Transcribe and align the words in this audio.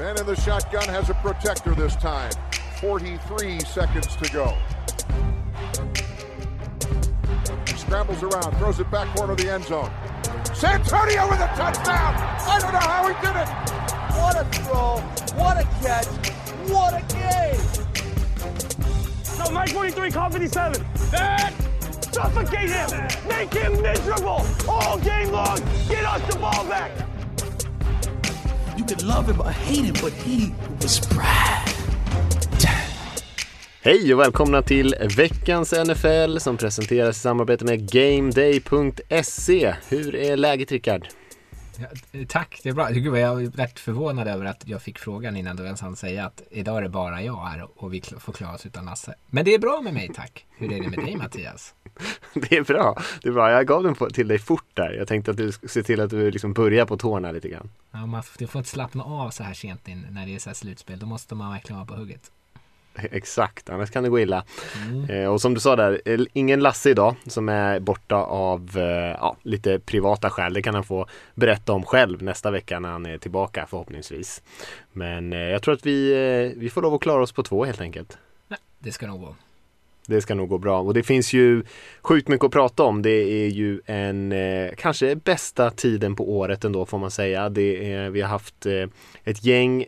Man 0.00 0.18
in 0.18 0.24
the 0.24 0.34
shotgun 0.34 0.88
has 0.88 1.10
a 1.10 1.14
protector 1.14 1.74
this 1.74 1.94
time. 1.94 2.32
43 2.80 3.60
seconds 3.60 4.16
to 4.16 4.32
go. 4.32 4.56
He 7.66 7.76
scrambles 7.76 8.22
around, 8.22 8.56
throws 8.56 8.80
it 8.80 8.90
back 8.90 9.14
corner 9.14 9.32
of 9.32 9.38
the 9.38 9.50
end 9.50 9.64
zone. 9.64 9.90
Santonio 10.54 11.28
with 11.28 11.40
a 11.40 11.48
touchdown! 11.48 12.14
I 12.16 12.58
don't 12.62 12.72
know 12.72 12.78
how 12.78 13.08
he 13.08 13.14
did 13.20 13.36
it! 13.36 13.48
What 14.16 14.36
a 14.38 14.44
throw! 14.64 15.00
What 15.38 15.58
a 15.58 15.64
catch! 15.82 16.06
What 16.70 16.94
a 16.94 17.02
game! 17.12 17.60
No, 19.38 19.50
Mike 19.50 19.68
43, 19.68 20.10
call 20.12 20.30
57. 20.30 20.82
That 21.10 21.52
suffocate 22.10 22.70
him! 22.70 22.88
Make 23.28 23.52
him 23.52 23.82
miserable 23.82 24.46
all 24.66 24.98
game 25.00 25.30
long! 25.30 25.58
Get 25.90 26.06
us 26.06 26.32
the 26.32 26.38
ball 26.38 26.64
back! 26.64 27.09
You 28.80 28.86
could 28.86 29.02
love 29.02 29.28
him 29.28 29.40
or 29.42 29.50
hate 29.50 29.84
him, 29.84 29.94
but 30.02 30.12
he 30.12 30.54
was 30.80 31.00
Brad. 31.08 31.68
Hej 33.82 34.14
och 34.14 34.20
välkomna 34.20 34.62
till 34.62 34.94
veckans 35.16 35.72
NFL 35.72 36.38
som 36.38 36.56
presenteras 36.56 37.16
i 37.16 37.20
samarbete 37.20 37.64
med 37.64 37.92
GameDay.se. 37.92 39.74
Hur 39.88 40.14
är 40.14 40.36
läget 40.36 40.72
Rickard? 40.72 41.06
Tack, 42.28 42.60
det 42.62 42.68
är 42.68 42.72
bra. 42.72 42.88
Gud, 42.88 43.16
jag 43.16 43.42
är 43.42 43.50
rätt 43.50 43.80
förvånad 43.80 44.28
över 44.28 44.44
att 44.44 44.68
jag 44.68 44.82
fick 44.82 44.98
frågan 44.98 45.36
innan 45.36 45.56
du 45.56 45.64
ens 45.64 45.80
hann 45.80 45.96
säga 45.96 46.26
att 46.26 46.42
idag 46.50 46.78
är 46.78 46.82
det 46.82 46.88
bara 46.88 47.22
jag 47.22 47.36
här 47.36 47.68
och 47.76 47.94
vi 47.94 48.02
får 48.18 48.32
klara 48.32 48.54
oss 48.54 48.66
utan 48.66 48.84
Lasse. 48.84 49.14
Men 49.26 49.44
det 49.44 49.54
är 49.54 49.58
bra 49.58 49.80
med 49.80 49.94
mig, 49.94 50.10
tack. 50.14 50.46
Hur 50.50 50.72
är 50.72 50.82
det 50.82 50.88
med 50.88 51.04
dig 51.04 51.16
Mattias? 51.16 51.74
Det 52.34 52.56
är 52.56 52.64
bra, 52.64 53.02
det 53.22 53.28
är 53.28 53.32
bra. 53.32 53.50
Jag 53.50 53.66
gav 53.66 53.82
den 53.82 53.94
till 53.94 54.28
dig 54.28 54.38
fort 54.38 54.66
där. 54.74 54.92
Jag 54.92 55.08
tänkte 55.08 55.30
att 55.30 55.36
du 55.36 55.52
skulle 55.52 55.70
se 55.70 55.82
till 55.82 56.00
att 56.00 56.10
du 56.10 56.30
liksom 56.30 56.52
börjar 56.52 56.86
på 56.86 56.96
tårna 56.96 57.32
lite 57.32 57.48
grann. 57.48 57.70
Ja, 57.90 58.06
man, 58.06 58.22
du 58.38 58.46
får 58.46 58.58
inte 58.58 58.70
slappna 58.70 59.04
av 59.04 59.30
så 59.30 59.42
här 59.42 59.54
sent 59.54 59.88
in 59.88 60.06
när 60.10 60.26
det 60.26 60.34
är 60.34 60.38
så 60.38 60.48
här 60.50 60.54
slutspel. 60.54 60.98
Då 60.98 61.06
måste 61.06 61.34
man 61.34 61.52
verkligen 61.52 61.76
vara 61.76 61.86
på 61.86 61.94
hugget. 61.94 62.30
Exakt, 63.10 63.70
annars 63.70 63.90
kan 63.90 64.02
det 64.02 64.08
gå 64.08 64.20
illa. 64.20 64.44
Mm. 64.86 65.10
Eh, 65.10 65.32
och 65.32 65.40
som 65.40 65.54
du 65.54 65.60
sa 65.60 65.76
där, 65.76 66.00
eh, 66.04 66.20
ingen 66.32 66.60
Lasse 66.60 66.90
idag 66.90 67.14
som 67.26 67.48
är 67.48 67.80
borta 67.80 68.16
av 68.16 68.70
eh, 68.76 69.16
ja, 69.20 69.36
lite 69.42 69.78
privata 69.78 70.30
skäl. 70.30 70.54
Det 70.54 70.62
kan 70.62 70.74
han 70.74 70.84
få 70.84 71.06
berätta 71.34 71.72
om 71.72 71.84
själv 71.84 72.22
nästa 72.22 72.50
vecka 72.50 72.80
när 72.80 72.88
han 72.88 73.06
är 73.06 73.18
tillbaka 73.18 73.66
förhoppningsvis. 73.70 74.42
Men 74.92 75.32
eh, 75.32 75.38
jag 75.38 75.62
tror 75.62 75.74
att 75.74 75.86
vi, 75.86 76.12
eh, 76.12 76.60
vi 76.60 76.70
får 76.70 76.82
lov 76.82 76.94
att 76.94 77.00
klara 77.00 77.22
oss 77.22 77.32
på 77.32 77.42
två 77.42 77.64
helt 77.64 77.80
enkelt. 77.80 78.18
Det 78.78 78.92
ska 78.92 79.06
nog 79.06 79.20
gå. 79.20 79.34
Det 80.06 80.20
ska 80.20 80.34
nog 80.34 80.48
gå 80.48 80.58
bra 80.58 80.80
och 80.80 80.94
det 80.94 81.02
finns 81.02 81.32
ju 81.32 81.62
sjukt 82.02 82.28
mycket 82.28 82.44
att 82.44 82.52
prata 82.52 82.82
om. 82.82 83.02
Det 83.02 83.10
är 83.10 83.48
ju 83.48 83.80
en 83.86 84.32
eh, 84.32 84.70
kanske 84.76 85.16
bästa 85.16 85.70
tiden 85.70 86.16
på 86.16 86.32
året 86.36 86.64
ändå 86.64 86.86
får 86.86 86.98
man 86.98 87.10
säga. 87.10 87.48
Det 87.48 87.92
är, 87.92 88.10
vi 88.10 88.20
har 88.20 88.28
haft 88.28 88.66
ett 89.24 89.44
gäng 89.44 89.84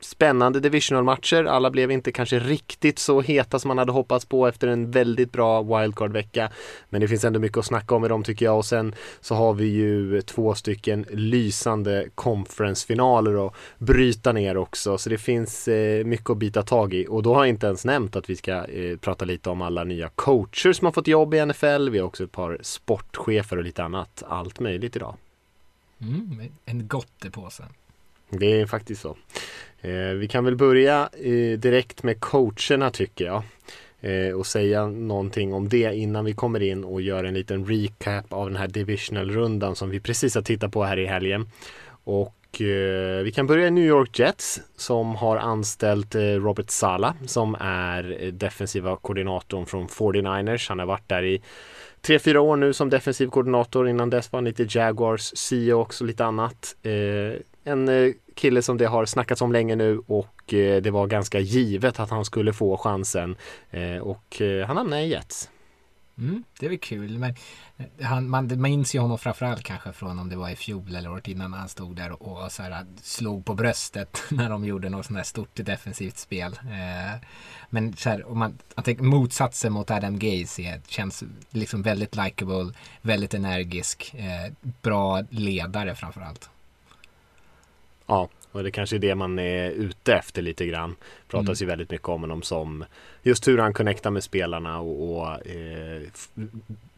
spännande 0.00 0.60
divisional-matcher. 0.60 1.44
Alla 1.44 1.70
blev 1.70 1.90
inte 1.90 2.12
kanske 2.12 2.38
riktigt 2.38 2.98
så 2.98 3.20
heta 3.20 3.58
som 3.58 3.68
man 3.68 3.78
hade 3.78 3.92
hoppats 3.92 4.24
på 4.24 4.46
efter 4.46 4.68
en 4.68 4.90
väldigt 4.90 5.32
bra 5.32 5.62
wildcard-vecka. 5.62 6.50
Men 6.88 7.00
det 7.00 7.08
finns 7.08 7.24
ändå 7.24 7.40
mycket 7.40 7.58
att 7.58 7.66
snacka 7.66 7.94
om 7.94 8.04
i 8.04 8.08
dem 8.08 8.22
tycker 8.22 8.46
jag. 8.46 8.58
Och 8.58 8.64
sen 8.64 8.94
så 9.20 9.34
har 9.34 9.54
vi 9.54 9.66
ju 9.66 10.22
två 10.22 10.54
stycken 10.54 11.06
lysande 11.10 12.08
conference-finaler 12.14 13.46
att 13.46 13.54
bryta 13.78 14.32
ner 14.32 14.56
också. 14.56 14.98
Så 14.98 15.10
det 15.10 15.18
finns 15.18 15.68
eh, 15.68 16.04
mycket 16.04 16.30
att 16.30 16.38
bita 16.38 16.62
tag 16.62 16.94
i. 16.94 17.06
Och 17.08 17.22
då 17.22 17.34
har 17.34 17.40
jag 17.40 17.48
inte 17.48 17.66
ens 17.66 17.84
nämnt 17.84 18.16
att 18.16 18.30
vi 18.30 18.36
ska 18.36 18.64
eh, 18.64 18.96
prata 18.96 19.24
lite 19.24 19.50
om 19.50 19.62
alla 19.62 19.84
nya 19.84 20.08
coacher 20.08 20.72
som 20.72 20.84
har 20.84 20.92
fått 20.92 21.08
jobb 21.08 21.34
i 21.34 21.46
NFL. 21.46 21.88
Vi 21.88 21.98
har 21.98 22.06
också 22.06 22.24
ett 22.24 22.32
par 22.32 22.58
sportchefer 22.62 23.56
och 23.56 23.64
lite 23.64 23.84
annat. 23.84 24.22
Allt 24.28 24.60
möjligt 24.60 24.96
idag. 24.96 25.16
Mm, 26.00 26.52
en 26.64 26.88
gottepåse. 26.88 27.64
Det 28.30 28.60
är 28.60 28.66
faktiskt 28.66 29.02
så. 29.02 29.16
Eh, 29.80 30.14
vi 30.16 30.28
kan 30.28 30.44
väl 30.44 30.56
börja 30.56 31.08
eh, 31.12 31.58
direkt 31.58 32.02
med 32.02 32.20
coacherna 32.20 32.90
tycker 32.90 33.24
jag. 33.24 33.42
Eh, 34.00 34.34
och 34.34 34.46
säga 34.46 34.86
någonting 34.86 35.54
om 35.54 35.68
det 35.68 35.94
innan 35.94 36.24
vi 36.24 36.32
kommer 36.32 36.62
in 36.62 36.84
och 36.84 37.02
gör 37.02 37.24
en 37.24 37.34
liten 37.34 37.66
recap 37.66 38.32
av 38.32 38.46
den 38.48 38.56
här 38.56 38.68
divisional-rundan 38.68 39.76
som 39.76 39.90
vi 39.90 40.00
precis 40.00 40.34
har 40.34 40.42
tittat 40.42 40.72
på 40.72 40.84
här 40.84 40.98
i 40.98 41.06
helgen. 41.06 41.48
Och 42.04 42.60
eh, 42.60 43.22
vi 43.22 43.32
kan 43.34 43.46
börja 43.46 43.66
i 43.66 43.70
New 43.70 43.84
York 43.84 44.18
Jets 44.18 44.60
som 44.76 45.14
har 45.14 45.36
anställt 45.36 46.14
eh, 46.14 46.20
Robert 46.20 46.70
Sala 46.70 47.14
som 47.26 47.56
är 47.60 48.22
eh, 48.22 48.32
defensiva 48.32 48.96
koordinatorn 48.96 49.66
från 49.66 49.88
49ers. 49.88 50.68
Han 50.68 50.78
har 50.78 50.86
varit 50.86 51.08
där 51.08 51.24
i 51.24 51.42
tre, 52.00 52.18
fyra 52.18 52.40
år 52.40 52.56
nu 52.56 52.72
som 52.72 52.90
defensiv 52.90 53.26
koordinator. 53.26 53.88
Innan 53.88 54.10
dess 54.10 54.32
var 54.32 54.36
han 54.36 54.44
lite 54.44 54.66
Jaguars, 54.68 55.32
CEO 55.36 55.80
och 55.80 56.02
lite 56.02 56.24
annat. 56.24 56.76
Eh, 56.82 57.40
en 57.64 57.88
eh, 57.88 58.12
kille 58.34 58.62
som 58.62 58.76
det 58.78 58.86
har 58.86 59.06
snackats 59.06 59.42
om 59.42 59.52
länge 59.52 59.76
nu 59.76 60.02
och 60.06 60.54
eh, 60.54 60.82
det 60.82 60.90
var 60.90 61.06
ganska 61.06 61.38
givet 61.38 62.00
att 62.00 62.10
han 62.10 62.24
skulle 62.24 62.52
få 62.52 62.76
chansen 62.76 63.36
eh, 63.70 63.96
och 63.96 64.42
han 64.66 64.76
hamnade 64.76 65.02
i 65.02 65.08
Jets. 65.08 65.50
Mm, 66.18 66.44
det 66.58 66.66
är 66.66 66.70
väl 66.70 66.78
kul 66.78 67.18
men 67.18 67.34
han, 68.02 68.28
man 68.28 68.60
minns 68.60 68.94
ju 68.94 68.98
honom 68.98 69.18
framförallt 69.18 69.62
kanske 69.62 69.92
från 69.92 70.18
om 70.18 70.28
det 70.28 70.36
var 70.36 70.50
i 70.50 70.56
fjol 70.56 70.94
eller 70.94 71.12
året 71.12 71.28
innan 71.28 71.52
han 71.52 71.68
stod 71.68 71.96
där 71.96 72.22
och, 72.22 72.44
och 72.44 72.52
så 72.52 72.62
här, 72.62 72.86
slog 73.02 73.44
på 73.44 73.54
bröstet 73.54 74.22
när 74.30 74.50
de 74.50 74.64
gjorde 74.64 74.88
något 74.88 75.06
sånt 75.06 75.16
här 75.16 75.24
stort 75.24 75.50
defensivt 75.54 76.18
spel. 76.18 76.52
Eh, 76.62 77.20
men 77.70 77.96
så 77.96 78.10
här, 78.10 78.28
om 78.28 78.38
man, 78.38 78.58
jag 78.74 78.84
tänker, 78.84 79.04
motsatsen 79.04 79.72
mot 79.72 79.90
Adam 79.90 80.18
Gaze 80.18 80.80
känns 80.86 81.24
liksom 81.50 81.82
väldigt 81.82 82.16
likable, 82.16 82.72
väldigt 83.02 83.34
energisk, 83.34 84.14
eh, 84.14 84.52
bra 84.82 85.22
ledare 85.30 85.94
framförallt. 85.94 86.50
Ja, 88.10 88.28
och 88.52 88.62
det 88.62 88.70
kanske 88.70 88.96
är 88.96 89.00
det 89.00 89.14
man 89.14 89.38
är 89.38 89.70
ute 89.70 90.14
efter 90.14 90.42
lite 90.42 90.66
grann. 90.66 90.96
Pratas 91.28 91.60
mm. 91.60 91.66
ju 91.66 91.70
väldigt 91.70 91.90
mycket 91.90 92.08
om 92.08 92.20
honom 92.20 92.42
som 92.42 92.84
just 93.22 93.48
hur 93.48 93.58
han 93.58 93.74
connectar 93.74 94.10
med 94.10 94.24
spelarna 94.24 94.80
och, 94.80 95.18
och 95.18 95.46
eh, 95.46 96.02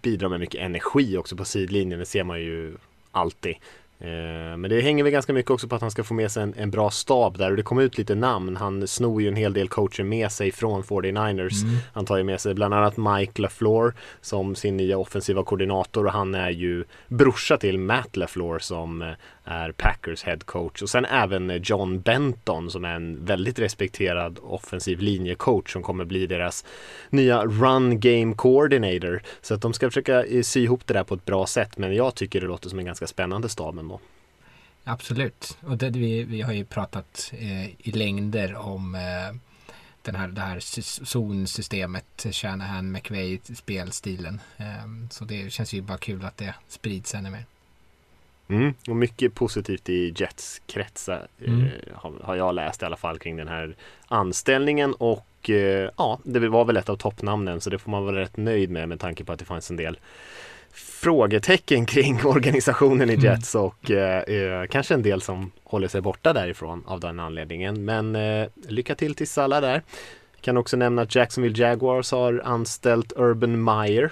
bidrar 0.03 0.29
med 0.29 0.41
mycket 0.41 0.61
energi 0.61 1.17
också 1.17 1.37
på 1.37 1.45
sidlinjen. 1.45 1.99
Det 1.99 2.07
ser 2.07 2.25
man 2.25 2.41
ju 2.41 2.77
alltid. 3.11 3.55
Eh, 4.03 4.57
men 4.57 4.63
det 4.63 4.81
hänger 4.81 5.05
väl 5.05 5.13
ganska 5.13 5.33
mycket 5.33 5.51
också 5.51 5.69
på 5.69 5.75
att 5.75 5.81
han 5.81 5.91
ska 5.91 6.05
få 6.05 6.15
med 6.15 6.31
sig 6.31 6.43
en, 6.43 6.55
en, 6.57 6.71
bra 6.71 6.91
stab 6.91 7.39
där 7.39 7.51
och 7.51 7.57
det 7.57 7.63
kom 7.63 7.79
ut 7.79 7.99
lite 7.99 8.15
namn. 8.15 8.57
Han 8.57 8.89
snor 8.89 9.23
ju 9.23 9.29
en 9.29 9.37
hel 9.37 9.53
del 9.53 9.69
coacher 9.69 10.05
med 10.05 10.33
sig 10.33 10.53
från 10.53 10.83
49ers. 10.83 11.65
Mm. 11.65 11.77
Han 11.93 12.07
tar 12.07 12.17
ju 12.17 12.25
med 12.25 12.41
sig 12.41 12.55
bland 12.55 12.75
annat 12.75 12.97
Mike 12.97 13.43
LaFleur 13.43 13.93
som 14.21 14.55
sin 14.55 14.77
nya 14.77 14.99
offensiva 14.99 15.45
koordinator 15.45 16.07
och 16.07 16.13
han 16.13 16.35
är 16.35 16.51
ju 16.51 16.85
brorsa 17.09 17.57
till 17.57 17.79
Matt 17.79 18.17
LaFleur 18.17 18.59
som 18.59 19.03
eh, 19.03 19.09
är 19.45 19.73
Packers 19.73 20.23
head 20.25 20.39
coach 20.45 20.83
och 20.83 20.91
sen 20.91 21.05
även 21.05 21.61
John 21.63 22.01
Benton 22.01 22.71
som 22.71 22.85
är 22.85 22.95
en 22.95 23.25
väldigt 23.25 23.59
respekterad 23.59 24.39
offensiv 24.43 25.01
linjecoach 25.01 25.73
som 25.73 25.83
kommer 25.83 26.05
bli 26.05 26.27
deras 26.27 26.65
nya 27.11 27.45
run 27.45 28.01
game 28.01 28.35
coordinator. 28.35 29.23
Så 29.41 29.55
att 29.55 29.63
de 29.63 29.73
ska 29.73 29.91
försöka 29.91 30.25
eh, 30.25 30.43
sy 30.43 30.63
ihop 30.63 30.87
det 30.87 30.95
där 30.95 31.05
på 31.05 31.15
ett 31.15 31.25
bra 31.25 31.47
sätt 31.47 31.79
men 31.79 31.95
jag 31.95 32.15
tycker 32.15 32.41
det 32.41 32.47
låter 32.47 32.69
som 32.69 32.79
en 32.79 32.85
ganska 32.85 33.07
spännande 33.07 33.49
stab 33.49 33.79
ändå. 33.79 34.01
Absolut, 34.85 35.59
och 35.61 35.77
det, 35.77 35.91
vi, 35.91 36.23
vi 36.23 36.43
har 36.43 36.53
ju 36.53 36.65
pratat 36.65 37.33
eh, 37.33 37.67
i 37.67 37.93
längder 37.93 38.55
om 38.55 38.95
eh, 38.95 39.37
den 40.03 40.15
här, 40.15 40.29
det 40.29 40.41
här 40.41 40.61
zonsystemet, 41.05 42.27
Shanahan, 42.33 42.93
McVay 42.93 43.41
spelstilen. 43.55 44.41
Eh, 44.57 45.09
så 45.11 45.25
det 45.25 45.53
känns 45.53 45.73
ju 45.73 45.83
bara 45.83 45.99
kul 45.99 46.25
att 46.25 46.37
det 46.37 46.55
sprids 46.69 47.15
ännu 47.15 47.31
mer. 47.31 47.45
Mm, 48.53 48.75
och 48.89 48.97
mycket 48.97 49.35
positivt 49.35 49.89
i 49.89 50.15
Jets 50.17 50.63
kretsar 50.67 51.27
mm. 51.47 51.65
eh, 51.65 51.71
har, 51.95 52.13
har, 52.23 52.37
jag 52.37 52.55
läst 52.55 52.83
i 52.83 52.85
alla 52.85 52.97
fall 52.97 53.19
kring 53.19 53.37
den 53.37 53.49
här 53.49 53.77
anställningen 54.07 54.95
och 54.95 55.51
eh, 55.51 55.91
ja, 55.97 56.19
det 56.25 56.49
var 56.49 56.65
väl 56.65 56.77
ett 56.77 56.89
av 56.89 56.97
toppnamnen 56.97 57.61
så 57.61 57.71
det 57.71 57.79
får 57.79 57.91
man 57.91 58.05
vara 58.05 58.21
rätt 58.21 58.37
nöjd 58.37 58.71
med 58.71 58.89
med 58.89 59.01
tanke 59.01 59.25
på 59.25 59.33
att 59.33 59.39
det 59.39 59.45
fanns 59.45 59.71
en 59.71 59.77
del 59.77 59.99
frågetecken 60.73 61.87
kring 61.87 62.21
organisationen 62.25 63.11
i 63.11 63.15
mm. 63.15 63.25
Jets 63.25 63.55
mm. 63.55 63.67
och 63.67 63.91
eh, 63.91 64.23
eh, 64.23 64.67
kanske 64.67 64.95
en 64.95 65.03
del 65.03 65.23
som 65.23 65.51
håller 65.65 65.89
sig 65.89 66.01
borta 66.01 66.33
därifrån 66.33 66.85
av 66.87 67.01
den 67.01 67.21
anledningen. 67.21 67.85
Men 67.85 68.17
eh, 68.17 68.49
lycka 68.69 68.95
till 68.95 69.15
till 69.15 69.27
alla 69.37 69.61
där. 69.61 69.83
Kan 70.43 70.57
också 70.57 70.77
nämna 70.77 71.03
att 71.03 71.15
Jacksonville 71.15 71.59
Jaguars 71.59 72.13
har 72.13 72.43
anställt 72.45 73.13
Urban 73.17 73.65
Meyer. 73.65 74.05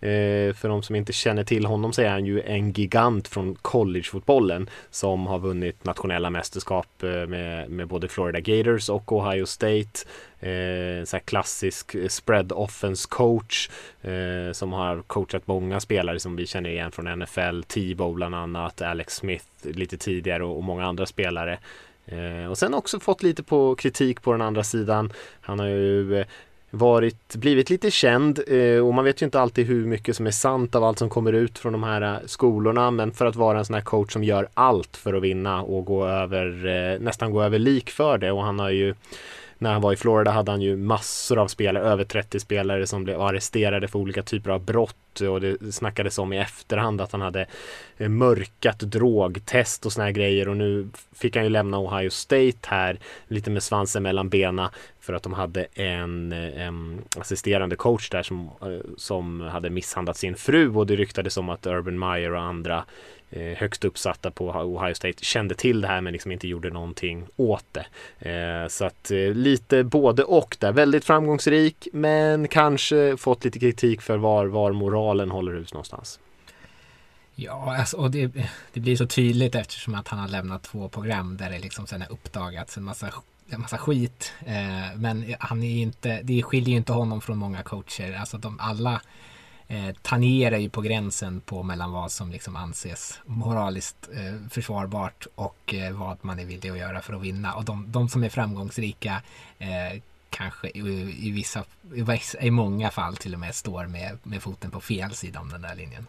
Eh, 0.00 0.54
för 0.54 0.68
de 0.68 0.82
som 0.82 0.96
inte 0.96 1.12
känner 1.12 1.44
till 1.44 1.66
honom 1.66 1.92
så 1.92 2.02
är 2.02 2.08
han 2.08 2.26
ju 2.26 2.42
en 2.42 2.72
gigant 2.72 3.28
från 3.28 3.54
collegefotbollen 3.54 4.70
som 4.90 5.26
har 5.26 5.38
vunnit 5.38 5.84
nationella 5.84 6.30
mästerskap 6.30 7.02
eh, 7.02 7.26
med, 7.26 7.70
med 7.70 7.88
både 7.88 8.08
Florida 8.08 8.40
Gators 8.40 8.88
och 8.88 9.12
Ohio 9.12 9.46
State. 9.46 9.98
Eh, 10.40 11.04
så 11.04 11.18
klassisk 11.24 11.96
spread 12.08 12.52
offense 12.52 13.08
coach 13.10 13.70
eh, 14.02 14.52
som 14.52 14.72
har 14.72 15.02
coachat 15.02 15.46
många 15.46 15.80
spelare 15.80 16.20
som 16.20 16.36
vi 16.36 16.46
känner 16.46 16.70
igen 16.70 16.92
från 16.92 17.18
NFL, 17.18 17.62
Tebow 17.62 18.14
bland 18.14 18.34
annat, 18.34 18.82
Alex 18.82 19.14
Smith 19.14 19.46
lite 19.62 19.98
tidigare 19.98 20.44
och, 20.44 20.56
och 20.56 20.64
många 20.64 20.86
andra 20.86 21.06
spelare. 21.06 21.58
Eh, 22.06 22.50
och 22.50 22.58
sen 22.58 22.74
också 22.74 23.00
fått 23.00 23.22
lite 23.22 23.42
på 23.42 23.74
kritik 23.74 24.22
på 24.22 24.32
den 24.32 24.42
andra 24.42 24.64
sidan. 24.64 25.12
Han 25.40 25.58
har 25.58 25.66
ju 25.66 26.20
eh, 26.20 26.26
varit, 26.70 27.36
blivit 27.36 27.70
lite 27.70 27.90
känd 27.90 28.40
eh, 28.46 28.86
och 28.86 28.94
man 28.94 29.04
vet 29.04 29.22
ju 29.22 29.24
inte 29.24 29.40
alltid 29.40 29.66
hur 29.66 29.86
mycket 29.86 30.16
som 30.16 30.26
är 30.26 30.30
sant 30.30 30.74
av 30.74 30.84
allt 30.84 30.98
som 30.98 31.10
kommer 31.10 31.32
ut 31.32 31.58
från 31.58 31.72
de 31.72 31.82
här 31.82 32.02
eh, 32.02 32.26
skolorna. 32.26 32.90
Men 32.90 33.12
för 33.12 33.26
att 33.26 33.36
vara 33.36 33.58
en 33.58 33.64
sån 33.64 33.74
här 33.74 33.80
coach 33.80 34.12
som 34.12 34.24
gör 34.24 34.48
allt 34.54 34.96
för 34.96 35.14
att 35.14 35.22
vinna 35.22 35.62
och 35.62 35.84
gå 35.84 36.06
över, 36.06 36.66
eh, 36.66 37.00
nästan 37.00 37.30
gå 37.30 37.42
över 37.42 37.58
lik 37.58 37.90
för 37.90 38.18
det 38.18 38.32
och 38.32 38.42
han 38.42 38.58
har 38.58 38.70
ju 38.70 38.94
när 39.58 39.72
han 39.72 39.82
var 39.82 39.92
i 39.92 39.96
Florida 39.96 40.30
hade 40.30 40.50
han 40.50 40.60
ju 40.60 40.76
massor 40.76 41.38
av 41.38 41.48
spelare, 41.48 41.84
över 41.84 42.04
30 42.04 42.40
spelare 42.40 42.86
som 42.86 43.04
blev 43.04 43.20
arresterade 43.20 43.88
för 43.88 43.98
olika 43.98 44.22
typer 44.22 44.50
av 44.50 44.64
brott 44.64 44.96
och 45.20 45.40
det 45.40 45.74
snackades 45.74 46.18
om 46.18 46.32
i 46.32 46.38
efterhand 46.38 47.00
att 47.00 47.12
han 47.12 47.20
hade 47.20 47.46
eh, 47.96 48.08
mörkat 48.08 48.78
drogtest 48.78 49.86
och 49.86 49.92
såna 49.92 50.04
här 50.04 50.12
grejer 50.12 50.48
och 50.48 50.56
nu 50.56 50.88
fick 51.14 51.36
han 51.36 51.44
ju 51.44 51.50
lämna 51.50 51.78
Ohio 51.78 52.10
State 52.10 52.58
här 52.62 52.98
lite 53.28 53.50
med 53.50 53.62
svansen 53.62 54.02
mellan 54.02 54.28
benen 54.28 54.68
för 55.00 55.12
att 55.12 55.22
de 55.22 55.32
hade 55.32 55.66
en, 55.74 56.32
eh, 56.32 56.66
en 56.66 57.02
assisterande 57.18 57.76
coach 57.76 58.10
där 58.10 58.22
som, 58.22 58.50
eh, 58.62 58.90
som 58.96 59.40
hade 59.40 59.70
misshandlat 59.70 60.16
sin 60.16 60.36
fru 60.36 60.74
och 60.74 60.86
det 60.86 60.96
ryktades 60.96 61.36
om 61.36 61.48
att 61.48 61.66
Urban 61.66 61.98
Meyer 61.98 62.32
och 62.32 62.40
andra 62.40 62.84
eh, 63.30 63.56
högst 63.58 63.84
uppsatta 63.84 64.30
på 64.30 64.48
Ohio 64.48 64.94
State 64.94 65.24
kände 65.24 65.54
till 65.54 65.80
det 65.80 65.88
här 65.88 66.00
men 66.00 66.12
liksom 66.12 66.32
inte 66.32 66.48
gjorde 66.48 66.70
någonting 66.70 67.26
åt 67.36 67.64
det. 67.72 67.86
Eh, 68.30 68.68
så 68.68 68.84
att 68.84 69.10
eh, 69.10 69.18
lite 69.18 69.84
både 69.84 70.24
och 70.24 70.56
där. 70.60 70.72
Väldigt 70.72 71.04
framgångsrik 71.04 71.88
men 71.92 72.48
kanske 72.48 73.16
fått 73.16 73.44
lite 73.44 73.58
kritik 73.58 74.02
för 74.02 74.16
var, 74.16 74.46
var 74.46 74.72
moralen 75.06 75.30
håller 75.30 75.52
hus 75.52 75.72
någonstans. 75.72 76.20
Ja, 77.34 77.76
alltså, 77.76 77.96
och 77.96 78.10
det, 78.10 78.32
det, 78.72 78.80
blir 78.80 78.96
så 78.96 79.06
tydligt 79.06 79.54
eftersom 79.54 79.94
att 79.94 80.08
han 80.08 80.18
har 80.18 80.28
lämnat 80.28 80.62
två 80.62 80.88
program 80.88 81.36
där 81.36 81.50
det 81.50 81.58
liksom 81.58 81.86
sen 81.86 82.00
har 82.00 82.12
uppdagats 82.12 82.76
en 82.76 82.84
massa, 82.84 83.10
en 83.50 83.60
massa 83.60 83.78
skit. 83.78 84.32
Eh, 84.46 84.96
men 84.96 85.34
han 85.40 85.62
är 85.62 85.82
inte, 85.82 86.20
det 86.22 86.42
skiljer 86.42 86.70
ju 86.70 86.76
inte 86.76 86.92
honom 86.92 87.20
från 87.20 87.38
många 87.38 87.62
coacher. 87.62 88.16
Alltså 88.20 88.38
de 88.38 88.60
alla 88.60 89.00
eh, 89.68 89.94
tangerar 90.02 90.58
ju 90.58 90.68
på 90.70 90.80
gränsen 90.80 91.40
på 91.40 91.62
mellan 91.62 91.92
vad 91.92 92.12
som 92.12 92.30
liksom 92.30 92.56
anses 92.56 93.20
moraliskt 93.26 94.08
eh, 94.12 94.48
försvarbart 94.50 95.26
och 95.34 95.74
eh, 95.74 95.92
vad 95.92 96.18
man 96.20 96.38
är 96.38 96.44
villig 96.44 96.70
att 96.70 96.78
göra 96.78 97.00
för 97.00 97.14
att 97.14 97.22
vinna. 97.22 97.54
Och 97.54 97.64
de, 97.64 97.92
de 97.92 98.08
som 98.08 98.24
är 98.24 98.28
framgångsrika 98.28 99.22
eh, 99.58 100.00
kanske 100.36 100.68
i, 100.68 101.30
vissa, 101.30 101.64
i 102.40 102.50
många 102.50 102.90
fall 102.90 103.16
till 103.16 103.34
och 103.34 103.40
med 103.40 103.54
står 103.54 103.86
med, 103.86 104.18
med 104.22 104.42
foten 104.42 104.70
på 104.70 104.80
fel 104.80 105.10
sida 105.10 105.40
om 105.40 105.48
den 105.48 105.62
där 105.62 105.74
linjen. 105.74 106.06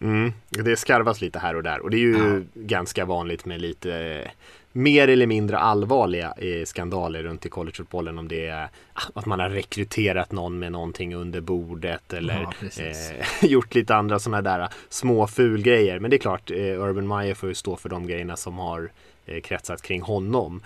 Mm, 0.00 0.32
det 0.48 0.76
skarvas 0.76 1.20
lite 1.20 1.38
här 1.38 1.56
och 1.56 1.62
där 1.62 1.80
och 1.80 1.90
det 1.90 1.96
är 1.96 1.98
ju 1.98 2.46
ja. 2.54 2.60
ganska 2.62 3.04
vanligt 3.04 3.44
med 3.44 3.60
lite 3.60 4.30
mer 4.72 5.08
eller 5.08 5.26
mindre 5.26 5.58
allvarliga 5.58 6.34
eh, 6.36 6.64
skandaler 6.64 7.22
runt 7.22 7.46
i 7.46 7.48
collegefotbollen 7.48 8.18
om 8.18 8.28
det 8.28 8.46
är 8.46 8.68
ah, 8.92 9.02
att 9.14 9.26
man 9.26 9.40
har 9.40 9.50
rekryterat 9.50 10.32
någon 10.32 10.58
med 10.58 10.72
någonting 10.72 11.14
under 11.14 11.40
bordet 11.40 12.12
eller 12.12 12.48
ja, 12.60 12.82
eh, 12.82 13.44
gjort 13.50 13.74
lite 13.74 13.94
andra 13.94 14.18
sådana 14.18 14.42
där 14.42 14.68
små 14.88 15.26
fulgrejer. 15.26 15.98
Men 15.98 16.10
det 16.10 16.16
är 16.16 16.18
klart, 16.18 16.50
eh, 16.50 16.56
Urban 16.56 17.08
Meyer 17.08 17.34
får 17.34 17.48
ju 17.48 17.54
stå 17.54 17.76
för 17.76 17.88
de 17.88 18.06
grejerna 18.06 18.36
som 18.36 18.58
har 18.58 18.90
eh, 19.26 19.40
kretsat 19.40 19.82
kring 19.82 20.02
honom. 20.02 20.62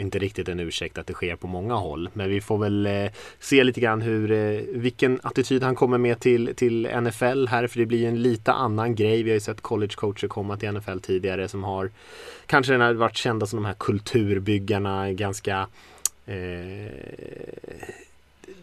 Inte 0.00 0.18
riktigt 0.18 0.48
en 0.48 0.60
ursäkt 0.60 0.98
att 0.98 1.06
det 1.06 1.12
sker 1.12 1.36
på 1.36 1.46
många 1.46 1.74
håll. 1.74 2.08
Men 2.12 2.30
vi 2.30 2.40
får 2.40 2.58
väl 2.58 2.86
eh, 2.86 3.10
se 3.38 3.64
lite 3.64 3.80
grann 3.80 4.00
hur, 4.00 4.30
eh, 4.30 4.60
vilken 4.66 5.20
attityd 5.22 5.62
han 5.62 5.74
kommer 5.74 5.98
med 5.98 6.20
till, 6.20 6.54
till 6.56 6.88
NFL 7.02 7.46
här. 7.46 7.66
För 7.66 7.78
det 7.78 7.86
blir 7.86 8.08
en 8.08 8.22
lite 8.22 8.52
annan 8.52 8.94
grej. 8.94 9.22
Vi 9.22 9.30
har 9.30 9.34
ju 9.34 9.40
sett 9.40 9.60
collegecoacher 9.60 10.28
komma 10.28 10.56
till 10.56 10.72
NFL 10.72 10.98
tidigare 10.98 11.48
som 11.48 11.64
har 11.64 11.90
kanske 12.46 12.74
har 12.74 12.94
varit 12.94 13.16
kända 13.16 13.46
som 13.46 13.56
de 13.56 13.64
här 13.64 13.74
kulturbyggarna. 13.78 15.12
Ganska 15.12 15.68
eh, 16.26 16.92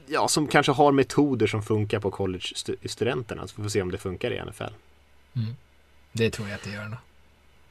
ja, 0.08 0.28
som 0.28 0.48
kanske 0.48 0.72
har 0.72 0.92
metoder 0.92 1.48
som 1.48 1.64
funkar 1.64 2.00
på 2.00 2.12
college-studenterna. 2.12 3.48
Så 3.48 3.54
vi 3.58 3.64
får 3.64 3.70
se 3.70 3.82
om 3.82 3.92
det 3.92 3.98
funkar 3.98 4.32
i 4.32 4.42
NFL. 4.46 4.64
Mm. 5.36 5.56
Det 6.12 6.30
tror 6.30 6.48
jag 6.48 6.56
att 6.56 6.64
det 6.64 6.72
gör. 6.72 6.86
Då. 6.86 6.98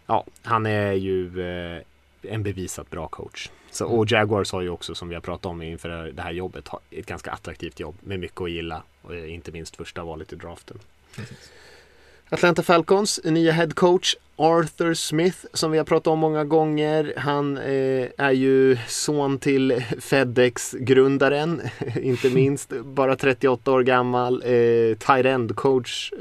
Ja, 0.06 0.25
han 0.43 0.66
är 0.66 0.93
ju 0.93 1.40
eh, 1.40 1.82
en 2.29 2.43
bevisat 2.43 2.91
bra 2.91 3.09
coach. 3.09 3.50
Så, 3.71 3.87
och 3.87 4.11
Jaguars 4.11 4.53
har 4.53 4.61
ju 4.61 4.69
också 4.69 4.94
som 4.94 5.09
vi 5.09 5.15
har 5.15 5.23
pratat 5.23 5.47
om 5.47 5.62
inför 5.62 6.12
det 6.12 6.23
här 6.23 6.32
jobbet 6.32 6.69
ett 6.91 7.06
ganska 7.06 7.31
attraktivt 7.31 7.81
jobb 7.81 7.94
med 8.00 8.21
mycket 8.21 8.41
att 8.41 8.50
gilla 8.50 8.82
och 9.03 9.17
inte 9.17 9.53
minst 9.53 9.76
första 9.76 10.05
valet 10.05 10.32
i 10.32 10.37
draften. 10.37 10.79
Precis. 11.15 11.50
Atlanta 12.31 12.62
Falcons 12.62 13.21
nya 13.25 13.53
headcoach 13.53 14.17
Arthur 14.37 14.94
Smith 14.94 15.38
som 15.53 15.71
vi 15.71 15.79
har 15.79 15.85
pratat 15.85 16.06
om 16.06 16.19
många 16.19 16.44
gånger. 16.44 17.15
Han 17.17 17.56
eh, 17.56 18.09
är 18.19 18.31
ju 18.31 18.79
son 18.88 19.38
till 19.38 19.85
Fedex-grundaren, 20.00 21.62
inte 22.03 22.31
minst. 22.35 22.73
Bara 22.85 23.17
38 23.17 23.73
år 23.73 23.82
gammal. 23.82 24.43
Eh, 24.44 24.97
tight 24.99 25.26
end 25.26 25.56
coach 25.56 26.12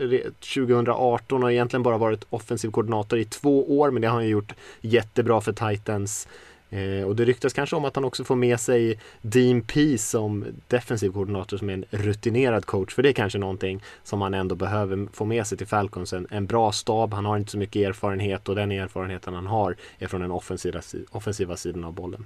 2018 0.56 1.44
och 1.44 1.52
egentligen 1.52 1.84
bara 1.84 1.98
varit 1.98 2.26
offensiv 2.30 2.72
koordinator 2.72 3.20
i 3.20 3.26
två 3.26 3.80
år 3.80 3.92
men 3.92 4.02
det 4.02 4.08
har 4.08 4.16
han 4.16 4.28
gjort 4.28 4.54
jättebra 4.82 5.42
för 5.42 5.72
Titans. 5.72 6.28
Eh, 6.74 7.04
och 7.04 7.16
det 7.16 7.26
ryktas 7.26 7.54
kanske 7.54 7.76
om 7.76 7.86
att 7.86 7.96
han 7.96 8.06
också 8.06 8.24
får 8.24 8.36
med 8.36 8.60
sig 8.60 9.00
Dean 9.22 9.62
Pease 9.62 9.98
som 9.98 10.46
defensiv 10.68 11.12
koordinator 11.12 11.58
som 11.58 11.70
är 11.70 11.74
en 11.74 11.86
rutinerad 11.90 12.66
coach. 12.66 12.94
För 12.94 13.04
det 13.04 13.10
är 13.10 13.14
kanske 13.14 13.40
någonting 13.40 13.84
som 14.04 14.22
han 14.22 14.34
ändå 14.34 14.56
behöver 14.56 15.08
få 15.14 15.26
med 15.26 15.48
sig 15.48 15.58
till 15.58 15.68
Falcons. 15.68 16.14
En, 16.14 16.28
en 16.32 16.46
bra 16.46 16.72
stab, 16.72 17.14
han 17.14 17.26
har 17.26 17.38
inte 17.38 17.52
så 17.52 17.58
mycket 17.58 17.88
erfarenhet 17.88 18.50
och 18.50 18.56
den 18.56 18.72
erfarenheten 18.72 19.34
han 19.34 19.48
har 19.48 19.76
är 20.00 20.08
från 20.08 20.22
den 20.22 20.32
offensiva, 20.32 20.82
offensiva 21.12 21.58
sidan 21.58 21.84
av 21.84 21.94
bollen. 21.94 22.26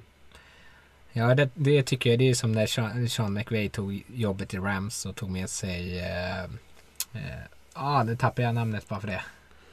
Ja, 1.11 1.35
det, 1.35 1.49
det, 1.53 1.83
tycker 1.83 2.09
jag. 2.09 2.19
Det 2.19 2.29
är 2.29 2.33
som 2.33 2.51
när 2.51 2.65
Sean, 2.65 3.09
Sean 3.09 3.33
McVay 3.33 3.69
tog 3.69 4.03
jobbet 4.07 4.53
i 4.53 4.57
Rams 4.57 5.05
och 5.05 5.15
tog 5.15 5.29
med 5.29 5.49
sig... 5.49 5.97
Ja, 5.97 6.03
eh, 6.03 6.43
eh, 7.13 7.41
ah, 7.73 8.03
nu 8.03 8.15
tappar 8.15 8.43
jag 8.43 8.55
namnet 8.55 8.87
bara 8.87 8.99
för 8.99 9.07
det. 9.07 9.21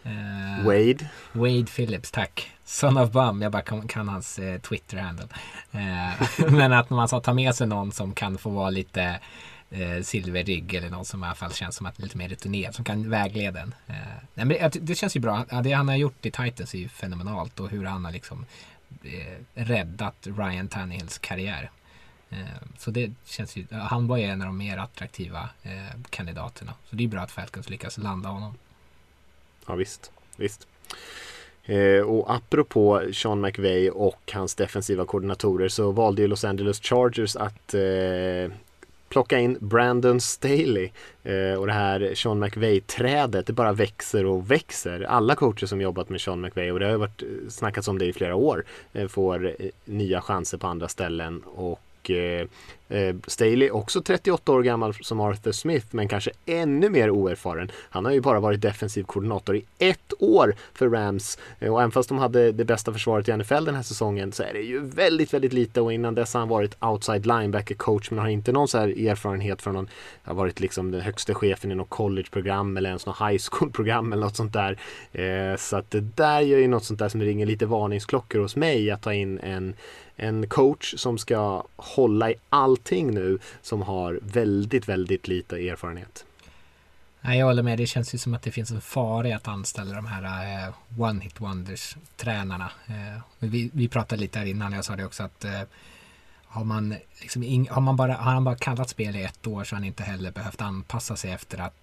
Eh, 0.05 0.65
Wade. 0.65 1.09
Wade 1.33 1.67
Phillips, 1.67 2.11
tack. 2.11 2.51
Son 2.65 2.97
of 2.97 3.11
Bum, 3.11 3.43
jag 3.43 3.53
bara 3.53 3.63
kan, 3.63 3.89
kan 3.89 4.09
hans 4.09 4.39
eh, 4.39 4.61
Twitter-handle. 4.61 5.29
Eh, 5.73 6.49
men 6.51 6.73
att 6.73 6.91
man 6.91 7.09
ska 7.09 7.21
ta 7.21 7.35
med 7.35 7.55
sig 7.55 7.67
någon 7.67 7.93
som 7.93 8.15
kan 8.15 8.39
få 8.39 8.51
vara 8.51 8.71
lite 8.71 9.21
eh, 9.71 10.03
silverrygg 10.03 10.75
eller 10.75 10.91
någon 10.91 11.05
som 11.05 11.25
i 11.25 11.27
alla 11.27 11.35
fall 11.35 11.53
känns 11.53 11.77
som 11.77 11.87
att 11.87 11.99
lite 11.99 12.19
mer 12.19 12.29
rutinerad 12.29 12.75
som 12.75 12.85
kan 12.85 13.11
vägleda 13.11 13.61
en. 13.61 13.75
Eh, 13.87 13.95
nej, 14.35 14.47
men 14.47 14.71
det 14.81 14.95
känns 14.95 15.17
ju 15.17 15.21
bra. 15.21 15.45
Det 15.65 15.73
han 15.73 15.89
har 15.89 15.97
gjort 15.97 16.27
i 16.27 16.31
Titans 16.31 16.75
är 16.75 16.79
ju 16.79 16.89
fenomenalt 16.89 17.61
och 17.61 17.71
hur 17.71 17.85
han 17.85 18.05
har 18.05 18.13
liksom 18.13 18.47
eh, 19.03 19.39
räddat 19.55 20.27
Ryan 20.39 20.69
Tannehills 20.69 21.19
karriär. 21.19 21.71
Eh, 22.31 22.39
så 22.79 22.91
det 22.91 23.13
känns 23.25 23.57
ju, 23.57 23.67
han 23.71 24.07
var 24.07 24.17
ju 24.17 24.25
en 24.25 24.41
av 24.41 24.47
de 24.47 24.57
mer 24.57 24.79
attraktiva 24.79 25.49
kandidaterna. 26.11 26.75
Så 26.91 26.97
det 26.97 27.05
är 27.05 27.09
bra 27.09 27.21
att 27.21 27.31
Falcons 27.31 27.71
lyckas 27.71 27.99
landa 27.99 28.29
honom. 28.29 28.55
Ja 29.67 29.75
visst, 29.75 30.11
visst. 30.37 30.67
Eh, 31.65 32.01
och 32.01 32.35
apropå 32.35 33.03
Sean 33.13 33.41
McVay 33.41 33.91
och 33.91 34.33
hans 34.35 34.55
defensiva 34.55 35.05
koordinatorer 35.05 35.69
så 35.69 35.91
valde 35.91 36.23
ju 36.23 36.29
Los 36.29 36.45
Angeles 36.45 36.81
Chargers 36.81 37.37
att 37.37 37.75
eh, 37.75 38.53
plocka 39.09 39.39
in 39.39 39.59
Brandon 39.61 40.21
Staley. 40.21 40.91
Eh, 41.23 41.55
och 41.59 41.67
det 41.67 41.73
här 41.73 42.15
Sean 42.15 42.39
McVay-trädet, 42.39 43.47
det 43.47 43.53
bara 43.53 43.73
växer 43.73 44.27
och 44.27 44.51
växer. 44.51 45.01
Alla 45.01 45.35
coacher 45.35 45.67
som 45.67 45.81
jobbat 45.81 46.09
med 46.09 46.21
Sean 46.21 46.41
McVay, 46.41 46.71
och 46.73 46.81
det 46.81 46.87
har 46.87 46.97
varit 46.97 47.23
eh, 47.23 47.29
snackats 47.49 47.89
om 47.89 47.99
det 47.99 48.07
i 48.07 48.13
flera 48.13 48.35
år, 48.35 48.65
eh, 48.93 49.09
får 49.09 49.47
eh, 49.47 49.71
nya 49.85 50.21
chanser 50.21 50.59
på 50.59 50.67
andra 50.67 50.89
ställen. 50.89 51.43
Och 51.55 51.81
Eh, 52.11 52.47
Eh, 52.95 53.15
Staley, 53.27 53.71
också 53.71 54.03
38 54.03 54.53
år 54.53 54.63
gammal 54.63 54.95
som 54.95 55.21
Arthur 55.21 55.53
Smith, 55.53 55.87
men 55.91 56.09
kanske 56.09 56.31
ännu 56.47 56.91
mer 56.91 57.11
oerfaren. 57.11 57.71
Han 57.91 58.05
har 58.05 58.13
ju 58.13 58.21
bara 58.21 58.41
varit 58.41 58.61
defensiv 58.61 59.05
koordinator 59.05 59.57
i 59.57 59.65
ett 59.79 60.13
år 60.19 60.55
för 60.75 60.89
Rams. 60.89 61.39
Eh, 61.59 61.73
och 61.73 61.81
även 61.81 61.91
fast 61.91 62.09
de 62.09 62.19
hade 62.19 62.53
det 62.53 62.65
bästa 62.65 62.93
försvaret 62.93 63.29
i 63.29 63.37
NFL 63.37 63.65
den 63.65 63.75
här 63.75 63.83
säsongen 63.83 64.33
så 64.33 64.43
är 64.43 64.53
det 64.53 64.61
ju 64.61 64.81
väldigt, 64.81 65.35
väldigt 65.35 65.53
lite. 65.53 65.81
Och 65.81 65.93
innan 65.93 66.15
dess 66.15 66.35
har 66.35 66.41
han 66.41 66.49
varit 66.49 66.77
outside 66.85 67.27
linebacker 67.27 67.75
coach, 67.75 68.11
men 68.11 68.19
har 68.19 68.29
inte 68.29 68.53
någon 68.53 68.69
så 68.69 68.79
här 68.79 69.09
erfarenhet 69.09 69.63
från 69.63 69.75
någon, 69.75 69.89
har 70.23 70.35
varit 70.35 70.61
liksom 70.61 70.91
den 70.91 71.01
högsta 71.01 71.35
chefen 71.35 71.73
i 71.73 71.75
något 71.75 71.91
collegeprogram 71.91 72.77
eller 72.77 72.89
ens 72.89 73.07
något 73.07 73.21
high 73.21 73.43
school-program 73.51 74.13
eller 74.13 74.23
något 74.23 74.37
sånt 74.37 74.53
där. 74.53 74.79
Eh, 75.13 75.57
så 75.57 75.77
att 75.77 75.91
det 75.91 76.01
där 76.01 76.41
gör 76.41 76.59
ju 76.59 76.69
något 76.69 76.85
sånt 76.85 76.99
där 76.99 77.09
som 77.09 77.21
ringer 77.21 77.47
lite 77.47 77.67
varningsklockor 77.67 78.39
hos 78.39 78.57
mig 78.57 78.91
att 78.91 79.03
ta 79.03 79.15
in 79.15 79.39
en 79.39 79.75
en 80.17 80.49
coach 80.49 80.95
som 80.97 81.19
ska 81.19 81.65
hålla 81.77 82.31
i 82.31 82.35
allt 82.49 82.84
allting 82.85 83.15
nu 83.15 83.39
som 83.63 83.83
har 83.83 84.21
väldigt, 84.23 84.89
väldigt 84.89 85.29
lite 85.29 85.57
erfarenhet. 85.57 86.25
Nej, 87.21 87.39
jag 87.39 87.47
håller 87.47 87.63
med. 87.63 87.79
Det 87.79 87.87
känns 87.87 88.15
ju 88.15 88.19
som 88.19 88.35
att 88.35 88.43
det 88.43 88.53
finns 88.53 88.71
en 88.71 88.81
fara 88.81 89.29
i 89.29 89.33
att 89.33 89.49
anställa 89.49 89.95
de 89.95 90.07
här 90.07 90.67
eh, 90.67 90.75
one 91.01 91.21
hit 91.25 91.41
wonders 91.41 91.97
tränarna. 92.17 92.71
Eh, 92.87 93.23
vi, 93.39 93.71
vi 93.73 93.89
pratade 93.89 94.21
lite 94.21 94.39
här 94.39 94.47
innan, 94.47 94.73
jag 94.73 94.85
sa 94.85 94.97
det 94.97 95.05
också 95.05 95.23
att 95.23 95.45
eh, 95.45 95.63
har 96.47 96.65
man, 96.65 96.95
liksom 97.21 97.43
in, 97.43 97.69
har, 97.71 97.81
man 97.81 97.97
bara, 97.97 98.15
har 98.15 98.33
han 98.33 98.45
bara 98.45 98.57
kallat 98.57 98.91
spel 98.91 99.17
i 99.17 99.23
ett 99.23 99.47
år 99.47 99.65
så 99.65 99.75
har 99.75 99.81
han 99.81 99.85
inte 99.85 100.03
heller 100.03 100.31
behövt 100.31 100.61
anpassa 100.61 101.17
sig 101.17 101.33
efter 101.33 101.59
att 101.59 101.75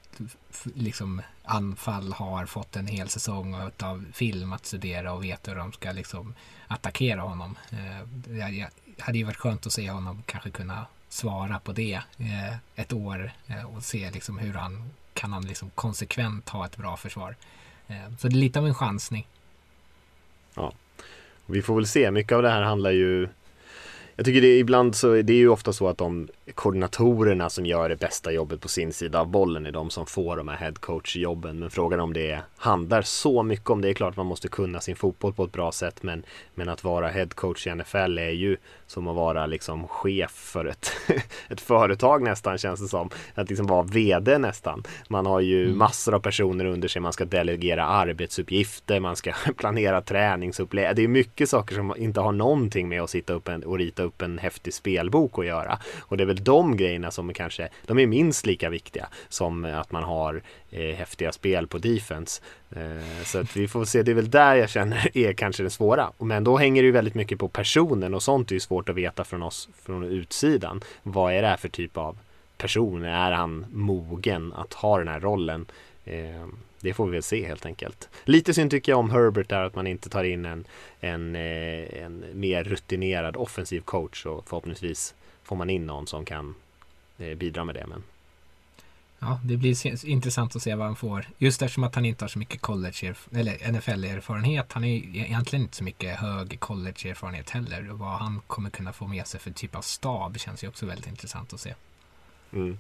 liksom 0.74 1.22
anfall 1.43 2.13
har 2.13 2.46
fått 2.46 2.75
en 2.75 2.88
hel 2.88 3.10
säsong 3.10 3.55
av 3.79 4.05
film 4.13 4.53
att 4.53 4.65
studera 4.65 5.13
och 5.13 5.24
veta 5.24 5.51
hur 5.51 5.58
de 5.58 5.72
ska 5.72 5.91
liksom 5.91 6.36
attackera 6.67 7.22
honom. 7.22 7.58
Eh, 7.72 8.38
jag, 8.38 8.53
jag, 8.53 8.70
hade 9.00 9.17
ju 9.17 9.24
varit 9.24 9.38
skönt 9.38 9.65
att 9.65 9.74
se 9.74 9.91
honom 9.91 10.24
kanske 10.25 10.50
kunna 10.50 10.86
svara 11.10 11.60
på 11.60 11.71
det 11.71 12.01
eh, 12.17 12.55
ett 12.75 12.93
år 12.93 13.31
eh, 13.48 13.75
och 13.75 13.83
se 13.83 14.12
liksom 14.12 14.38
hur 14.38 14.53
han 14.53 14.91
kan 15.13 15.33
han 15.33 15.45
liksom 15.45 15.69
konsekvent 15.69 16.50
ha 16.50 16.65
ett 16.65 16.77
bra 16.77 16.98
försvar. 16.98 17.36
Eh, 17.88 18.15
så 18.19 18.27
det 18.27 18.36
är 18.36 18.38
lite 18.38 18.60
av 18.60 18.67
en 18.67 18.74
chansning. 18.74 19.27
Ja, 20.55 20.74
vi 21.45 21.62
får 21.62 21.75
väl 21.75 21.88
se. 21.88 22.12
Mycket 22.12 22.36
av 22.36 22.41
det 22.41 22.50
här 22.50 22.62
handlar 22.62 22.91
ju 22.91 23.29
jag 24.15 24.25
tycker 24.25 24.41
det 24.41 24.48
är 24.48 24.60
ibland 24.60 24.96
så, 24.96 25.22
det 25.22 25.34
är 25.34 25.38
ju 25.38 25.50
ofta 25.50 25.74
så 25.74 25.88
att 25.88 25.98
de 25.98 26.27
koordinatorerna 26.56 27.50
som 27.50 27.65
gör 27.65 27.89
det 27.89 27.96
bästa 27.96 28.32
jobbet 28.32 28.62
på 28.62 28.68
sin 28.68 28.94
sida 28.94 29.20
av 29.20 29.27
bollen 29.27 29.65
är 29.65 29.72
de 29.72 29.89
som 29.89 30.06
får 30.06 30.38
de 30.38 30.48
här 30.48 30.58
headcoach-jobben. 30.58 31.60
Men 31.60 31.70
frågan 31.70 32.00
om 32.00 32.13
det 32.13 32.39
handlar 32.58 33.01
så 33.01 33.44
mycket 33.44 33.70
om 33.70 33.82
det 33.82 33.89
är 33.89 33.94
klart 33.94 34.10
att 34.10 34.18
man 34.18 34.25
måste 34.25 34.48
kunna 34.48 34.80
sin 34.80 34.96
fotboll 34.96 35.34
på 35.34 35.44
ett 35.44 35.51
bra 35.51 35.72
sätt. 35.72 36.03
Men, 36.03 36.24
men 36.56 36.70
att 36.70 36.84
vara 36.84 37.08
headcoach 37.08 37.68
i 37.68 37.75
NFL 37.75 38.18
är 38.18 38.30
ju 38.30 38.58
som 38.88 39.08
att 39.08 39.15
vara 39.15 39.46
liksom 39.46 39.88
chef 39.88 40.32
för 40.32 40.65
ett, 40.65 40.91
ett 41.50 41.62
företag 41.62 42.24
nästan 42.24 42.58
känns 42.58 42.82
det 42.82 42.88
som. 42.88 43.10
Att 43.36 43.50
liksom 43.50 43.68
vara 43.68 43.84
VD 43.84 44.38
nästan. 44.38 44.84
Man 45.08 45.25
har 45.25 45.39
ju 45.39 45.65
mm. 45.65 45.77
massor 45.77 46.15
av 46.15 46.20
personer 46.20 46.65
under 46.65 46.88
sig. 46.88 47.01
Man 47.01 47.13
ska 47.13 47.25
delegera 47.25 47.86
arbetsuppgifter. 47.86 49.00
Man 49.00 49.15
ska 49.15 49.34
planera 49.58 50.01
träningsupplägg. 50.01 50.96
Det 50.96 51.03
är 51.03 51.08
mycket 51.08 51.50
saker 51.50 51.75
som 51.75 51.94
inte 51.98 52.22
har 52.22 52.32
någonting 52.32 52.89
med 52.89 53.01
att 53.01 53.10
sitta 53.10 53.34
upp 53.34 53.48
en, 53.48 53.63
och 53.63 53.77
rita 53.77 54.00
upp 54.01 54.22
en 54.22 54.38
häftig 54.38 54.74
spelbok 54.74 55.38
och 55.38 55.46
göra. 55.46 55.79
Och 56.00 56.17
det 56.17 56.24
är 56.24 56.27
väl 56.27 56.43
de 56.43 56.77
grejerna 56.77 57.12
som 57.12 57.29
är 57.29 57.34
kanske, 57.34 57.70
de 57.86 58.00
är 58.00 58.08
minst 58.08 58.46
lika 58.46 58.70
viktiga 58.70 59.08
som 59.29 59.65
att 59.65 59.91
man 59.91 60.03
har 60.03 60.41
eh, 60.72 60.96
häftiga 60.96 61.31
spel 61.31 61.67
på 61.67 61.77
defense. 61.77 62.41
Eh, 62.75 63.24
så 63.25 63.39
att 63.39 63.58
vi 63.58 63.67
får 63.67 63.86
se, 63.86 64.03
det 64.03 64.12
är 64.12 64.15
väl 64.15 64.29
där 64.29 64.55
jag 64.55 64.70
känner 64.70 65.17
är 65.17 65.34
kanske 65.34 65.63
det 65.63 65.70
svåra. 65.70 66.12
Men 66.17 66.43
då 66.43 66.58
hänger 66.58 66.81
det 66.81 66.86
ju 66.86 66.91
väldigt 66.91 67.15
mycket 67.15 67.39
på 67.39 67.48
personen 67.48 68.13
och 68.13 68.24
sånt 68.24 68.51
är 68.51 68.53
ju 68.53 68.60
svårt 68.60 68.89
att 68.89 68.96
veta 68.96 69.24
från 69.24 69.43
oss 69.43 69.70
från 69.84 70.03
utsidan. 70.03 70.81
Vad 71.03 71.34
är 71.34 71.41
det 71.41 71.48
här 71.48 71.58
för 71.58 71.70
typ 71.70 71.98
av 71.98 72.17
person? 72.58 73.05
Är 73.05 73.31
han 73.31 73.65
mogen 73.72 74.53
att 74.53 74.74
ha 74.74 74.98
den 74.98 75.08
här 75.08 75.20
rollen? 75.20 75.65
Eh, 76.05 76.48
det 76.82 76.94
får 76.94 77.06
vi 77.06 77.12
väl 77.12 77.24
se 77.24 77.48
helt 77.48 77.66
enkelt. 77.66 78.10
Lite 78.24 78.54
synd 78.54 78.72
tycker 78.72 78.92
jag 78.92 79.00
om 79.00 79.10
Herbert 79.10 79.52
är 79.52 79.64
att 79.64 79.76
man 79.76 79.88
inte 79.88 80.10
tar 80.10 80.24
in 80.24 80.46
en, 80.46 80.66
en, 81.00 81.36
eh, 81.36 82.04
en 82.04 82.26
mer 82.34 82.64
rutinerad 82.64 83.36
offensiv 83.36 83.82
coach 83.82 84.26
och 84.26 84.50
förhoppningsvis 84.50 85.16
får 85.44 85.56
man 85.56 85.70
in 85.70 85.86
någon 85.86 86.08
som 86.08 86.26
kan 86.26 86.56
eh, 87.18 87.38
bidra 87.38 87.64
med 87.64 87.76
det. 87.76 87.88
Men... 87.88 88.04
Ja, 89.20 89.40
det 89.44 89.58
blir 89.58 90.06
intressant 90.06 90.56
att 90.56 90.62
se 90.62 90.76
vad 90.76 90.88
han 90.88 90.96
får. 90.96 91.26
Just 91.38 91.62
eftersom 91.62 91.84
att 91.84 91.96
han 91.96 92.06
inte 92.06 92.24
har 92.24 92.30
så 92.30 92.40
mycket 92.40 92.62
college 92.62 93.14
eller 93.32 93.72
NFL-erfarenhet. 93.72 94.74
Han 94.74 94.84
är 94.84 94.96
egentligen 94.96 95.64
inte 95.64 95.78
så 95.78 95.84
mycket 95.84 96.20
hög 96.20 96.60
college-erfarenhet 96.60 97.50
heller. 97.50 97.82
Vad 97.82 98.10
han 98.10 98.42
kommer 98.48 98.70
kunna 98.70 98.94
få 98.94 99.08
med 99.08 99.28
sig 99.28 99.40
för 99.40 99.52
typ 99.52 99.76
av 99.76 99.82
stab 99.82 100.40
känns 100.40 100.64
ju 100.64 100.68
också 100.68 100.86
väldigt 100.86 101.08
intressant 101.08 101.54
att 101.54 101.60
se. 101.60 101.74
Mm. 102.54 102.80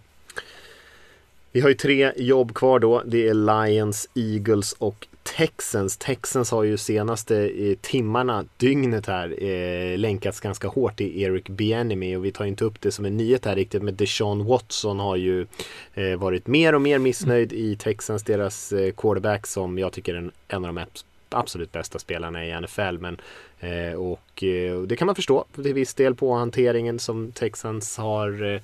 Vi 1.53 1.61
har 1.61 1.69
ju 1.69 1.75
tre 1.75 2.11
jobb 2.15 2.53
kvar 2.55 2.79
då. 2.79 3.01
Det 3.05 3.27
är 3.27 3.33
Lions, 3.33 4.09
Eagles 4.15 4.73
och 4.73 5.07
Texans. 5.23 5.97
Texans 5.97 6.51
har 6.51 6.63
ju 6.63 6.77
senaste 6.77 7.37
eh, 7.37 7.75
timmarna, 7.81 8.45
dygnet 8.57 9.05
här, 9.05 9.43
eh, 9.43 9.97
länkats 9.97 10.39
ganska 10.39 10.67
hårt 10.67 10.97
till 10.97 11.21
Eric 11.21 11.49
Bieniemy 11.49 12.15
och 12.15 12.25
vi 12.25 12.31
tar 12.31 12.45
inte 12.45 12.65
upp 12.65 12.81
det 12.81 12.91
som 12.91 13.05
en 13.05 13.17
nyhet 13.17 13.45
här 13.45 13.55
riktigt 13.55 13.83
men 13.83 13.95
Deshaun 13.95 14.45
Watson 14.45 14.99
har 14.99 15.15
ju 15.15 15.45
eh, 15.93 16.15
varit 16.17 16.47
mer 16.47 16.75
och 16.75 16.81
mer 16.81 16.99
missnöjd 16.99 17.53
i 17.53 17.75
Texans, 17.75 18.23
deras 18.23 18.73
eh, 18.73 18.91
quarterback 18.91 19.47
som 19.47 19.77
jag 19.77 19.93
tycker 19.93 20.13
är 20.13 20.17
en, 20.17 20.31
en 20.47 20.65
av 20.65 20.73
de 20.73 20.85
absolut 21.29 21.71
bästa 21.71 21.99
spelarna 21.99 22.45
i 22.45 22.61
NFL. 22.61 22.97
Men, 22.99 23.17
eh, 23.59 23.93
och, 23.93 24.43
eh, 24.43 24.73
och 24.73 24.87
det 24.87 24.95
kan 24.95 25.05
man 25.05 25.15
förstå 25.15 25.45
till 25.55 25.73
viss 25.73 25.93
del 25.93 26.15
på 26.15 26.33
hanteringen 26.33 26.99
som 26.99 27.31
Texans 27.31 27.97
har 27.97 28.53
eh, 28.53 28.61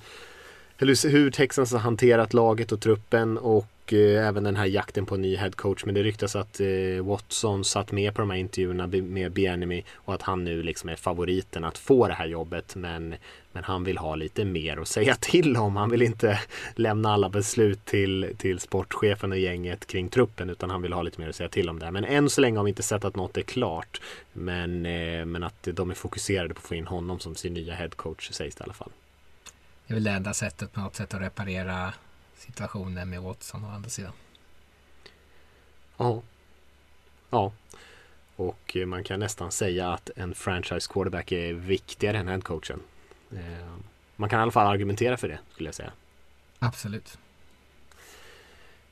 eller 0.80 1.08
hur 1.08 1.30
Texans 1.30 1.72
har 1.72 1.78
hanterat 1.78 2.34
laget 2.34 2.72
och 2.72 2.80
truppen 2.80 3.38
och 3.38 3.92
eh, 3.92 4.28
även 4.28 4.44
den 4.44 4.56
här 4.56 4.66
jakten 4.66 5.06
på 5.06 5.14
en 5.14 5.22
ny 5.22 5.36
headcoach. 5.36 5.84
Men 5.84 5.94
det 5.94 6.02
ryktas 6.02 6.36
att 6.36 6.60
eh, 6.60 7.04
Watson 7.04 7.64
satt 7.64 7.92
med 7.92 8.14
på 8.14 8.20
de 8.20 8.30
här 8.30 8.38
intervjuerna 8.38 8.86
med 8.86 9.32
Bienemy 9.32 9.84
och 9.94 10.14
att 10.14 10.22
han 10.22 10.44
nu 10.44 10.62
liksom 10.62 10.88
är 10.88 10.96
favoriten 10.96 11.64
att 11.64 11.78
få 11.78 12.08
det 12.08 12.14
här 12.14 12.26
jobbet. 12.26 12.76
Men, 12.76 13.14
men 13.52 13.64
han 13.64 13.84
vill 13.84 13.98
ha 13.98 14.14
lite 14.14 14.44
mer 14.44 14.76
att 14.76 14.88
säga 14.88 15.14
till 15.20 15.56
om. 15.56 15.76
Han 15.76 15.90
vill 15.90 16.02
inte 16.02 16.40
lämna 16.74 17.12
alla 17.12 17.28
beslut 17.28 17.84
till, 17.84 18.34
till 18.38 18.58
sportchefen 18.58 19.32
och 19.32 19.38
gänget 19.38 19.86
kring 19.86 20.08
truppen 20.08 20.50
utan 20.50 20.70
han 20.70 20.82
vill 20.82 20.92
ha 20.92 21.02
lite 21.02 21.20
mer 21.20 21.28
att 21.28 21.36
säga 21.36 21.48
till 21.48 21.68
om 21.68 21.78
det. 21.78 21.90
Men 21.90 22.04
än 22.04 22.30
så 22.30 22.40
länge 22.40 22.58
har 22.58 22.64
vi 22.64 22.70
inte 22.70 22.82
sett 22.82 23.04
att 23.04 23.16
något 23.16 23.36
är 23.36 23.42
klart. 23.42 24.00
Men, 24.32 24.86
eh, 24.86 25.24
men 25.24 25.42
att 25.42 25.68
de 25.72 25.90
är 25.90 25.94
fokuserade 25.94 26.54
på 26.54 26.58
att 26.58 26.66
få 26.66 26.74
in 26.74 26.86
honom 26.86 27.18
som 27.18 27.34
sin 27.34 27.54
nya 27.54 27.74
headcoach 27.74 28.30
sägs 28.30 28.54
det 28.54 28.62
i 28.62 28.64
alla 28.64 28.72
fall. 28.72 28.90
Det 29.88 29.92
är 29.92 29.94
väl 29.94 30.04
det 30.04 30.10
enda 30.10 30.34
sättet 30.34 30.72
på 30.72 30.80
något 30.80 30.96
sätt 30.96 31.14
att 31.14 31.20
reparera 31.20 31.94
situationen 32.36 33.10
med 33.10 33.22
Watson 33.22 33.64
å 33.64 33.68
andra 33.68 33.90
sidan. 33.90 34.12
Ja. 35.96 36.22
Ja. 37.30 37.52
Och 38.36 38.76
man 38.86 39.04
kan 39.04 39.20
nästan 39.20 39.52
säga 39.52 39.92
att 39.92 40.10
en 40.16 40.34
franchise 40.34 40.92
quarterback 40.92 41.32
är 41.32 41.52
viktigare 41.52 42.18
än 42.18 42.28
headcoachen. 42.28 42.80
Eh, 43.32 43.76
man 44.16 44.28
kan 44.28 44.38
i 44.38 44.42
alla 44.42 44.52
fall 44.52 44.66
argumentera 44.66 45.16
för 45.16 45.28
det 45.28 45.38
skulle 45.52 45.68
jag 45.68 45.74
säga. 45.74 45.92
Absolut. 46.58 47.18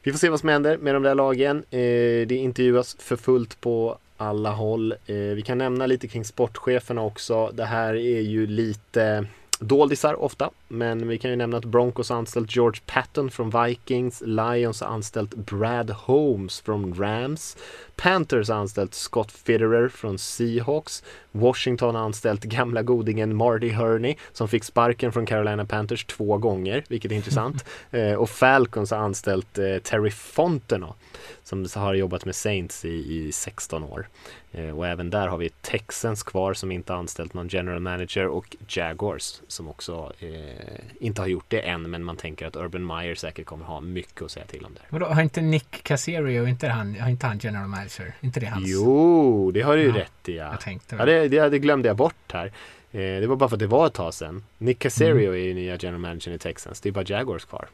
Vi 0.02 0.12
får 0.12 0.18
se 0.18 0.28
vad 0.28 0.40
som 0.40 0.48
händer 0.48 0.78
med 0.78 0.94
de 0.94 1.02
där 1.02 1.14
lagen. 1.14 1.56
Eh, 1.70 2.26
det 2.26 2.36
intervjuas 2.36 2.96
för 2.98 3.16
fullt 3.16 3.60
på 3.60 3.98
alla 4.16 4.50
håll. 4.50 4.92
Eh, 4.92 5.16
vi 5.16 5.42
kan 5.42 5.58
nämna 5.58 5.86
lite 5.86 6.08
kring 6.08 6.24
sportcheferna 6.24 7.02
också. 7.02 7.50
Det 7.54 7.64
här 7.64 7.94
är 7.94 8.20
ju 8.20 8.46
lite 8.46 9.26
doldisar 9.60 10.22
ofta. 10.22 10.50
Men 10.68 11.08
vi 11.08 11.18
kan 11.18 11.30
ju 11.30 11.36
nämna 11.36 11.56
att 11.56 11.64
Broncos 11.64 12.10
har 12.10 12.16
anställt 12.16 12.56
George 12.56 12.80
Patton 12.86 13.30
från 13.30 13.50
Vikings. 13.64 14.22
Lions 14.26 14.80
har 14.80 14.88
anställt 14.88 15.34
Brad 15.34 15.90
Holmes 15.90 16.60
från 16.60 16.94
Rams. 16.94 17.56
Panthers 17.96 18.48
har 18.48 18.56
anställt 18.56 18.94
Scott 18.94 19.32
Fitterer 19.32 19.88
från 19.88 20.18
Seahawks. 20.18 21.04
Washington 21.32 21.94
har 21.94 22.02
anställt 22.02 22.44
gamla 22.44 22.82
godingen 22.82 23.36
Marty 23.36 23.70
Hurney 23.70 24.14
som 24.32 24.48
fick 24.48 24.64
sparken 24.64 25.12
från 25.12 25.26
Carolina 25.26 25.64
Panthers 25.64 26.04
två 26.04 26.38
gånger, 26.38 26.84
vilket 26.88 27.12
är 27.12 27.16
intressant. 27.16 27.64
eh, 27.90 28.12
och 28.12 28.30
Falcons 28.30 28.90
har 28.90 28.98
anställt 28.98 29.58
eh, 29.58 29.78
Terry 29.78 30.10
Fontenot 30.10 30.96
som 31.44 31.66
har 31.74 31.94
jobbat 31.94 32.24
med 32.24 32.34
Saints 32.34 32.84
i, 32.84 32.88
i 32.88 33.32
16 33.32 33.84
år. 33.84 34.08
Eh, 34.52 34.78
och 34.78 34.86
även 34.86 35.10
där 35.10 35.28
har 35.28 35.38
vi 35.38 35.48
Texans 35.48 36.22
kvar 36.22 36.54
som 36.54 36.72
inte 36.72 36.94
anställt 36.94 37.34
någon 37.34 37.48
general 37.48 37.80
manager 37.80 38.26
och 38.26 38.56
Jaguars 38.68 39.40
som 39.48 39.68
också 39.68 40.12
eh, 40.18 40.55
inte 41.00 41.22
har 41.22 41.28
gjort 41.28 41.44
det 41.48 41.60
än 41.60 41.90
men 41.90 42.04
man 42.04 42.16
tänker 42.16 42.46
att 42.46 42.56
Urban 42.56 42.86
Meyer 42.86 43.14
säkert 43.14 43.46
kommer 43.46 43.64
ha 43.64 43.80
mycket 43.80 44.22
att 44.22 44.30
säga 44.30 44.46
till 44.46 44.64
om 44.64 44.74
där. 44.74 44.82
Vadå, 44.88 45.06
har 45.06 45.22
inte 45.22 45.40
Nick 45.40 45.82
Casario, 45.82 46.46
inte 46.46 46.68
han, 46.68 47.00
har 47.00 47.08
inte 47.08 47.26
han 47.26 47.38
general 47.38 47.68
manager? 47.68 48.14
Inte 48.20 48.40
det 48.40 48.46
hans? 48.46 48.64
Jo, 48.68 49.50
det 49.50 49.62
har 49.62 49.76
du 49.76 49.82
ju 49.82 49.88
ja, 49.88 49.94
rätt 49.94 50.28
i 50.28 50.36
ja. 50.36 50.50
Jag 50.50 50.60
tänkte 50.60 50.96
ja, 50.96 51.04
det, 51.04 51.28
det, 51.28 51.48
det 51.48 51.58
glömde 51.58 51.88
jag 51.88 51.96
bort 51.96 52.32
här. 52.32 52.46
Eh, 52.92 53.00
det 53.00 53.26
var 53.26 53.36
bara 53.36 53.48
för 53.48 53.56
att 53.56 53.60
det 53.60 53.66
var 53.66 53.86
ett 53.86 53.94
tag 53.94 54.14
sedan. 54.14 54.44
Nick 54.58 54.78
Casario 54.78 55.28
mm. 55.28 55.32
är 55.32 55.36
ju 55.36 55.54
nya 55.54 55.76
general 55.80 56.00
manager 56.00 56.30
i 56.30 56.38
Texans. 56.38 56.80
Det 56.80 56.88
är 56.88 56.92
bara 56.92 57.04
Jaguars 57.08 57.44
kvar. 57.44 57.68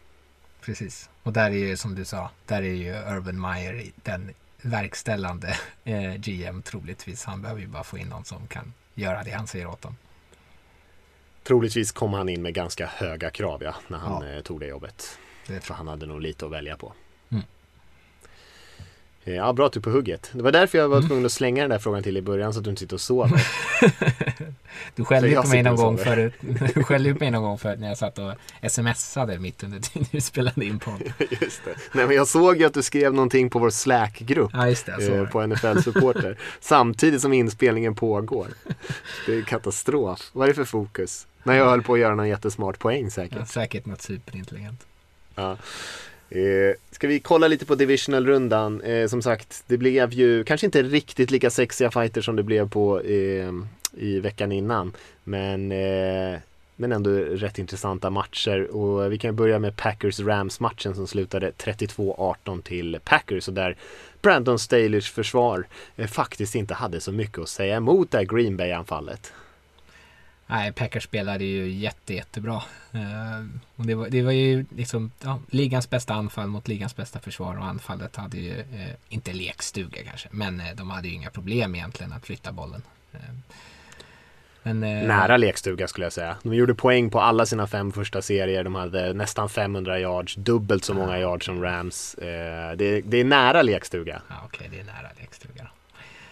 Precis. 0.60 1.10
Och 1.22 1.32
där 1.32 1.50
är 1.50 1.54
ju 1.54 1.76
som 1.76 1.94
du 1.94 2.04
sa, 2.04 2.30
där 2.46 2.62
är 2.62 2.74
ju 2.74 2.90
Urban 3.16 3.40
Meyer 3.40 3.84
den 3.94 4.30
verkställande 4.62 5.56
eh, 5.84 6.14
GM 6.14 6.62
troligtvis. 6.62 7.24
Han 7.24 7.42
behöver 7.42 7.60
ju 7.60 7.66
bara 7.66 7.84
få 7.84 7.98
in 7.98 8.08
någon 8.08 8.24
som 8.24 8.46
kan 8.46 8.72
göra 8.94 9.22
det 9.22 9.30
han 9.30 9.46
säger 9.46 9.66
åt 9.66 9.82
dem. 9.82 9.96
Troligtvis 11.42 11.92
kom 11.92 12.12
han 12.12 12.28
in 12.28 12.42
med 12.42 12.54
ganska 12.54 12.86
höga 12.86 13.30
krav 13.30 13.62
ja, 13.62 13.74
när 13.88 13.98
han 13.98 14.26
ja. 14.26 14.36
Eh, 14.36 14.42
tog 14.42 14.60
det 14.60 14.66
jobbet. 14.66 15.18
Det 15.46 15.60
För 15.60 15.74
han 15.74 15.88
hade 15.88 16.06
nog 16.06 16.20
lite 16.20 16.46
att 16.46 16.52
välja 16.52 16.76
på. 16.76 16.92
Mm. 17.28 17.44
Eh, 19.24 19.34
ja, 19.34 19.52
bra 19.52 19.66
att 19.66 19.72
du 19.72 19.80
är 19.80 19.82
på 19.82 19.90
hugget. 19.90 20.30
Det 20.32 20.42
var 20.42 20.52
därför 20.52 20.78
jag 20.78 20.88
var 20.88 20.96
mm. 20.96 21.08
tvungen 21.08 21.26
att 21.26 21.32
slänga 21.32 21.62
den 21.62 21.70
där 21.70 21.78
frågan 21.78 22.02
till 22.02 22.16
i 22.16 22.22
början 22.22 22.52
så 22.52 22.58
att 22.58 22.64
du 22.64 22.70
inte 22.70 22.80
sitter 22.80 22.96
och 22.96 23.00
sover. 23.00 23.46
du 24.94 25.04
skällde 25.04 25.28
ju 25.28 25.34
på 25.34 25.48
mig 25.48 25.62
någon 25.62 25.76
gång 25.76 25.98
för 25.98 26.32
Du 26.74 26.84
skällde 26.84 27.14
på 27.14 27.18
mig 27.18 27.30
någon 27.30 27.42
gång 27.42 27.58
för 27.58 27.76
när 27.76 27.88
jag 27.88 27.98
satt 27.98 28.18
och 28.18 28.32
smsade 28.70 29.38
mitt 29.38 29.62
under 29.62 29.80
tiden 29.80 30.08
du 30.10 30.20
spelade 30.20 30.64
in 30.64 30.78
podd. 30.78 31.02
just 31.40 31.64
det. 31.64 31.74
Nej 31.92 32.06
men 32.06 32.16
jag 32.16 32.28
såg 32.28 32.56
ju 32.56 32.64
att 32.64 32.74
du 32.74 32.82
skrev 32.82 33.14
någonting 33.14 33.50
på 33.50 33.58
vår 33.58 33.70
Slack-grupp. 33.70 34.50
Ja, 34.52 34.68
just 34.68 34.86
det, 34.86 35.16
eh, 35.16 35.28
på 35.28 35.46
NFL-supporter. 35.46 36.36
samtidigt 36.60 37.20
som 37.20 37.32
inspelningen 37.32 37.94
pågår. 37.94 38.46
Det 39.26 39.34
är 39.34 39.42
katastrof. 39.42 40.30
Vad 40.32 40.44
är 40.44 40.48
det 40.48 40.54
för 40.54 40.64
fokus? 40.64 41.26
När 41.42 41.54
jag 41.54 41.64
höll 41.64 41.82
på 41.82 41.94
att 41.94 42.00
göra 42.00 42.14
någon 42.14 42.28
jättesmart 42.28 42.78
poäng 42.78 43.10
säkert. 43.10 43.38
Ja, 43.38 43.46
säkert 43.46 43.86
något 43.86 44.02
superintelligent. 44.02 44.86
Ja. 45.34 45.56
Eh, 46.30 46.74
ska 46.90 47.08
vi 47.08 47.20
kolla 47.20 47.48
lite 47.48 47.66
på 47.66 47.74
divisional-rundan? 47.74 48.80
Eh, 48.80 49.08
som 49.08 49.22
sagt, 49.22 49.64
det 49.66 49.76
blev 49.76 50.12
ju 50.12 50.44
kanske 50.44 50.66
inte 50.66 50.82
riktigt 50.82 51.30
lika 51.30 51.50
sexiga 51.50 51.90
fighter 51.90 52.22
som 52.22 52.36
det 52.36 52.42
blev 52.42 52.68
på 52.68 53.00
eh, 53.00 53.52
i 53.96 54.20
veckan 54.20 54.52
innan. 54.52 54.92
Men, 55.24 55.72
eh, 55.72 56.38
men 56.76 56.92
ändå 56.92 57.10
rätt 57.10 57.58
intressanta 57.58 58.10
matcher. 58.10 58.76
Och 58.76 59.12
vi 59.12 59.18
kan 59.18 59.36
börja 59.36 59.58
med 59.58 59.76
Packers-Rams-matchen 59.76 60.94
som 60.94 61.06
slutade 61.06 61.50
32-18 61.50 62.62
till 62.62 62.98
Packers. 63.04 63.48
Och 63.48 63.54
där 63.54 63.76
Brandon 64.22 64.58
Stalers 64.58 65.10
försvar 65.10 65.66
eh, 65.96 66.06
faktiskt 66.06 66.54
inte 66.54 66.74
hade 66.74 67.00
så 67.00 67.12
mycket 67.12 67.38
att 67.38 67.48
säga 67.48 67.76
emot 67.76 68.10
det 68.10 68.18
här 68.18 68.24
Green 68.24 68.56
Bay-anfallet. 68.56 69.32
Nej, 70.46 70.72
Packers 70.72 71.04
spelade 71.04 71.44
ju 71.44 71.70
jätte, 71.70 72.14
jättebra. 72.14 72.62
Uh, 72.94 73.46
och 73.76 73.86
det, 73.86 73.94
var, 73.94 74.08
det 74.08 74.22
var 74.22 74.32
ju 74.32 74.64
liksom 74.76 75.10
ja, 75.22 75.40
ligans 75.50 75.90
bästa 75.90 76.14
anfall 76.14 76.48
mot 76.48 76.68
ligans 76.68 76.96
bästa 76.96 77.20
försvar 77.20 77.58
och 77.58 77.64
anfallet 77.64 78.16
hade 78.16 78.36
ju, 78.36 78.52
uh, 78.52 78.92
inte 79.08 79.32
lekstuga 79.32 80.02
kanske, 80.04 80.28
men 80.30 80.60
uh, 80.60 80.66
de 80.76 80.90
hade 80.90 81.08
ju 81.08 81.14
inga 81.14 81.30
problem 81.30 81.74
egentligen 81.74 82.12
att 82.12 82.26
flytta 82.26 82.52
bollen. 82.52 82.82
Men, 84.62 84.80
Nära 84.80 85.36
lekstuga 85.36 85.88
skulle 85.88 86.06
jag 86.06 86.12
säga. 86.12 86.36
De 86.42 86.54
gjorde 86.54 86.74
poäng 86.74 87.10
på 87.10 87.20
alla 87.20 87.46
sina 87.46 87.66
fem 87.66 87.92
första 87.92 88.22
serier. 88.22 88.64
De 88.64 88.74
hade 88.74 89.12
nästan 89.12 89.48
500 89.48 90.00
yards, 90.00 90.34
dubbelt 90.34 90.84
så 90.84 90.94
många 90.94 91.18
yards 91.18 91.46
som 91.46 91.62
Rams. 91.62 92.16
Det, 92.18 93.00
det 93.04 93.16
är 93.16 93.24
nära 93.24 93.62
lekstuga. 93.62 94.22
Ja, 94.28 94.34
Okej, 94.44 94.66
okay, 94.66 94.78
det 94.78 94.80
är 94.80 94.94
nära 94.94 95.10
lekstuga. 95.20 95.68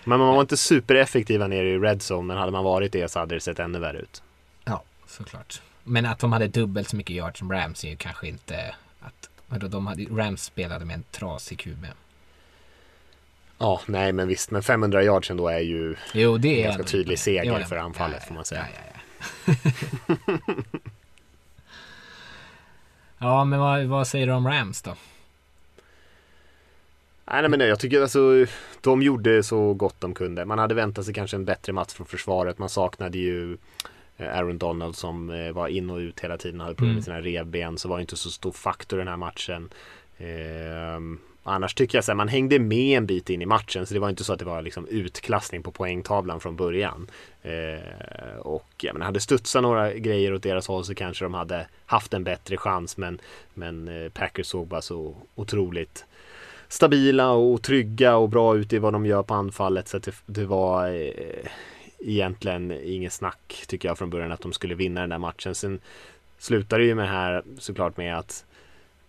Men 0.04 0.18
man 0.18 0.34
var 0.34 0.40
inte 0.40 0.56
supereffektiva 0.56 1.46
nere 1.46 1.68
i 1.68 1.78
Red 1.78 2.02
Zone, 2.10 2.22
men 2.22 2.36
hade 2.36 2.52
man 2.52 2.64
varit 2.64 2.92
det 2.92 3.10
så 3.10 3.18
hade 3.18 3.34
det 3.34 3.40
sett 3.40 3.58
ännu 3.58 3.78
värre 3.78 3.98
ut. 3.98 4.22
Ja, 4.64 4.82
såklart. 5.06 5.62
Men 5.84 6.06
att 6.06 6.18
de 6.18 6.32
hade 6.32 6.48
dubbelt 6.48 6.88
så 6.88 6.96
mycket 6.96 7.16
yards 7.16 7.38
som 7.38 7.52
Rams 7.52 7.84
är 7.84 7.88
ju 7.88 7.96
kanske 7.96 8.28
inte 8.28 8.74
att 9.00 9.30
vadå, 9.46 9.68
de 9.68 9.86
hade, 9.86 10.04
Rams 10.04 10.44
spelade 10.44 10.84
med 10.84 10.94
en 10.94 11.04
trasig 11.10 11.58
QB. 11.58 11.86
Ja, 13.60 13.80
nej 13.86 14.12
men 14.12 14.28
visst, 14.28 14.50
men 14.50 14.62
500 14.62 15.04
yards 15.04 15.30
ändå 15.30 15.48
är 15.48 15.60
ju 15.60 15.96
jo, 16.14 16.38
det 16.38 16.60
är 16.60 16.64
ganska 16.64 16.82
tydlig 16.82 17.18
seger 17.18 17.58
jo, 17.60 17.66
för 17.66 17.76
anfallet 17.76 18.16
ja, 18.16 18.22
ja, 18.22 18.26
får 18.26 18.34
man 18.34 18.44
säga. 18.44 18.66
Ja, 19.46 19.54
ja 23.18 23.44
men 23.44 23.60
vad, 23.60 23.84
vad 23.84 24.06
säger 24.06 24.26
du 24.26 24.32
om 24.32 24.48
Rams 24.48 24.82
då? 24.82 24.94
Nej, 27.24 27.48
men 27.48 27.58
nej, 27.58 27.68
jag 27.68 27.80
tycker 27.80 28.02
alltså 28.02 28.46
de 28.80 29.02
gjorde 29.02 29.42
så 29.42 29.74
gott 29.74 30.00
de 30.00 30.14
kunde. 30.14 30.44
Man 30.44 30.58
hade 30.58 30.74
väntat 30.74 31.04
sig 31.04 31.14
kanske 31.14 31.36
en 31.36 31.44
bättre 31.44 31.72
match 31.72 31.92
från 31.92 32.06
försvaret. 32.06 32.58
Man 32.58 32.68
saknade 32.68 33.18
ju 33.18 33.56
eh, 34.16 34.36
Aaron 34.38 34.58
Donald 34.58 34.96
som 34.96 35.30
eh, 35.30 35.52
var 35.52 35.68
in 35.68 35.90
och 35.90 35.98
ut 35.98 36.20
hela 36.20 36.36
tiden 36.38 36.60
och 36.60 36.64
hade 36.64 36.76
problem 36.76 36.94
med 36.94 37.08
mm. 37.08 37.22
sina 37.22 37.32
revben 37.32 37.78
så 37.78 37.88
var 37.88 38.00
inte 38.00 38.16
så 38.16 38.30
stor 38.30 38.52
faktor 38.52 38.98
den 38.98 39.08
här 39.08 39.16
matchen. 39.16 39.70
Eh, 40.18 41.20
annars 41.42 41.74
tycker 41.74 41.98
jag 41.98 42.10
att 42.10 42.16
man 42.16 42.28
hängde 42.28 42.58
med 42.58 42.96
en 42.96 43.06
bit 43.06 43.30
in 43.30 43.42
i 43.42 43.46
matchen 43.46 43.86
så 43.86 43.94
det 43.94 44.00
var 44.00 44.08
inte 44.08 44.24
så 44.24 44.32
att 44.32 44.38
det 44.38 44.44
var 44.44 44.62
liksom 44.62 44.86
utklassning 44.86 45.62
på 45.62 45.70
poängtavlan 45.70 46.40
från 46.40 46.56
början. 46.56 47.10
Eh, 47.42 48.38
och 48.38 48.68
jag 48.76 48.92
menar, 48.92 49.06
hade 49.06 49.20
studsat 49.20 49.62
några 49.62 49.92
grejer 49.92 50.34
åt 50.34 50.42
deras 50.42 50.68
håll 50.68 50.84
så 50.84 50.94
kanske 50.94 51.24
de 51.24 51.34
hade 51.34 51.66
haft 51.86 52.14
en 52.14 52.24
bättre 52.24 52.56
chans 52.56 52.96
men, 52.96 53.20
men 53.54 53.88
eh, 53.88 54.08
Packers 54.08 54.46
såg 54.46 54.66
bara 54.66 54.82
så 54.82 55.14
otroligt 55.34 56.04
stabila 56.68 57.30
och 57.30 57.62
trygga 57.62 58.16
och 58.16 58.28
bra 58.28 58.56
ut 58.56 58.72
i 58.72 58.78
vad 58.78 58.92
de 58.92 59.06
gör 59.06 59.22
på 59.22 59.34
anfallet. 59.34 59.88
Så 59.88 59.96
att 59.96 60.02
det, 60.02 60.14
det 60.26 60.44
var 60.44 60.88
eh, 60.88 61.46
egentligen 61.98 62.72
inget 62.84 63.12
snack 63.12 63.64
tycker 63.66 63.88
jag 63.88 63.98
från 63.98 64.10
början 64.10 64.32
att 64.32 64.40
de 64.40 64.52
skulle 64.52 64.74
vinna 64.74 65.00
den 65.00 65.10
där 65.10 65.18
matchen. 65.18 65.54
Sen 65.54 65.80
slutade 66.38 66.82
det 66.82 66.86
ju 66.86 66.94
med 66.94 67.04
det 67.04 67.12
här 67.12 67.42
såklart 67.58 67.96
med 67.96 68.18
att 68.18 68.44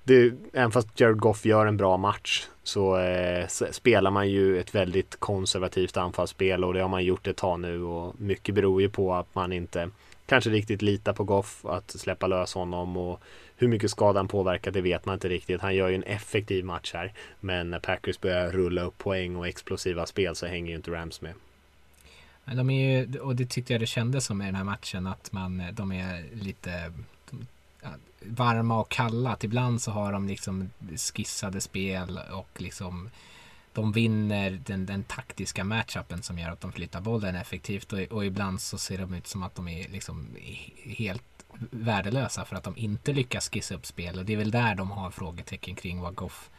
det, 0.03 0.33
även 0.53 0.71
fast 0.71 0.99
Jared 0.99 1.17
Goff 1.19 1.45
gör 1.45 1.65
en 1.65 1.77
bra 1.77 1.97
match 1.97 2.47
så 2.63 2.97
eh, 2.99 3.47
spelar 3.47 4.11
man 4.11 4.29
ju 4.29 4.59
ett 4.59 4.75
väldigt 4.75 5.19
konservativt 5.19 5.97
anfallsspel 5.97 6.63
och 6.63 6.73
det 6.73 6.81
har 6.81 6.89
man 6.89 7.03
gjort 7.03 7.27
ett 7.27 7.37
tag 7.37 7.59
nu 7.59 7.83
och 7.83 8.21
mycket 8.21 8.55
beror 8.55 8.81
ju 8.81 8.89
på 8.89 9.13
att 9.13 9.35
man 9.35 9.53
inte 9.53 9.89
kanske 10.25 10.49
riktigt 10.49 10.81
litar 10.81 11.13
på 11.13 11.23
Goff 11.23 11.65
att 11.65 11.91
släppa 11.91 12.27
lös 12.27 12.53
honom 12.53 12.97
och 12.97 13.21
hur 13.55 13.67
mycket 13.67 13.91
skadan 13.91 14.27
påverkar 14.27 14.71
det 14.71 14.81
vet 14.81 15.05
man 15.05 15.13
inte 15.13 15.29
riktigt. 15.29 15.61
Han 15.61 15.75
gör 15.75 15.89
ju 15.89 15.95
en 15.95 16.03
effektiv 16.03 16.65
match 16.65 16.93
här. 16.93 17.13
Men 17.39 17.69
när 17.69 17.79
Packers 17.79 18.19
börjar 18.19 18.51
rulla 18.51 18.81
upp 18.81 18.97
poäng 18.97 19.35
och 19.35 19.47
explosiva 19.47 20.05
spel 20.05 20.35
så 20.35 20.45
hänger 20.45 20.69
ju 20.69 20.75
inte 20.75 20.91
Rams 20.91 21.21
med. 21.21 21.33
De 22.45 22.69
är 22.69 22.99
ju, 22.99 23.19
och 23.19 23.35
det 23.35 23.45
tyckte 23.45 23.73
jag 23.73 23.81
det 23.81 23.87
kändes 23.87 24.25
som 24.25 24.41
i 24.41 24.45
den 24.45 24.55
här 24.55 24.63
matchen 24.63 25.07
att 25.07 25.31
man, 25.31 25.63
de 25.73 25.91
är 25.91 26.25
lite 26.33 26.93
varma 28.25 28.79
och 28.79 28.89
kalla. 28.89 29.37
Ibland 29.41 29.81
så 29.81 29.91
har 29.91 30.11
de 30.11 30.27
liksom 30.27 30.69
skissade 31.13 31.61
spel 31.61 32.19
och 32.31 32.61
liksom 32.61 33.09
de 33.73 33.91
vinner 33.91 34.61
den, 34.65 34.85
den 34.85 35.03
taktiska 35.03 35.63
matchupen 35.63 36.23
som 36.23 36.39
gör 36.39 36.49
att 36.49 36.61
de 36.61 36.71
flyttar 36.71 37.01
bollen 37.01 37.35
effektivt 37.35 37.93
och, 37.93 37.99
och 37.99 38.25
ibland 38.25 38.61
så 38.61 38.77
ser 38.77 38.97
de 38.97 39.13
ut 39.13 39.27
som 39.27 39.43
att 39.43 39.55
de 39.55 39.67
är 39.67 39.89
liksom 39.89 40.27
helt 40.83 41.23
värdelösa 41.71 42.45
för 42.45 42.55
att 42.55 42.63
de 42.63 42.77
inte 42.77 43.13
lyckas 43.13 43.49
skissa 43.49 43.75
upp 43.75 43.85
spel 43.85 44.19
och 44.19 44.25
det 44.25 44.33
är 44.33 44.37
väl 44.37 44.51
där 44.51 44.75
de 44.75 44.91
har 44.91 45.11
frågetecken 45.11 45.75
kring 45.75 46.01
vad 46.01 46.15
Goff 46.15 46.49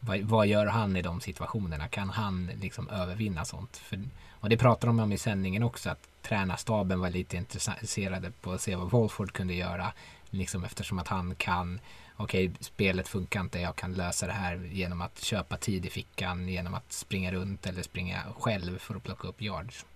vad, 0.00 0.20
vad 0.20 0.46
gör 0.46 0.66
han 0.66 0.96
i 0.96 1.02
de 1.02 1.20
situationerna? 1.20 1.88
Kan 1.88 2.10
han 2.10 2.50
liksom 2.60 2.88
övervinna 2.88 3.44
sånt? 3.44 3.76
För, 3.76 4.02
och 4.30 4.48
det 4.48 4.56
pratar 4.56 4.86
de 4.86 5.00
om 5.00 5.12
i 5.12 5.18
sändningen 5.18 5.62
också 5.62 5.90
att 5.90 6.08
tränarstaben 6.22 7.00
var 7.00 7.10
lite 7.10 7.36
intresserade 7.36 8.30
på 8.40 8.52
att 8.52 8.60
se 8.60 8.76
vad 8.76 8.90
Wolford 8.90 9.32
kunde 9.32 9.54
göra 9.54 9.92
liksom 10.30 10.64
eftersom 10.64 10.98
att 10.98 11.08
han 11.08 11.34
kan 11.34 11.80
okej, 12.16 12.48
okay, 12.48 12.56
spelet 12.60 13.08
funkar 13.08 13.40
inte, 13.40 13.58
jag 13.60 13.76
kan 13.76 13.94
lösa 13.94 14.26
det 14.26 14.32
här 14.32 14.56
genom 14.72 15.00
att 15.00 15.22
köpa 15.24 15.56
tid 15.56 15.86
i 15.86 15.90
fickan, 15.90 16.48
genom 16.48 16.74
att 16.74 16.92
springa 16.92 17.32
runt 17.32 17.66
eller 17.66 17.82
springa 17.82 18.22
själv 18.38 18.78
för 18.78 18.94
att 18.94 19.02
plocka 19.02 19.28
upp 19.28 19.42
yards. 19.42 19.86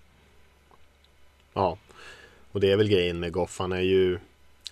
Ja, 1.55 1.79
och 2.53 2.61
det 2.61 2.73
är 2.73 2.77
väl 2.77 2.89
grejen 2.89 3.21
med 3.21 3.33
Goff, 3.33 3.59
han 3.59 3.73
är 3.73 3.81
ju 3.81 4.19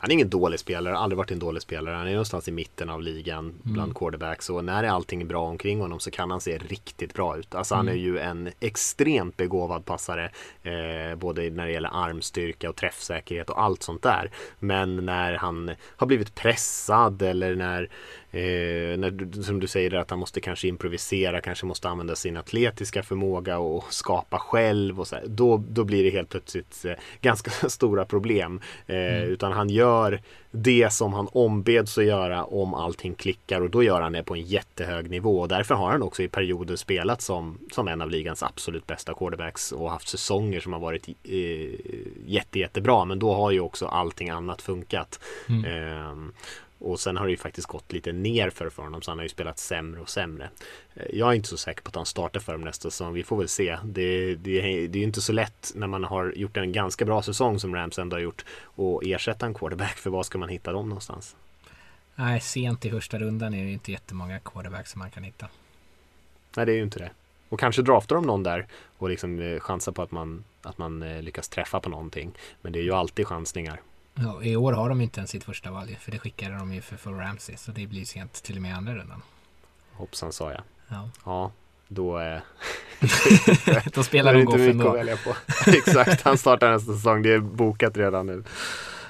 han 0.03 0.11
är 0.11 0.15
ingen 0.15 0.31
dålig 0.31 0.61
spelare, 0.61 0.97
aldrig 0.97 1.17
varit 1.17 1.31
en 1.31 1.39
dålig 1.39 1.63
spelare. 1.63 1.95
Han 1.95 2.07
är 2.07 2.11
någonstans 2.11 2.49
i 2.49 2.53
mitten 2.53 2.89
av 2.91 3.03
ligan 3.03 3.39
mm. 3.39 3.61
bland 3.63 3.97
quarterbacks. 3.97 4.51
Och 4.51 4.65
när 4.65 4.85
allting 4.85 5.23
är 5.23 5.27
bra 5.27 5.43
omkring 5.43 5.81
honom 5.81 6.01
så 6.01 6.11
kan 6.11 6.31
han 6.31 6.41
se 6.41 6.59
riktigt 6.59 7.15
bra 7.15 7.39
ut. 7.39 7.55
Alltså 7.55 7.75
mm. 7.75 7.87
han 7.87 7.97
är 7.97 8.01
ju 8.01 8.19
en 8.19 8.51
extremt 8.61 9.37
begåvad 9.37 9.85
passare. 9.85 10.31
Eh, 10.63 11.17
både 11.17 11.51
när 11.51 11.67
det 11.67 11.73
gäller 11.73 11.91
armstyrka 11.93 12.69
och 12.69 12.77
träffsäkerhet 12.77 13.51
och 13.51 13.63
allt 13.63 13.83
sånt 13.83 14.03
där. 14.03 14.31
Men 14.59 15.07
när 15.07 15.33
han 15.33 15.71
har 15.97 16.07
blivit 16.07 16.35
pressad 16.35 17.23
eller 17.23 17.55
när 17.55 17.91
Eh, 18.35 18.99
när, 18.99 19.43
som 19.43 19.61
du 19.61 19.67
säger 19.67 19.95
att 19.95 20.11
han 20.11 20.19
måste 20.19 20.41
kanske 20.41 20.69
improvisera, 20.69 21.41
kanske 21.41 21.67
måste 21.67 21.89
använda 21.89 22.17
sin 22.17 22.37
atletiska 22.37 23.03
förmåga 23.03 23.59
och 23.59 23.93
skapa 23.93 24.39
själv 24.39 25.01
och 25.01 25.09
så 25.09 25.17
här, 25.17 25.25
då, 25.27 25.65
då 25.69 25.85
blir 25.85 26.05
det 26.05 26.11
helt 26.11 26.29
plötsligt 26.29 26.85
eh, 26.85 26.93
ganska 27.21 27.51
stora 27.69 28.05
problem. 28.05 28.61
Eh, 28.87 28.97
mm. 28.97 29.29
Utan 29.29 29.53
han 29.53 29.71
gör 29.71 30.21
det 30.51 30.93
som 30.93 31.13
han 31.13 31.29
ombeds 31.33 31.99
att 31.99 32.05
göra 32.05 32.45
om 32.45 32.75
allting 32.75 33.15
klickar 33.15 33.61
och 33.61 33.71
då 33.71 33.83
gör 33.83 34.01
han 34.01 34.13
det 34.13 34.23
på 34.23 34.35
en 34.35 34.43
jättehög 34.43 35.11
nivå. 35.11 35.41
Och 35.41 35.49
därför 35.49 35.75
har 35.75 35.91
han 35.91 36.03
också 36.03 36.23
i 36.23 36.29
perioder 36.29 36.77
spelat 36.77 37.23
som, 37.23 37.59
som 37.73 37.89
en 37.89 38.03
av 38.03 38.11
ligans 38.11 38.43
absolut 38.43 38.87
bästa 38.87 39.15
quarterbacks 39.15 39.73
och 39.73 39.91
haft 39.91 40.09
säsonger 40.09 40.61
som 40.61 40.73
har 40.73 40.81
varit 40.81 41.09
eh, 41.09 41.15
jätte, 42.27 42.59
jättebra. 42.59 43.05
Men 43.05 43.19
då 43.19 43.35
har 43.35 43.51
ju 43.51 43.61
också 43.61 43.87
allting 43.87 44.31
annat 44.31 44.63
funkat. 44.63 45.21
Mm. 45.49 46.33
Och 46.85 47.01
sen 47.01 47.17
har 47.17 47.25
det 47.25 47.31
ju 47.31 47.37
faktiskt 47.37 47.67
gått 47.67 47.93
lite 47.93 48.13
ner 48.13 48.51
för 48.51 48.83
honom 48.83 49.03
så 49.03 49.11
han 49.11 49.19
har 49.19 49.23
ju 49.23 49.29
spelat 49.29 49.59
sämre 49.59 50.01
och 50.01 50.09
sämre. 50.09 50.51
Eh, 50.95 51.07
jag 51.13 51.29
är 51.29 51.33
inte 51.33 51.49
så 51.49 51.57
säker 51.57 51.83
på 51.83 51.89
att 51.89 51.95
han 51.95 52.07
startar 52.07 52.41
för 52.41 52.53
dem 52.53 52.61
nästa 52.61 52.91
säsong. 52.91 53.13
Vi 53.13 53.23
får 53.23 53.37
väl 53.37 53.49
se. 53.49 53.79
Det, 53.85 54.35
det, 54.35 54.61
det 54.87 54.99
är 54.99 55.01
ju 55.01 55.03
inte 55.03 55.21
så 55.21 55.33
lätt 55.33 55.73
när 55.75 55.87
man 55.87 56.05
har 56.05 56.33
gjort 56.33 56.57
en 56.57 56.73
ganska 56.73 57.05
bra 57.05 57.23
säsong 57.23 57.61
som 57.61 57.75
Rams 57.75 57.99
ändå 57.99 58.17
har 58.17 58.21
gjort 58.21 58.45
och 58.63 59.05
ersätta 59.05 59.47
en 59.47 59.55
quarterback 59.55 59.97
för 59.97 60.11
var 60.11 60.23
ska 60.23 60.39
man 60.39 60.49
hitta 60.49 60.73
dem 60.73 60.89
någonstans? 60.89 61.37
Nej, 62.15 62.41
sent 62.41 62.85
i 62.85 62.91
första 62.91 63.19
rundan 63.19 63.55
är 63.55 63.65
det 63.65 63.71
inte 63.71 63.93
jättemånga 63.93 64.39
quarterbacks 64.39 64.91
som 64.91 64.99
man 64.99 65.11
kan 65.11 65.23
hitta. 65.23 65.49
Nej, 66.57 66.67
det 66.67 66.73
är 66.73 66.77
ju 66.77 66.83
inte 66.83 66.99
det. 66.99 67.11
Och 67.49 67.61
kanske 67.61 67.83
draftar 67.83 68.17
de 68.17 68.27
någon 68.27 68.43
där 68.43 68.67
och 68.99 69.09
liksom 69.09 69.39
eh, 69.41 69.61
chansar 69.61 69.93
på 69.93 70.03
att 70.03 70.11
man, 70.11 70.45
att 70.63 70.79
man 70.79 71.03
eh, 71.03 71.23
lyckas 71.23 71.49
träffa 71.49 71.81
på 71.81 71.89
någonting. 71.89 72.33
Men 72.63 72.73
det 72.73 72.79
är 72.79 72.83
ju 72.83 72.93
alltid 72.93 73.27
chansningar. 73.27 73.81
Ja, 74.15 74.43
I 74.43 74.57
år 74.57 74.73
har 74.73 74.89
de 74.89 75.01
inte 75.01 75.21
ens 75.21 75.31
sitt 75.31 75.45
första 75.45 75.71
val 75.71 75.97
för 76.01 76.11
det 76.11 76.19
skickade 76.19 76.59
de 76.59 76.75
ju 76.75 76.81
för, 76.81 76.97
för 76.97 77.11
Ramsey 77.11 77.57
så 77.57 77.73
det 77.73 77.87
blir 77.87 78.05
sent 78.05 78.33
till 78.33 78.57
och 78.57 78.63
med 78.63 78.71
i 78.71 78.75
andra 78.75 78.95
rundan. 78.95 79.23
Hoppsan 79.93 80.33
sa 80.33 80.51
jag. 80.51 80.63
Ja. 80.89 81.11
Ja, 81.25 81.53
då... 81.89 82.21
Eh, 82.21 82.41
då 83.95 84.03
spelar 84.03 84.35
de 84.35 84.45
Goff 84.45 84.61
ändå. 84.61 84.97
Exakt, 85.67 86.23
han 86.23 86.39
startar 86.39 86.73
nästa 86.73 86.93
säsong. 86.93 87.23
Det 87.23 87.33
är 87.33 87.39
bokat 87.39 87.97
redan 87.97 88.27
nu. 88.27 88.45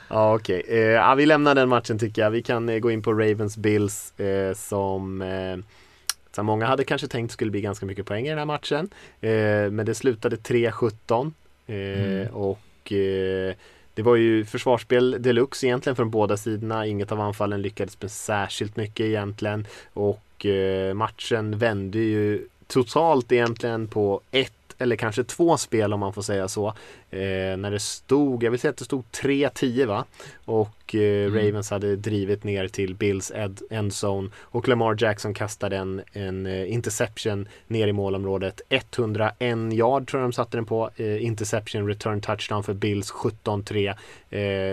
Ja, 0.09 0.35
okej. 0.35 0.63
Okay. 0.65 0.79
Eh, 0.79 0.85
ja, 0.85 1.15
vi 1.15 1.27
lämnar 1.27 1.55
den 1.55 1.69
matchen 1.69 1.99
tycker 1.99 2.23
jag. 2.23 2.31
Vi 2.31 2.43
kan 2.43 2.69
eh, 2.69 2.79
gå 2.79 2.91
in 2.91 3.03
på 3.03 3.13
Ravens 3.13 3.57
Bills 3.57 4.21
eh, 4.21 4.55
som 4.55 5.23
eh, 5.23 5.57
så 6.33 6.43
många 6.43 6.67
hade 6.67 6.85
kanske 6.85 7.09
tänkt 7.09 7.33
skulle 7.33 7.51
bli 7.51 7.61
ganska 7.61 7.87
mycket 7.87 8.07
poäng 8.07 8.27
i 8.27 8.29
den 8.29 8.39
här 8.39 8.45
matchen. 8.45 8.91
Eh, 9.21 9.71
men 9.71 9.87
det 9.87 9.95
slutade 9.95 10.37
3-17. 10.37 11.33
Eh, 11.67 11.77
mm. 11.77 12.29
Och 12.35 12.93
det 13.95 14.03
var 14.03 14.17
ju 14.17 14.45
försvarsspel 14.45 15.17
deluxe 15.23 15.67
egentligen 15.67 15.97
från 15.97 16.11
båda 16.11 16.37
sidorna. 16.37 16.87
Inget 16.87 17.13
av 17.13 17.21
anfallen 17.21 17.63
lyckades 17.63 18.03
med 18.03 18.11
särskilt 18.11 18.77
mycket 18.77 19.07
egentligen. 19.07 19.67
Och 19.93 20.47
eh, 20.47 20.95
matchen 20.95 21.59
vände 21.59 21.99
ju 21.99 22.47
totalt 22.67 23.33
egentligen 23.33 23.89
på 23.89 24.21
ett 24.31 24.53
eller 24.83 24.97
kanske 24.97 25.25
två 25.25 25.57
spel 25.57 25.93
om 25.93 26.01
man 26.01 26.13
får 26.13 26.23
säga 26.23 26.49
så. 26.49 26.67
Eh, 27.11 27.57
när 27.57 27.71
det 27.71 27.81
stod, 27.81 28.43
jag 28.43 28.51
vill 28.51 28.61
säga 28.61 28.71
att 28.71 28.77
det 28.77 28.85
stod 28.85 29.05
3-10 29.23 29.87
va? 29.87 30.05
Och 30.45 30.95
eh, 30.95 31.27
mm. 31.27 31.35
Ravens 31.35 31.71
hade 31.71 31.97
drivit 31.97 32.45
ner 32.45 32.69
till 32.69 32.95
Bills 32.95 33.33
ed, 33.35 33.61
endzone 33.71 34.31
och 34.41 34.69
Lamar 34.69 34.97
Jackson 34.99 35.35
kastade 35.35 35.77
en, 35.77 36.03
en 36.13 36.47
uh, 36.47 36.73
interception 36.73 37.49
ner 37.67 37.89
i 37.89 37.93
målområdet. 37.93 38.61
101 38.69 39.59
yard 39.73 40.09
tror 40.09 40.23
jag 40.23 40.31
de 40.31 40.33
satte 40.33 40.57
den 40.57 40.67
på. 40.67 40.91
Uh, 41.01 41.25
interception 41.25 41.89
return 41.89 42.21
touchdown 42.21 42.63
för 42.63 42.75
Bills 42.75 43.13
17-3. 43.13 43.95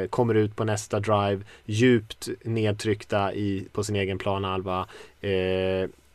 Uh, 0.04 0.08
kommer 0.08 0.36
ut 0.36 0.56
på 0.56 0.64
nästa 0.64 1.00
drive, 1.00 1.42
djupt 1.66 2.30
nedtryckta 2.44 3.34
i, 3.34 3.68
på 3.72 3.84
sin 3.84 3.96
egen 3.96 4.18
planhalva. 4.18 4.88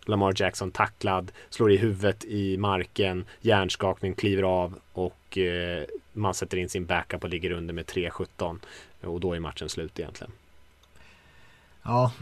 Lamar 0.04 0.32
Jackson 0.36 0.70
tacklad, 0.70 1.32
slår 1.50 1.72
i 1.72 1.76
huvudet 1.76 2.24
i 2.24 2.56
marken, 2.56 3.24
hjärnskakning, 3.40 4.14
kliver 4.14 4.42
av 4.42 4.78
och 4.92 5.38
eh, 5.38 5.84
man 6.12 6.34
sätter 6.34 6.56
in 6.56 6.68
sin 6.68 6.86
backup 6.86 7.24
och 7.24 7.30
ligger 7.30 7.50
under 7.50 7.74
med 7.74 7.84
3-17 7.84 8.58
och 9.00 9.20
då 9.20 9.32
är 9.34 9.40
matchen 9.40 9.68
slut 9.68 9.98
egentligen. 9.98 10.32
Ja, 11.82 12.12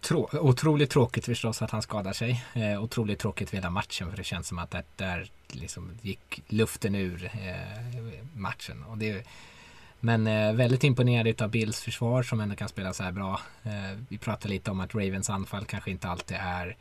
trå 0.00 0.28
otroligt 0.32 0.90
tråkigt 0.90 1.24
förstås 1.24 1.62
att 1.62 1.70
han 1.70 1.82
skadar 1.82 2.12
sig. 2.12 2.44
Eh, 2.54 2.82
otroligt 2.82 3.18
tråkigt 3.18 3.50
för 3.50 3.56
hela 3.56 3.70
matchen 3.70 4.10
för 4.10 4.16
det 4.16 4.24
känns 4.24 4.48
som 4.48 4.58
att 4.58 4.70
det 4.70 4.84
där 4.96 5.30
liksom 5.48 5.90
gick 6.02 6.42
luften 6.48 6.94
ur 6.94 7.24
eh, 7.24 8.24
matchen. 8.34 8.82
Och 8.82 8.98
det, 8.98 9.26
men 10.00 10.26
eh, 10.26 10.52
väldigt 10.52 10.84
imponerad 10.84 11.42
av 11.42 11.50
Bills 11.50 11.80
försvar 11.80 12.22
som 12.22 12.40
ändå 12.40 12.56
kan 12.56 12.68
spela 12.68 12.92
så 12.92 13.02
här 13.02 13.12
bra. 13.12 13.40
Eh, 13.62 13.98
vi 14.08 14.18
pratade 14.18 14.54
lite 14.54 14.70
om 14.70 14.80
att 14.80 14.94
Ravens 14.94 15.30
anfall 15.30 15.64
kanske 15.64 15.90
inte 15.90 16.08
alltid 16.08 16.36
är 16.40 16.76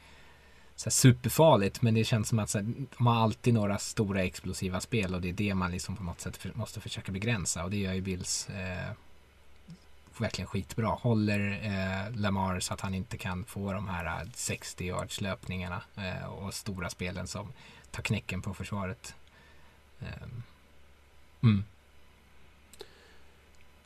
så 0.78 0.92
superfarligt 0.92 1.82
men 1.82 1.94
det 1.94 2.04
känns 2.04 2.30
som 2.30 2.40
att 2.40 2.50
så 2.50 2.58
här, 2.58 2.74
de 2.98 3.08
har 3.08 3.16
alltid 3.16 3.54
några 3.54 3.78
stora 3.78 4.24
explosiva 4.24 4.80
spel 4.80 5.16
och 5.16 5.22
det 5.22 5.30
är 5.30 5.34
det 5.34 5.56
man 5.56 5.72
liksom 5.72 5.96
på 5.96 6.04
något 6.04 6.22
sätt 6.22 6.38
för, 6.38 6.52
måste 6.54 6.82
försöka 6.82 7.12
begränsa 7.12 7.64
och 7.64 7.70
det 7.70 7.78
gör 7.78 7.94
ju 7.94 8.02
Bills 8.02 8.50
eh, 8.50 8.92
verkligen 10.18 10.48
skitbra. 10.48 10.88
Håller 10.88 11.60
eh, 11.64 12.16
Lamar 12.16 12.60
så 12.60 12.74
att 12.74 12.82
han 12.82 12.94
inte 12.94 13.18
kan 13.18 13.44
få 13.44 13.74
de 13.74 13.88
här 13.88 14.06
eh, 14.06 14.30
60 14.34 14.86
yards 14.86 15.22
löpningarna 15.22 15.82
eh, 15.96 16.26
och 16.26 16.54
stora 16.54 16.90
spelen 16.90 17.28
som 17.28 17.54
tar 17.92 18.04
knäcken 18.04 18.42
på 18.42 18.54
försvaret. 18.54 19.16
Eh, 20.00 20.28
mm. 21.44 21.64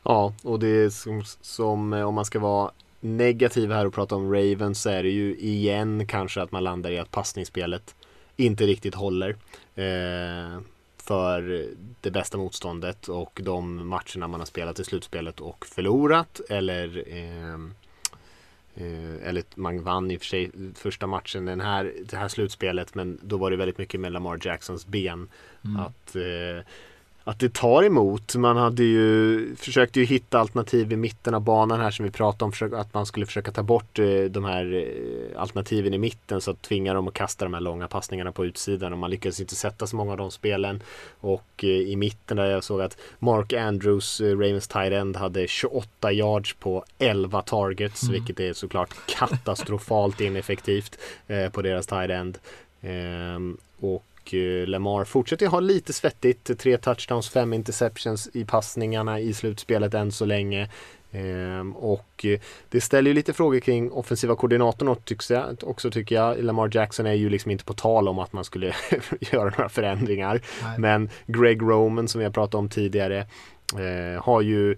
Ja, 0.03 0.33
och 0.43 0.59
det 0.59 0.67
är 0.67 0.89
som, 0.89 1.23
som 1.41 1.93
eh, 1.93 2.07
om 2.07 2.15
man 2.15 2.25
ska 2.25 2.39
vara 2.39 2.71
negativa 3.01 3.75
här 3.75 3.85
och 3.85 3.93
prata 3.93 4.15
om 4.15 4.33
Ravens 4.33 4.81
så 4.81 4.89
är 4.89 5.03
det 5.03 5.09
ju 5.09 5.35
igen 5.35 6.07
kanske 6.07 6.41
att 6.41 6.51
man 6.51 6.63
landar 6.63 6.91
i 6.91 6.99
att 6.99 7.11
passningsspelet 7.11 7.95
inte 8.35 8.65
riktigt 8.65 8.95
håller 8.95 9.29
eh, 9.75 10.61
för 10.97 11.65
det 12.01 12.11
bästa 12.11 12.37
motståndet 12.37 13.07
och 13.07 13.39
de 13.43 13.87
matcherna 13.87 14.27
man 14.27 14.39
har 14.39 14.45
spelat 14.45 14.79
i 14.79 14.83
slutspelet 14.83 15.39
och 15.39 15.65
förlorat 15.65 16.41
eller 16.49 17.03
eh, 17.07 17.53
eh, 18.75 19.27
eller 19.27 19.43
man 19.55 19.83
vann 19.83 20.11
i 20.11 20.17
och 20.17 20.19
för 20.19 20.25
sig 20.27 20.51
första 20.75 21.07
matchen 21.07 21.45
den 21.45 21.61
här, 21.61 21.93
det 22.05 22.17
här 22.17 22.27
slutspelet 22.27 22.95
men 22.95 23.19
då 23.23 23.37
var 23.37 23.51
det 23.51 23.57
väldigt 23.57 23.77
mycket 23.77 23.99
med 23.99 24.11
Lamar 24.11 24.39
Jacksons 24.41 24.87
ben. 24.87 25.29
Mm. 25.65 25.79
Att 25.79 26.15
eh, 26.15 26.65
att 27.23 27.39
det 27.39 27.53
tar 27.53 27.83
emot. 27.83 28.35
Man 28.35 28.57
hade 28.57 28.83
ju 28.83 29.55
försökte 29.55 29.99
ju 29.99 30.05
hitta 30.05 30.39
alternativ 30.39 30.93
i 30.93 30.95
mitten 30.95 31.33
av 31.33 31.41
banan 31.41 31.79
här 31.79 31.91
som 31.91 32.05
vi 32.05 32.11
pratade 32.11 32.51
om. 32.61 32.79
Att 32.79 32.93
man 32.93 33.05
skulle 33.05 33.25
försöka 33.25 33.51
ta 33.51 33.63
bort 33.63 33.99
eh, 33.99 34.23
de 34.29 34.45
här 34.45 34.73
eh, 34.73 35.41
alternativen 35.41 35.93
i 35.93 35.97
mitten 35.97 36.41
så 36.41 36.51
att 36.51 36.61
tvinga 36.61 36.93
dem 36.93 37.07
att 37.07 37.13
kasta 37.13 37.45
de 37.45 37.53
här 37.53 37.61
långa 37.61 37.87
passningarna 37.87 38.31
på 38.31 38.45
utsidan. 38.45 38.93
Och 38.93 38.99
man 38.99 39.09
lyckades 39.09 39.39
inte 39.39 39.55
sätta 39.55 39.87
så 39.87 39.95
många 39.95 40.11
av 40.11 40.17
de 40.17 40.31
spelen. 40.31 40.83
Och 41.19 41.63
eh, 41.63 41.69
i 41.69 41.95
mitten 41.95 42.37
där 42.37 42.45
jag 42.45 42.63
såg 42.63 42.81
att 42.81 42.97
Mark 43.19 43.53
Andrews, 43.53 44.21
Ravens 44.21 44.67
tight 44.67 44.93
end, 44.93 45.15
hade 45.15 45.47
28 45.47 46.11
yards 46.11 46.53
på 46.53 46.83
11 46.97 47.41
targets. 47.41 48.03
Mm. 48.03 48.13
Vilket 48.13 48.39
är 48.39 48.53
såklart 48.53 48.95
katastrofalt 49.05 50.21
ineffektivt 50.21 50.97
på 51.51 51.61
deras 51.61 51.87
tight 51.87 52.09
end. 52.09 52.37
Ehm, 52.81 53.57
och 53.79 54.05
och 54.21 54.33
eh, 54.33 54.67
Lamar 54.67 55.05
fortsätter 55.05 55.47
ha 55.47 55.59
lite 55.59 55.93
svettigt. 55.93 56.59
Tre 56.59 56.77
touchdowns, 56.77 57.29
fem 57.29 57.53
interceptions 57.53 58.29
i 58.33 58.45
passningarna 58.45 59.19
i 59.19 59.33
slutspelet 59.33 59.93
än 59.93 60.11
så 60.11 60.25
länge. 60.25 60.69
Ehm, 61.11 61.75
och 61.75 62.25
eh, 62.25 62.39
det 62.69 62.81
ställer 62.81 63.09
ju 63.09 63.13
lite 63.13 63.33
frågor 63.33 63.59
kring 63.59 63.91
offensiva 63.91 64.35
koordinatorn 64.35 64.97
också 65.61 65.91
tycker 65.91 66.15
jag. 66.15 66.43
Lamar 66.43 66.69
Jackson 66.73 67.05
är 67.05 67.13
ju 67.13 67.29
liksom 67.29 67.51
inte 67.51 67.65
på 67.65 67.73
tal 67.73 68.07
om 68.07 68.19
att 68.19 68.33
man 68.33 68.43
skulle 68.43 68.73
göra 69.19 69.43
några 69.43 69.69
förändringar. 69.69 70.41
Nej. 70.63 70.79
Men 70.79 71.09
Greg 71.25 71.61
Roman 71.61 72.07
som 72.07 72.19
vi 72.19 72.25
har 72.25 72.31
pratat 72.31 72.55
om 72.55 72.69
tidigare 72.69 73.19
eh, 73.73 74.23
har 74.23 74.41
ju 74.41 74.77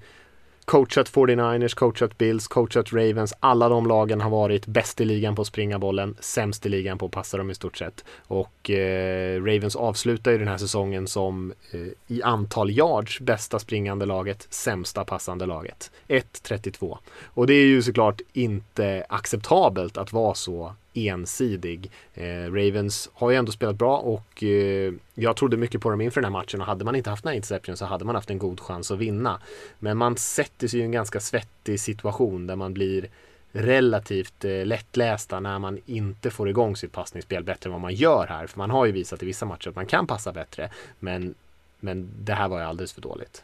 coachat 0.66 1.12
49ers, 1.12 1.76
coachat 1.76 2.18
Bills, 2.18 2.48
coachat 2.48 2.94
Ravens. 2.94 3.34
Alla 3.40 3.70
de 3.70 3.88
lagen 3.88 4.22
har 4.22 4.30
varit 4.30 4.66
bäst 4.68 5.02
i 5.02 5.06
ligan 5.06 5.36
på 5.36 5.42
att 5.42 5.48
springa 5.48 5.80
bollen, 5.80 6.16
sämst 6.20 6.66
i 6.66 6.70
ligan 6.70 6.98
på 6.98 7.06
att 7.06 7.12
passa 7.12 7.38
dem 7.38 7.52
i 7.52 7.56
stort 7.56 7.78
sett. 7.78 8.06
Och 8.28 8.70
eh, 8.70 9.44
Ravens 9.44 9.76
avslutar 9.76 10.32
ju 10.32 10.38
den 10.38 10.48
här 10.48 10.58
säsongen 10.58 11.08
som 11.08 11.54
eh, 11.72 12.16
i 12.16 12.24
antal 12.24 12.70
yards 12.70 13.20
bästa 13.20 13.60
springande 13.60 14.06
laget, 14.06 14.48
sämsta 14.50 15.06
passande 15.06 15.46
laget. 15.46 15.92
1-32. 16.08 16.98
Och 17.26 17.48
det 17.48 17.54
är 17.54 17.66
ju 17.66 17.82
såklart 17.82 18.22
inte 18.34 19.06
acceptabelt 19.10 19.98
att 19.98 20.14
vara 20.14 20.34
så 20.34 20.76
ensidig. 20.94 21.92
Eh, 22.14 22.54
Ravens 22.54 23.10
har 23.14 23.30
ju 23.30 23.36
ändå 23.36 23.52
spelat 23.52 23.76
bra 23.76 23.98
och 23.98 24.44
eh, 24.44 24.94
jag 25.14 25.36
trodde 25.36 25.58
mycket 25.58 25.82
på 25.82 25.90
dem 25.90 26.02
inför 26.02 26.22
den 26.22 26.34
här 26.34 26.40
matchen 26.40 26.62
och 26.62 26.68
hade 26.68 26.86
man 26.86 26.96
inte 26.96 27.10
haft 27.10 27.24
den 27.24 27.30
här 27.30 27.36
interception 27.36 27.78
så 27.78 27.86
hade 27.86 28.06
man 28.06 28.16
haft 28.16 28.30
en 28.30 28.38
god 28.38 28.60
chans 28.60 28.92
att 28.92 29.00
vinna. 29.00 29.42
Men 29.80 29.98
man 29.98 30.18
sätter 30.18 30.68
sig 30.68 30.80
i 30.80 30.84
en 30.84 30.92
ganska 30.92 31.20
svettig 31.20 31.80
situation 31.80 32.48
där 32.48 32.56
man 32.56 32.74
blir 32.74 33.10
relativt 33.52 34.46
eh, 34.46 34.66
lättlästa 34.66 35.40
när 35.40 35.60
man 35.60 35.80
inte 35.86 36.32
får 36.32 36.50
igång 36.50 36.76
sitt 36.76 36.92
passningsspel 36.92 37.44
bättre 37.44 37.68
än 37.68 37.72
vad 37.72 37.82
man 37.82 37.94
gör 37.94 38.28
här. 38.28 38.48
För 38.48 38.58
man 38.58 38.70
har 38.70 38.86
ju 38.86 38.92
visat 38.92 39.24
i 39.24 39.26
vissa 39.26 39.46
matcher 39.46 39.70
att 39.70 39.76
man 39.76 39.86
kan 39.86 40.08
passa 40.08 40.32
bättre. 40.32 40.70
Men, 41.00 41.36
men 41.80 42.10
det 42.20 42.34
här 42.34 42.48
var 42.48 42.60
ju 42.60 42.66
alldeles 42.66 42.94
för 42.94 43.02
dåligt. 43.02 43.44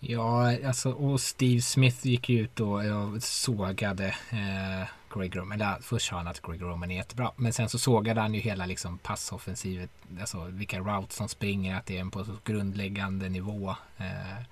Ja, 0.00 0.66
alltså 0.66 0.90
och 0.90 1.20
Steve 1.20 1.62
Smith 1.62 2.06
gick 2.06 2.30
ut 2.30 2.60
och 2.60 2.80
sågade 3.20 4.06
eh, 4.06 4.88
Greg 5.14 5.36
Roman. 5.36 5.60
Eller 5.60 5.78
först 5.80 6.08
sa 6.08 6.16
han 6.16 6.26
att 6.26 6.42
Greg 6.42 6.62
Roman 6.62 6.90
är 6.90 6.96
jättebra. 6.96 7.32
Men 7.36 7.52
sen 7.52 7.68
så 7.68 7.78
sågade 7.78 8.20
han 8.20 8.34
ju 8.34 8.40
hela 8.40 8.66
liksom 8.66 8.98
passoffensivet. 8.98 9.90
Alltså 10.20 10.44
vilka 10.44 10.78
routes 10.78 11.16
som 11.16 11.28
springer. 11.28 11.76
Att 11.76 11.86
det 11.86 11.96
är 11.96 12.00
en 12.00 12.10
på 12.10 12.24
så 12.24 12.36
grundläggande 12.44 13.28
nivå. 13.28 13.76
Eh, 13.96 14.44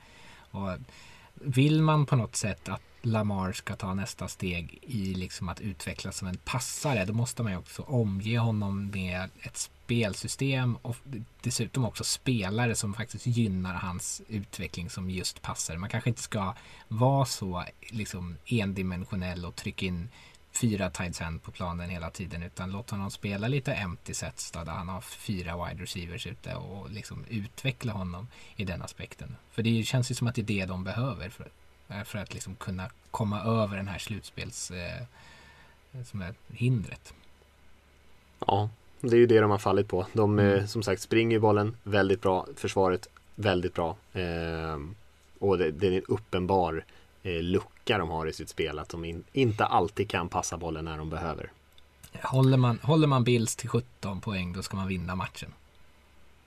och 0.50 0.78
vill 1.34 1.82
man 1.82 2.06
på 2.06 2.16
något 2.16 2.36
sätt 2.36 2.68
att 2.68 2.82
Lamar 3.02 3.52
ska 3.52 3.76
ta 3.76 3.94
nästa 3.94 4.28
steg 4.28 4.78
i 4.82 5.14
liksom 5.14 5.48
att 5.48 5.60
utvecklas 5.60 6.16
som 6.16 6.28
en 6.28 6.36
passare. 6.36 7.04
Då 7.04 7.12
måste 7.12 7.42
man 7.42 7.52
ju 7.52 7.58
också 7.58 7.82
omge 7.82 8.38
honom 8.38 8.90
med 8.90 9.30
ett 9.40 9.56
spelsystem 9.56 10.76
och 10.76 10.96
dessutom 11.42 11.84
också 11.84 12.04
spelare 12.04 12.74
som 12.74 12.94
faktiskt 12.94 13.26
gynnar 13.26 13.74
hans 13.74 14.22
utveckling 14.28 14.90
som 14.90 15.10
just 15.10 15.42
passare. 15.42 15.78
Man 15.78 15.90
kanske 15.90 16.10
inte 16.10 16.22
ska 16.22 16.54
vara 16.88 17.24
så 17.24 17.64
liksom 17.88 18.36
endimensionell 18.46 19.44
och 19.44 19.56
trycka 19.56 19.86
in 19.86 20.08
fyra 20.52 20.90
tight 20.90 21.20
end 21.20 21.42
på 21.42 21.50
planen 21.50 21.90
hela 21.90 22.10
tiden 22.10 22.42
utan 22.42 22.72
låt 22.72 22.90
honom 22.90 23.10
spela 23.10 23.48
lite 23.48 23.72
empty 23.72 24.14
sets 24.14 24.50
då, 24.50 24.64
där 24.64 24.72
han 24.72 24.88
har 24.88 25.00
fyra 25.00 25.66
wide 25.66 25.82
receivers 25.82 26.26
ute 26.26 26.54
och 26.54 26.90
liksom 26.90 27.24
utveckla 27.28 27.92
honom 27.92 28.28
i 28.56 28.64
den 28.64 28.82
aspekten. 28.82 29.36
För 29.50 29.62
det 29.62 29.82
känns 29.82 30.10
ju 30.10 30.14
som 30.14 30.26
att 30.26 30.34
det 30.34 30.40
är 30.40 30.44
det 30.44 30.66
de 30.66 30.84
behöver 30.84 31.28
för, 31.28 31.50
för 32.04 32.18
att 32.18 32.34
liksom 32.34 32.54
kunna 32.54 32.90
komma 33.10 33.40
över 33.40 33.76
den 33.76 33.88
här 33.88 33.98
slutspels 33.98 34.70
eh, 34.70 35.02
som 36.04 36.22
är 36.22 36.34
hindret. 36.48 37.14
Ja, 38.46 38.70
det 39.00 39.16
är 39.16 39.20
ju 39.20 39.26
det 39.26 39.40
de 39.40 39.50
har 39.50 39.58
fallit 39.58 39.88
på. 39.88 40.06
De 40.12 40.38
eh, 40.38 40.52
mm. 40.52 40.66
som 40.66 40.82
sagt 40.82 41.02
springer 41.02 41.36
ju 41.36 41.40
bollen 41.40 41.76
väldigt 41.82 42.22
bra, 42.22 42.46
försvaret 42.56 43.08
väldigt 43.34 43.74
bra. 43.74 43.96
Eh, 44.12 44.78
och 45.38 45.58
det, 45.58 45.70
det, 45.70 45.86
är 45.86 45.92
en 45.92 46.04
uppenbar 46.08 46.74
eh, 46.76 46.82
lucka 47.22 47.98
de 47.98 48.10
har 48.10 48.26
i 48.26 48.32
sitt 48.32 48.48
spel. 48.48 48.78
Att 48.78 48.88
de 48.88 49.04
in, 49.04 49.24
inte 49.32 49.64
alltid 49.64 50.10
kan 50.10 50.28
passa 50.28 50.56
bollen 50.56 50.84
när 50.84 50.98
de 50.98 51.10
behöver. 51.10 51.52
Håller 52.22 52.56
man, 52.56 52.78
håller 52.82 53.06
man 53.06 53.24
Bills 53.24 53.56
till 53.56 53.68
17 53.68 54.20
poäng 54.20 54.52
då 54.52 54.62
ska 54.62 54.76
man 54.76 54.88
vinna 54.88 55.14
matchen. 55.14 55.52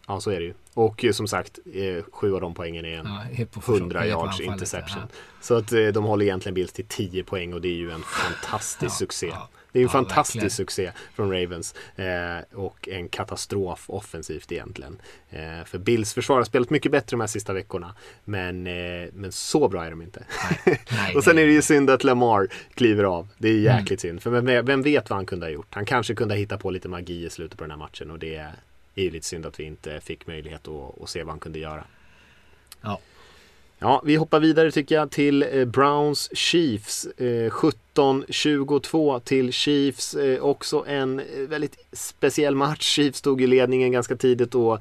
Ja, 0.07 0.21
så 0.21 0.31
är 0.31 0.39
det 0.39 0.45
ju. 0.45 0.53
Och 0.73 1.05
eh, 1.05 1.12
som 1.12 1.27
sagt, 1.27 1.59
eh, 1.73 2.03
sju 2.12 2.33
av 2.33 2.41
de 2.41 2.53
poängen 2.53 2.86
är 2.86 2.97
en 2.97 3.09
ja, 3.38 3.45
100 3.67 4.07
yards 4.07 4.39
interception. 4.39 5.01
Ja. 5.01 5.17
Så 5.41 5.57
att 5.57 5.71
eh, 5.71 5.88
de 5.88 6.03
håller 6.03 6.25
egentligen 6.25 6.53
Bills 6.53 6.73
till 6.73 6.86
10 6.86 7.23
poäng 7.23 7.53
och 7.53 7.62
det 7.62 7.67
är 7.67 7.75
ju 7.75 7.91
en 7.91 8.03
fantastisk 8.03 8.93
ja, 8.93 8.97
succé. 8.97 9.33
Det 9.73 9.79
är 9.79 9.83
en 9.83 9.89
fantastisk 9.89 10.36
verkligen. 10.36 10.49
succé 10.49 10.91
från 11.15 11.31
Ravens 11.31 11.75
eh, 11.95 12.57
och 12.59 12.88
en 12.88 13.09
katastrof 13.09 13.89
offensivt 13.89 14.51
egentligen. 14.51 15.01
Eh, 15.29 15.65
för 15.65 15.77
Bills 15.77 16.13
försvar 16.13 16.38
har 16.38 16.43
spelat 16.43 16.69
mycket 16.69 16.91
bättre 16.91 17.07
de 17.09 17.19
här 17.19 17.27
sista 17.27 17.53
veckorna. 17.53 17.95
Men, 18.23 18.67
eh, 18.67 19.09
men 19.13 19.31
så 19.31 19.67
bra 19.67 19.86
är 19.86 19.89
de 19.89 20.01
inte. 20.01 20.23
Nej, 20.65 20.81
nej, 20.91 21.15
och 21.15 21.23
sen 21.23 21.36
nej. 21.36 21.43
är 21.43 21.47
det 21.47 21.53
ju 21.53 21.62
synd 21.62 21.89
att 21.89 22.03
Lamar 22.03 22.47
kliver 22.73 23.03
av. 23.03 23.27
Det 23.38 23.47
är 23.47 23.59
jäkligt 23.59 24.03
mm. 24.03 24.12
synd. 24.12 24.23
För 24.23 24.41
vem, 24.41 24.65
vem 24.65 24.81
vet 24.81 25.09
vad 25.09 25.17
han 25.17 25.25
kunde 25.25 25.45
ha 25.45 25.51
gjort? 25.51 25.67
Han 25.69 25.86
kanske 25.86 26.15
kunde 26.15 26.33
ha 26.33 26.39
hittat 26.39 26.62
på 26.62 26.71
lite 26.71 26.89
magi 26.89 27.25
i 27.25 27.29
slutet 27.29 27.57
på 27.57 27.63
den 27.63 27.71
här 27.71 27.77
matchen 27.77 28.12
och 28.12 28.19
det 28.19 28.36
är 28.36 28.53
ju 29.03 29.12
lite 29.12 29.25
synd 29.25 29.45
att 29.45 29.59
vi 29.59 29.63
inte 29.63 30.01
fick 30.01 30.27
möjlighet 30.27 30.67
att, 30.67 31.01
att 31.01 31.09
se 31.09 31.23
vad 31.23 31.31
han 31.31 31.39
kunde 31.39 31.59
göra. 31.59 31.83
Ja. 32.81 32.99
Ja, 33.83 34.01
vi 34.05 34.15
hoppar 34.15 34.39
vidare 34.39 34.71
tycker 34.71 34.95
jag 34.95 35.11
till 35.11 35.43
eh, 35.43 35.65
Browns 35.65 36.37
Chiefs. 36.37 37.05
Eh, 37.05 37.51
17-22 37.95 39.19
till 39.19 39.51
Chiefs. 39.51 40.15
Eh, 40.15 40.43
också 40.43 40.85
en 40.87 41.21
väldigt 41.49 41.77
speciell 41.91 42.55
match. 42.55 42.81
Chiefs 42.81 43.17
stod 43.17 43.41
i 43.41 43.47
ledningen 43.47 43.91
ganska 43.91 44.15
tidigt 44.15 44.55
och 44.55 44.79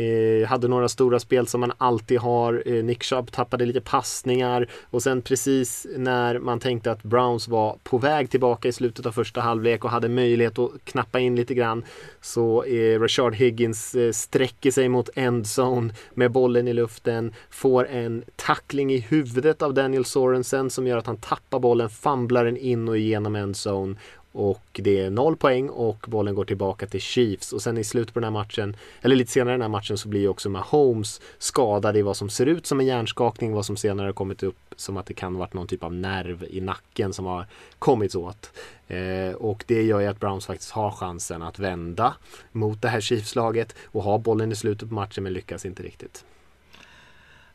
eh, 0.00 0.48
hade 0.48 0.68
några 0.68 0.88
stora 0.88 1.18
spel 1.18 1.46
som 1.46 1.60
man 1.60 1.72
alltid 1.78 2.18
har. 2.18 2.62
Eh, 2.66 2.84
Nick 2.84 3.02
Chubb 3.02 3.32
tappade 3.32 3.66
lite 3.66 3.80
passningar 3.80 4.66
och 4.90 5.02
sen 5.02 5.22
precis 5.22 5.86
när 5.96 6.38
man 6.38 6.60
tänkte 6.60 6.92
att 6.92 7.02
Browns 7.02 7.48
var 7.48 7.78
på 7.82 7.98
väg 7.98 8.30
tillbaka 8.30 8.68
i 8.68 8.72
slutet 8.72 9.06
av 9.06 9.12
första 9.12 9.40
halvlek 9.40 9.84
och 9.84 9.90
hade 9.90 10.08
möjlighet 10.08 10.58
att 10.58 10.70
knappa 10.84 11.20
in 11.20 11.36
lite 11.36 11.54
grann 11.54 11.84
så 12.20 12.64
eh, 12.64 13.00
Rashard 13.00 13.34
Higgins 13.34 13.94
eh, 13.94 14.12
sträcker 14.12 14.70
sig 14.70 14.88
mot 14.88 15.10
endzone 15.14 15.94
med 16.14 16.30
bollen 16.30 16.68
i 16.68 16.72
luften, 16.72 17.34
får 17.50 17.88
en 17.88 18.24
tackling 18.36 18.92
i 18.92 18.98
huvudet 18.98 19.62
av 19.62 19.74
Daniel 19.74 20.04
Sorensen 20.04 20.70
som 20.70 20.86
gör 20.86 20.98
att 20.98 21.06
han 21.06 21.16
tappar 21.16 21.58
bollen, 21.58 21.90
famlar 21.90 22.44
den 22.44 22.56
in 22.56 22.88
och 22.88 22.98
igenom 22.98 23.36
endzone 23.36 23.96
och 24.32 24.62
det 24.72 25.00
är 25.00 25.10
noll 25.10 25.36
poäng 25.36 25.68
och 25.68 26.06
bollen 26.08 26.34
går 26.34 26.44
tillbaka 26.44 26.86
till 26.86 27.00
Chiefs. 27.00 27.52
Och 27.52 27.62
sen 27.62 27.78
i 27.78 27.84
slutet 27.84 28.14
på 28.14 28.20
den 28.20 28.34
här 28.34 28.40
matchen, 28.40 28.76
eller 29.00 29.16
lite 29.16 29.32
senare 29.32 29.54
i 29.54 29.54
den 29.54 29.62
här 29.62 29.68
matchen 29.68 29.98
så 29.98 30.08
blir 30.08 30.20
ju 30.20 30.28
också 30.28 30.48
Mahomes 30.48 31.20
skadad 31.38 31.96
i 31.96 32.02
vad 32.02 32.16
som 32.16 32.30
ser 32.30 32.46
ut 32.46 32.66
som 32.66 32.80
en 32.80 32.86
hjärnskakning. 32.86 33.52
Vad 33.52 33.66
som 33.66 33.76
senare 33.76 34.06
har 34.06 34.12
kommit 34.12 34.42
upp 34.42 34.56
som 34.76 34.96
att 34.96 35.06
det 35.06 35.14
kan 35.14 35.34
ha 35.34 35.38
varit 35.38 35.54
någon 35.54 35.66
typ 35.66 35.84
av 35.84 35.94
nerv 35.94 36.44
i 36.50 36.60
nacken 36.60 37.12
som 37.12 37.26
har 37.26 37.46
kommit 37.78 38.14
åt. 38.14 38.50
Eh, 38.88 39.34
och 39.34 39.64
det 39.66 39.82
gör 39.82 40.00
ju 40.00 40.06
att 40.06 40.20
Browns 40.20 40.46
faktiskt 40.46 40.70
har 40.70 40.90
chansen 40.90 41.42
att 41.42 41.58
vända 41.58 42.14
mot 42.52 42.82
det 42.82 42.88
här 42.88 43.00
Chiefs-laget 43.00 43.74
och 43.84 44.02
ha 44.02 44.18
bollen 44.18 44.52
i 44.52 44.56
slutet 44.56 44.88
på 44.88 44.94
matchen 44.94 45.24
men 45.24 45.32
lyckas 45.32 45.66
inte 45.66 45.82
riktigt. 45.82 46.24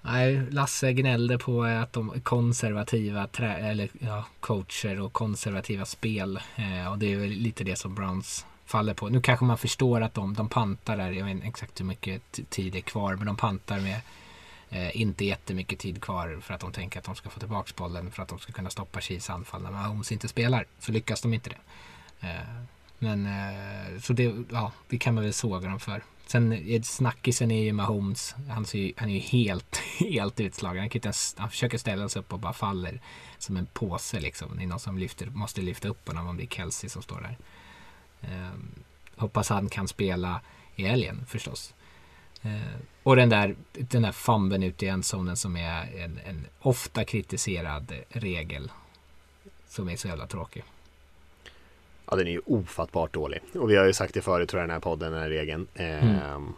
Nej, 0.08 0.52
Lasse 0.52 0.94
gnällde 0.94 1.38
på 1.38 1.64
att 1.64 1.94
de 1.94 2.10
är 2.10 2.20
konservativa 2.20 3.28
trä, 3.28 3.54
eller, 3.58 3.90
ja, 4.00 4.26
coacher 4.40 5.00
och 5.02 5.14
konservativa 5.14 5.86
spel. 5.86 6.40
Eh, 6.56 6.92
och 6.92 7.00
det 7.00 7.14
är 7.14 7.18
väl 7.18 7.30
lite 7.30 7.64
det 7.64 7.76
som 7.76 7.96
Browns 7.96 8.46
faller 8.66 8.94
på. 8.94 9.10
Nu 9.10 9.22
kanske 9.22 9.46
man 9.46 9.58
förstår 9.58 10.02
att 10.02 10.14
de, 10.14 10.34
de 10.34 10.50
pantar 10.50 10.98
där, 10.98 11.12
jag 11.12 11.26
vet 11.26 11.32
inte 11.32 11.48
exakt 11.48 11.80
hur 11.80 11.86
mycket 11.86 12.50
tid 12.50 12.74
det 12.74 12.80
är 12.80 12.82
kvar, 12.82 13.16
men 13.16 13.28
de 13.28 13.36
pantar 13.36 13.80
med 13.80 14.02
eh, 14.70 15.02
inte 15.02 15.26
jättemycket 15.26 15.80
tid 15.80 16.02
kvar 16.02 16.40
för 16.42 16.54
att 16.54 16.62
de 16.62 16.72
tänker 16.72 17.00
att 17.00 17.06
de 17.06 17.16
ska 17.16 17.30
få 17.30 17.40
tillbaka 17.40 17.72
bollen 17.76 18.12
för 18.12 18.24
att 18.24 18.30
de 18.30 18.40
ska 18.40 18.54
kunna 18.54 18.70
stoppa 18.70 19.02
Chiefs 19.02 19.30
anfall 19.30 19.62
när 19.62 19.72
Mahomes 19.72 20.12
inte 20.12 20.28
spelar. 20.28 20.66
Så 20.80 20.92
lyckas 20.92 21.22
de 21.22 21.34
inte 21.34 21.50
det. 21.50 21.58
Eh, 22.28 22.64
men 23.00 23.26
eh, 23.26 24.00
så 24.02 24.14
det, 24.14 24.36
ja, 24.52 24.72
det 24.90 24.98
kan 24.98 25.16
man 25.16 25.24
väl 25.24 25.34
såga 25.34 25.70
dem 25.70 25.80
för. 25.80 26.04
Sen 26.26 26.84
snackisen 26.84 27.52
är 27.52 27.64
ju 27.64 27.74
Mahomes. 27.74 28.36
Han, 28.50 28.66
ser 28.66 28.80
ju, 28.80 28.94
han 28.98 29.10
är 29.10 29.14
ju 29.14 29.20
helt, 29.20 29.78
helt 30.00 30.40
utslagen. 30.40 30.80
Han, 30.80 30.90
kan 30.90 30.98
inte 30.98 31.08
ens, 31.08 31.36
han 31.38 31.50
försöker 31.50 31.78
ställa 31.78 32.10
sig 32.10 32.20
upp 32.20 32.34
och 32.34 32.40
bara 32.40 32.54
faller 32.54 33.02
som 33.38 33.58
en 33.58 33.66
påse 33.66 34.20
liksom. 34.20 34.58
Det 34.58 34.64
är 34.64 34.68
någon 34.68 34.80
som 34.80 34.98
lyfter, 34.98 35.26
måste 35.26 35.62
lyfta 35.62 35.88
upp 35.88 36.08
honom 36.08 36.28
om 36.28 36.38
det 36.38 36.44
är 36.44 36.48
Kelsey 36.48 36.90
som 36.90 37.02
står 37.02 37.22
där. 37.22 37.38
Um, 38.22 38.72
hoppas 39.16 39.50
han 39.50 39.70
kan 39.70 39.88
spela 39.88 40.42
i 40.76 40.84
helgen 40.84 41.26
förstås. 41.28 41.74
Uh, 42.46 42.76
och 43.04 43.16
den 43.16 43.30
där, 43.30 43.56
den 43.74 44.02
där 44.02 44.12
famben 44.12 44.64
ute 44.64 44.86
i 44.86 44.90
enzonen 44.90 45.38
som 45.38 45.58
är 45.58 45.98
en, 45.98 46.20
en 46.26 46.46
ofta 46.60 47.06
kritiserad 47.06 47.94
regel. 48.10 48.72
Som 49.68 49.90
är 49.90 49.96
så 49.96 50.08
jävla 50.08 50.28
tråkig. 50.28 50.64
Ja, 52.12 52.16
den 52.16 52.28
är 52.28 52.32
ju 52.32 52.42
ofattbart 52.46 53.14
dålig. 53.14 53.40
Och 53.54 53.72
vi 53.72 53.76
har 53.76 53.86
ju 53.86 53.94
sagt 53.94 54.14
det 54.14 54.22
förut 54.22 54.50
tror 54.50 54.62
jag, 54.62 54.70
den 54.70 54.74
här 54.74 54.80
podden, 54.80 55.12
den 55.12 55.22
här 55.22 55.30
regeln. 55.30 55.68
Mm. 55.76 56.16
Ehm, 56.16 56.54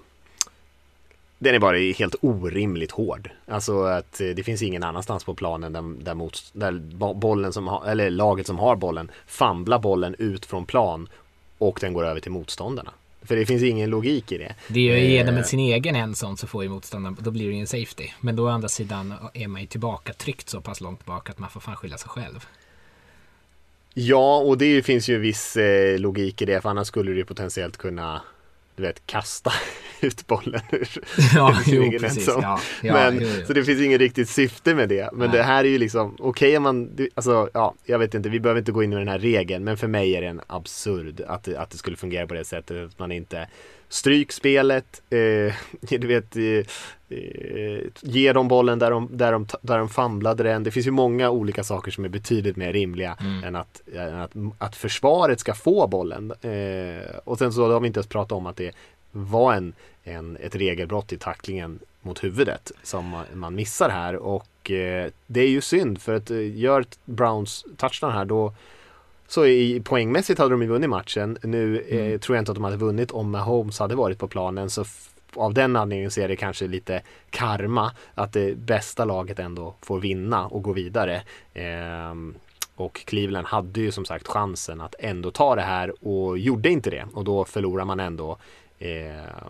den 1.39 1.55
är 1.55 1.59
bara 1.59 1.77
helt 1.77 2.15
orimligt 2.21 2.91
hård. 2.91 3.29
Alltså 3.45 3.83
att 3.83 4.21
eh, 4.21 4.27
det 4.27 4.43
finns 4.43 4.61
ingen 4.61 4.83
annanstans 4.83 5.23
på 5.23 5.35
planen 5.35 5.73
där, 5.73 6.03
där, 6.03 6.13
mot, 6.13 6.51
där 6.53 6.71
bollen 7.13 7.53
som 7.53 7.67
har, 7.67 7.85
eller 7.85 8.09
laget 8.09 8.47
som 8.47 8.59
har 8.59 8.75
bollen 8.75 9.11
famlar 9.27 9.79
bollen 9.79 10.15
ut 10.19 10.45
från 10.45 10.65
plan 10.65 11.09
och 11.57 11.77
den 11.81 11.93
går 11.93 12.05
över 12.05 12.19
till 12.19 12.31
motståndarna. 12.31 12.91
För 13.21 13.35
det 13.35 13.45
finns 13.45 13.63
ingen 13.63 13.89
logik 13.89 14.31
i 14.31 14.37
det. 14.37 14.55
Det 14.67 14.79
är 14.79 14.97
ju 14.97 15.09
genom 15.09 15.35
uh, 15.35 15.43
sin 15.43 15.59
egen 15.59 15.95
en 15.95 16.15
sån 16.15 16.37
så 16.37 16.47
får 16.47 16.63
ju 16.63 16.69
motståndaren, 16.69 17.17
då 17.19 17.31
blir 17.31 17.47
det 17.47 17.53
ju 17.53 17.59
en 17.59 17.67
safety. 17.67 18.09
Men 18.19 18.35
då 18.35 18.43
å 18.43 18.47
andra 18.47 18.69
sidan 18.69 19.13
är 19.33 19.47
man 19.47 19.61
ju 19.61 19.67
tillbaka 19.67 20.13
tryckt 20.13 20.49
så 20.49 20.61
pass 20.61 20.81
långt 20.81 21.05
bak 21.05 21.29
att 21.29 21.39
man 21.39 21.49
får 21.49 21.59
fan 21.59 21.75
skylla 21.75 21.97
sig 21.97 22.09
själv. 22.09 22.47
Ja, 23.99 24.37
och 24.37 24.57
det 24.57 24.83
finns 24.83 25.09
ju 25.09 25.17
viss 25.17 25.57
eh, 25.57 25.99
logik 25.99 26.41
i 26.41 26.45
det, 26.45 26.61
för 26.61 26.69
annars 26.69 26.87
skulle 26.87 27.11
du 27.11 27.25
potentiellt 27.25 27.77
kunna 27.77 28.21
du 28.75 28.83
vet, 28.83 29.05
kasta 29.05 29.51
ut 30.01 30.27
bollen 30.27 30.61
ur 30.71 30.89
ja, 31.35 31.57
jo, 31.65 31.91
precis. 31.99 32.27
Ja, 32.27 32.59
ja, 32.81 32.93
men, 32.93 33.21
jo, 33.21 33.27
jo. 33.39 33.45
Så 33.45 33.53
det 33.53 33.63
finns 33.63 33.81
inget 33.81 33.99
riktigt 33.99 34.29
syfte 34.29 34.75
med 34.75 34.89
det. 34.89 35.09
Men 35.13 35.29
Nej. 35.29 35.37
det 35.37 35.43
här 35.43 35.63
är 35.63 35.69
ju 35.69 35.77
liksom, 35.77 36.15
okej 36.19 36.49
okay, 36.49 36.59
man, 36.59 36.97
alltså 37.15 37.49
ja, 37.53 37.73
jag 37.85 37.99
vet 37.99 38.13
inte, 38.13 38.29
vi 38.29 38.39
behöver 38.39 38.59
inte 38.59 38.71
gå 38.71 38.83
in 38.83 38.93
i 38.93 38.95
den 38.95 39.07
här 39.07 39.19
regeln, 39.19 39.63
men 39.63 39.77
för 39.77 39.87
mig 39.87 40.15
är 40.15 40.21
det 40.21 40.27
en 40.27 40.41
absurd 40.47 41.21
att 41.21 41.47
att 41.47 41.69
det 41.69 41.77
skulle 41.77 41.97
fungera 41.97 42.27
på 42.27 42.33
det 42.33 42.45
sättet, 42.45 42.87
att 42.87 42.99
man 42.99 43.11
inte 43.11 43.47
strykspelet, 43.89 45.01
eh, 45.09 45.53
du 45.99 46.07
vet, 46.07 46.35
eh, 46.35 46.65
eh, 47.17 47.81
ge 48.01 48.33
dem 48.33 48.47
bollen 48.47 48.79
där 48.79 48.91
de, 48.91 49.09
där, 49.11 49.31
de, 49.31 49.47
där 49.61 49.77
de 49.77 49.89
famlade 49.89 50.43
den. 50.43 50.63
Det 50.63 50.71
finns 50.71 50.87
ju 50.87 50.91
många 50.91 51.29
olika 51.29 51.63
saker 51.63 51.91
som 51.91 52.05
är 52.05 52.09
betydligt 52.09 52.55
mer 52.55 52.73
rimliga 52.73 53.17
mm. 53.19 53.43
än, 53.43 53.55
att, 53.55 53.81
än 53.95 54.19
att, 54.19 54.31
att 54.57 54.75
försvaret 54.75 55.39
ska 55.39 55.53
få 55.53 55.87
bollen. 55.87 56.31
Eh, 56.41 57.17
och 57.23 57.37
sen 57.37 57.53
så 57.53 57.71
har 57.71 57.79
vi 57.79 57.87
inte 57.87 57.97
ens 57.97 58.07
pratat 58.07 58.31
om 58.31 58.45
att 58.45 58.57
det 58.57 58.71
var 59.11 59.53
en, 59.53 59.73
en, 60.03 60.37
ett 60.37 60.55
regelbrott 60.55 61.13
i 61.13 61.17
tacklingen 61.17 61.79
mot 62.01 62.23
huvudet 62.23 62.71
som 62.83 63.23
man 63.33 63.55
missar 63.55 63.89
här 63.89 64.15
och 64.15 64.71
eh, 64.71 65.11
det 65.27 65.41
är 65.41 65.49
ju 65.49 65.61
synd 65.61 66.01
för 66.01 66.15
att 66.15 66.31
eh, 66.31 66.57
gör 66.57 66.85
Browns 67.05 67.65
touchdown 67.77 68.11
här 68.11 68.25
då 68.25 68.53
så 69.27 69.45
i, 69.45 69.81
poängmässigt 69.85 70.39
hade 70.39 70.51
de 70.51 70.61
ju 70.61 70.67
vunnit 70.67 70.89
matchen. 70.89 71.37
Nu 71.43 71.81
eh, 71.89 72.05
mm. 72.05 72.19
tror 72.19 72.35
jag 72.35 72.41
inte 72.41 72.51
att 72.51 72.55
de 72.55 72.63
hade 72.63 72.77
vunnit 72.77 73.11
om 73.11 73.31
Mahomes 73.31 73.79
hade 73.79 73.95
varit 73.95 74.19
på 74.19 74.27
planen. 74.27 74.69
Så 74.69 74.85
av 75.35 75.53
den 75.53 75.75
anledningen 75.75 76.11
så 76.11 76.21
är 76.21 76.27
det 76.27 76.35
kanske 76.35 76.67
lite 76.67 77.01
karma 77.29 77.91
att 78.13 78.33
det 78.33 78.57
bästa 78.57 79.05
laget 79.05 79.39
ändå 79.39 79.75
får 79.81 79.99
vinna 79.99 80.47
och 80.47 80.63
gå 80.63 80.73
vidare. 80.73 81.21
Eh, 81.53 82.15
och 82.75 83.05
Cleveland 83.05 83.47
hade 83.47 83.81
ju 83.81 83.91
som 83.91 84.05
sagt 84.05 84.27
chansen 84.27 84.81
att 84.81 84.95
ändå 84.99 85.31
ta 85.31 85.55
det 85.55 85.61
här 85.61 86.07
och 86.07 86.37
gjorde 86.37 86.69
inte 86.69 86.89
det. 86.89 87.05
Och 87.13 87.23
då 87.23 87.45
förlorar 87.45 87.85
man 87.85 87.99
ändå 87.99 88.37
eh, 88.79 89.47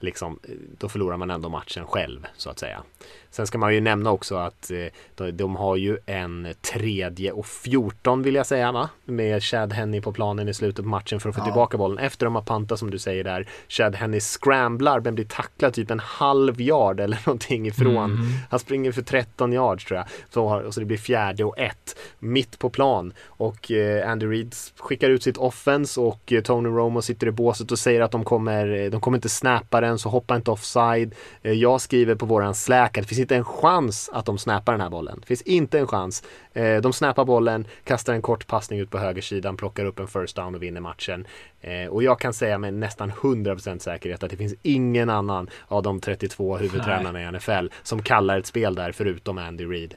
liksom, 0.00 0.38
då 0.78 0.88
förlorar 0.88 1.16
man 1.16 1.30
ändå 1.30 1.48
matchen 1.48 1.86
själv 1.86 2.26
så 2.36 2.50
att 2.50 2.58
säga. 2.58 2.82
Sen 3.30 3.46
ska 3.46 3.58
man 3.58 3.74
ju 3.74 3.80
nämna 3.80 4.10
också 4.10 4.36
att 4.36 4.70
eh, 4.70 5.26
de 5.26 5.56
har 5.56 5.76
ju 5.76 5.98
en 6.06 6.48
tredje 6.60 7.32
och 7.32 7.46
14 7.46 8.22
vill 8.22 8.34
jag 8.34 8.46
säga 8.46 8.72
va? 8.72 8.88
Med 9.04 9.42
Chad 9.42 9.72
Henney 9.72 10.00
på 10.00 10.12
planen 10.12 10.48
i 10.48 10.54
slutet 10.54 10.84
på 10.84 10.88
matchen 10.88 11.20
för 11.20 11.28
att 11.28 11.34
få 11.34 11.40
ja. 11.40 11.44
tillbaka 11.44 11.78
bollen 11.78 11.98
efter 11.98 12.26
de 12.26 12.34
har 12.34 12.42
pantat 12.42 12.78
som 12.78 12.90
du 12.90 12.98
säger 12.98 13.24
där. 13.24 13.48
Chad 13.68 13.94
Henney 13.94 14.20
scramblar 14.20 15.00
men 15.00 15.14
blir 15.14 15.24
tacklad 15.24 15.74
typ 15.74 15.90
en 15.90 16.00
halv 16.00 16.60
yard 16.60 17.00
eller 17.00 17.18
någonting 17.26 17.66
ifrån. 17.66 18.10
Mm. 18.10 18.26
Han 18.50 18.60
springer 18.60 18.92
för 18.92 19.02
13 19.02 19.52
yards 19.52 19.84
tror 19.84 19.98
jag. 19.98 20.06
Så, 20.30 20.72
så 20.72 20.80
det 20.80 20.86
blir 20.86 20.98
fjärde 20.98 21.44
och 21.44 21.58
ett 21.58 21.96
mitt 22.18 22.58
på 22.58 22.70
plan. 22.70 23.12
Och 23.24 23.70
eh, 23.70 24.10
Andy 24.10 24.26
Reid 24.26 24.54
skickar 24.78 25.10
ut 25.10 25.22
sitt 25.22 25.36
offense 25.36 26.00
och 26.00 26.32
eh, 26.32 26.42
Tony 26.42 26.68
Romo 26.68 27.02
sitter 27.02 27.26
i 27.26 27.30
båset 27.30 27.72
och 27.72 27.78
säger 27.78 28.00
att 28.00 28.10
de 28.10 28.24
kommer, 28.24 28.90
de 28.90 29.00
kommer 29.00 29.18
inte 29.18 29.28
snappa 29.28 29.80
den 29.80 29.87
så 29.96 30.08
hoppa 30.08 30.36
inte 30.36 30.50
offside. 30.50 31.14
Eh, 31.42 31.52
jag 31.52 31.80
skriver 31.80 32.14
på 32.14 32.26
våran 32.26 32.54
Slack 32.54 32.98
att 32.98 33.02
det 33.02 33.08
finns 33.08 33.18
inte 33.18 33.36
en 33.36 33.44
chans 33.44 34.10
att 34.12 34.26
de 34.26 34.38
snappar 34.38 34.72
den 34.72 34.80
här 34.80 34.90
bollen. 34.90 35.18
Det 35.20 35.26
finns 35.26 35.42
inte 35.42 35.78
en 35.78 35.86
chans. 35.86 36.22
Eh, 36.52 36.76
de 36.76 36.92
snappar 36.92 37.24
bollen, 37.24 37.66
kastar 37.84 38.14
en 38.14 38.22
kort 38.22 38.46
passning 38.46 38.80
ut 38.80 38.90
på 38.90 38.98
högersidan, 38.98 39.56
plockar 39.56 39.84
upp 39.84 39.98
en 39.98 40.08
first 40.08 40.36
down 40.36 40.54
och 40.54 40.62
vinner 40.62 40.80
matchen. 40.80 41.26
Eh, 41.60 41.86
och 41.86 42.02
jag 42.02 42.20
kan 42.20 42.32
säga 42.32 42.58
med 42.58 42.74
nästan 42.74 43.10
100% 43.12 43.78
säkerhet 43.78 44.22
att 44.22 44.30
det 44.30 44.36
finns 44.36 44.54
ingen 44.62 45.10
annan 45.10 45.50
av 45.68 45.82
de 45.82 46.00
32 46.00 46.56
huvudtränarna 46.56 47.22
i 47.22 47.32
NFL 47.32 47.66
som 47.82 48.02
kallar 48.02 48.38
ett 48.38 48.46
spel 48.46 48.74
där 48.74 48.92
förutom 48.92 49.38
Andy 49.38 49.64
Reid. 49.64 49.94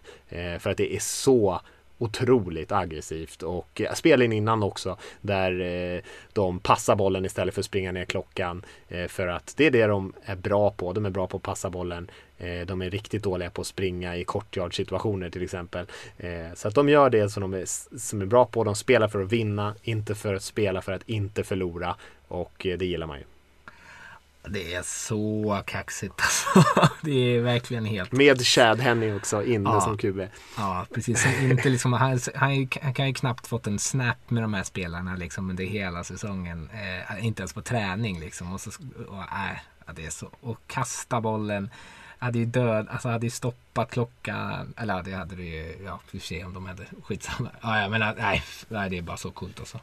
För 0.59 0.69
att 0.69 0.77
det 0.77 0.95
är 0.95 0.99
så 0.99 1.61
otroligt 2.01 2.71
aggressivt 2.71 3.43
och 3.43 3.81
eh, 3.81 3.93
spel 3.93 4.11
spelen 4.11 4.31
innan 4.31 4.63
också 4.63 4.97
där 5.21 5.61
eh, 5.61 6.01
de 6.33 6.59
passar 6.59 6.95
bollen 6.95 7.25
istället 7.25 7.53
för 7.53 7.61
att 7.61 7.65
springa 7.65 7.91
ner 7.91 8.05
klockan 8.05 8.65
eh, 8.87 9.07
för 9.07 9.27
att 9.27 9.53
det 9.57 9.65
är 9.65 9.71
det 9.71 9.87
de 9.87 10.13
är 10.25 10.35
bra 10.35 10.71
på. 10.71 10.93
De 10.93 11.05
är 11.05 11.09
bra 11.09 11.27
på 11.27 11.37
att 11.37 11.43
passa 11.43 11.69
bollen. 11.69 12.11
De 12.67 12.81
är 12.81 12.89
riktigt 12.89 13.23
dåliga 13.23 13.49
på 13.49 13.61
att 13.61 13.67
springa 13.67 14.17
i 14.17 14.23
kortyard 14.23 14.75
situationer 14.75 15.29
till 15.29 15.43
exempel. 15.43 15.85
Så 16.55 16.67
att 16.67 16.75
de 16.75 16.89
gör 16.89 17.09
det 17.09 17.29
som 17.29 17.41
de 17.41 17.53
är, 17.53 17.65
som 17.97 18.21
är 18.21 18.25
bra 18.25 18.45
på. 18.45 18.63
De 18.63 18.75
spelar 18.75 19.07
för 19.07 19.21
att 19.21 19.31
vinna, 19.31 19.75
inte 19.83 20.15
för 20.15 20.33
att 20.33 20.43
spela 20.43 20.81
för 20.81 20.91
att 20.91 21.09
inte 21.09 21.43
förlora 21.43 21.95
och 22.27 22.53
det 22.79 22.85
gillar 22.85 23.07
man 23.07 23.17
ju. 23.17 23.23
Det 24.43 24.73
är 24.73 24.81
så 24.81 25.61
kaxigt 25.65 26.13
alltså. 26.21 26.63
Det 27.01 27.11
är 27.35 27.41
verkligen 27.41 27.85
helt... 27.85 28.11
Med 28.11 28.41
Chad 28.41 28.79
Henney 28.79 29.13
också 29.13 29.43
inne 29.43 29.69
Ja. 29.69 29.81
som 29.81 29.97
QB. 29.97 30.19
Ja, 30.57 30.85
precis. 30.93 31.25
Inte 31.41 31.69
liksom, 31.69 31.93
han, 31.93 32.19
han, 32.35 32.67
han 32.81 32.93
kan 32.93 33.07
ju 33.07 33.13
knappt 33.13 33.47
fått 33.47 33.67
en 33.67 33.79
snap 33.79 34.17
med 34.29 34.43
de 34.43 34.53
här 34.53 34.63
spelarna 34.63 35.15
liksom 35.15 35.49
under 35.49 35.63
hela 35.63 36.03
säsongen. 36.03 36.69
Eh, 36.73 37.25
inte 37.25 37.41
ens 37.41 37.53
på 37.53 37.61
träning 37.61 38.19
liksom. 38.19 38.53
Och 38.53 38.61
så, 38.61 38.71
och, 39.07 39.17
äh, 39.17 39.93
det 39.95 40.05
är 40.05 40.09
så. 40.09 40.29
Och 40.41 40.59
kasta 40.67 41.21
bollen. 41.21 41.69
Hade 42.19 42.39
ju 42.39 42.45
död, 42.45 42.87
alltså 42.89 43.09
hade 43.09 43.25
ju 43.25 43.29
stoppat 43.29 43.91
klockan. 43.91 44.73
Eller 44.77 45.03
det 45.03 45.11
hade 45.11 45.35
det 45.35 45.43
ju, 45.43 45.77
ja, 45.85 45.99
vi 46.11 46.19
får 46.19 46.25
se 46.25 46.43
om 46.45 46.53
de 46.53 46.65
hade 46.65 46.85
skitsamma. 47.03 47.49
Ja, 47.61 47.81
jag 47.81 47.91
menar, 47.91 48.15
nej, 48.19 48.43
nej, 48.67 48.89
det 48.89 48.97
är 48.97 49.01
bara 49.01 49.17
så 49.17 49.31
coolt 49.31 49.59
alltså. 49.59 49.79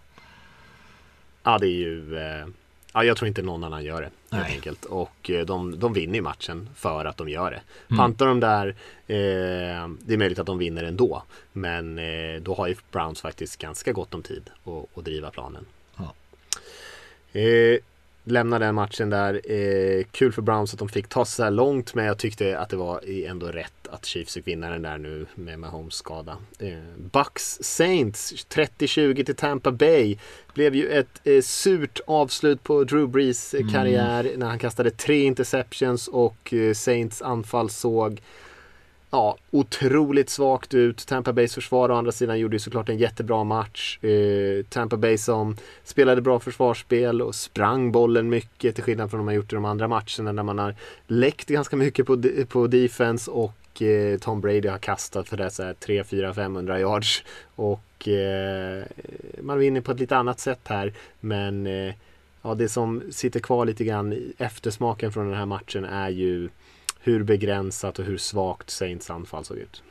Ja, 1.43 1.59
det 1.59 1.67
är 1.67 1.71
ju... 1.71 2.19
Eh, 2.19 2.47
ja, 2.93 3.05
jag 3.05 3.17
tror 3.17 3.29
inte 3.29 3.43
någon 3.43 3.65
annan 3.65 3.85
gör 3.85 4.01
det. 4.01 4.11
Helt 4.37 4.47
Nej. 4.47 4.55
enkelt. 4.55 4.85
Och 4.85 5.31
eh, 5.31 5.47
de, 5.47 5.79
de 5.79 5.93
vinner 5.93 6.21
matchen 6.21 6.69
för 6.75 7.05
att 7.05 7.17
de 7.17 7.29
gör 7.29 7.51
det. 7.51 7.61
Mm. 7.91 7.99
Pantar 7.99 8.27
de 8.27 8.41
där, 8.41 8.69
eh, 9.07 9.89
det 10.01 10.15
är 10.15 10.17
möjligt 10.17 10.39
att 10.39 10.47
de 10.47 10.59
vinner 10.59 10.85
ändå. 10.85 11.23
Men 11.53 11.99
eh, 11.99 12.41
då 12.41 12.55
har 12.55 12.67
ju 12.67 12.77
Browns 12.93 13.21
faktiskt 13.21 13.57
ganska 13.57 13.93
gott 13.93 14.15
om 14.15 14.23
tid 14.23 14.51
att, 14.65 14.99
att 14.99 15.05
driva 15.05 15.31
planen. 15.31 15.67
Ja. 15.97 16.15
Eh, 17.41 17.79
lämna 18.31 18.59
den 18.59 18.75
matchen 18.75 19.11
där. 19.11 19.41
Eh, 19.53 20.05
kul 20.11 20.33
för 20.33 20.43
Browns 20.43 20.73
att 20.73 20.79
de 20.79 20.89
fick 20.89 21.09
ta 21.09 21.25
sig 21.25 21.37
så 21.37 21.43
här 21.43 21.51
långt 21.51 21.95
men 21.95 22.05
jag 22.05 22.19
tyckte 22.19 22.59
att 22.59 22.69
det 22.69 22.77
var 22.77 23.01
ändå 23.27 23.47
rätt 23.47 23.89
att 23.91 24.05
Chiefs 24.05 24.35
fick 24.35 24.47
vinna 24.47 24.71
den 24.71 24.83
där 24.83 24.99
nu 24.99 25.27
med 25.35 25.59
Mahomes 25.59 25.95
skada. 25.95 26.37
Eh, 26.59 26.79
Bucks 26.97 27.59
Saints 27.61 28.47
30-20 28.49 29.25
till 29.25 29.37
Tampa 29.37 29.73
Bay. 29.73 30.17
Blev 30.55 30.75
ju 30.75 30.89
ett 30.89 31.21
eh, 31.25 31.43
surt 31.43 32.01
avslut 32.07 32.63
på 32.63 32.85
Drew 32.85 33.09
Brees 33.09 33.55
eh, 33.55 33.69
karriär 33.73 34.33
när 34.37 34.47
han 34.47 34.59
kastade 34.59 34.91
tre 34.91 35.23
interceptions 35.23 36.09
och 36.09 36.55
eh, 36.55 36.75
Saints 36.75 37.23
anfall 37.23 37.71
såg 37.71 38.21
Ja, 39.11 39.37
otroligt 39.51 40.31
svagt 40.31 40.75
ut. 40.75 41.07
Tampa 41.07 41.33
Bays 41.33 41.55
försvar 41.55 41.91
å 41.91 41.95
andra 41.95 42.13
sidan 42.13 42.39
gjorde 42.39 42.57
ju 42.57 42.61
såklart 42.61 42.89
en 42.89 42.99
jättebra 42.99 43.45
match. 43.45 44.05
Eh, 44.05 44.65
Tampa 44.69 44.97
Bay 44.97 45.19
som 45.19 45.57
spelade 45.85 46.21
bra 46.21 46.41
försvarsspel 46.41 47.23
och 47.23 47.35
sprang 47.35 47.93
bollen 47.93 48.29
mycket 48.29 48.75
till 48.75 48.85
skillnad 48.85 49.11
från 49.11 49.19
de 49.19 49.27
har 49.27 49.35
gjort 49.35 49.53
i 49.53 49.57
de 49.57 49.65
andra 49.65 49.89
matcherna 49.89 50.33
där 50.33 50.43
man 50.43 50.59
har 50.59 50.75
läckt 51.07 51.49
ganska 51.49 51.77
mycket 51.77 52.07
på, 52.07 52.23
på 52.49 52.67
defense 52.67 53.31
och 53.31 53.83
eh, 53.83 54.19
Tom 54.19 54.41
Brady 54.41 54.69
har 54.69 54.79
kastat 54.79 55.29
för 55.29 55.37
det 55.37 55.51
så 55.51 55.63
här 55.63 55.75
3, 55.75 56.05
4, 56.05 56.35
500 56.35 56.81
yards. 56.81 57.25
Och 57.55 58.09
eh, 58.09 58.85
man 59.43 59.59
vinner 59.59 59.81
på 59.81 59.93
ett 59.93 60.01
lite 60.01 60.17
annat 60.17 60.41
sätt 60.41 60.61
här. 60.65 60.93
Men 61.21 61.67
eh, 61.67 61.95
ja, 62.43 62.55
det 62.55 62.69
som 62.69 63.03
sitter 63.11 63.41
kvar 63.41 63.67
lite 63.67 63.85
grann 63.85 64.13
i 64.13 64.33
eftersmaken 64.39 65.13
från 65.13 65.29
den 65.29 65.39
här 65.39 65.47
matchen 65.47 65.85
är 65.85 66.09
ju 66.09 66.49
hur 66.99 67.23
begränsat 67.23 67.99
och 67.99 68.05
hur 68.05 68.19
svagt 68.19 68.71
Saints 68.71 69.11
anfall 69.11 69.45
såg 69.45 69.57
ut. 69.57 69.83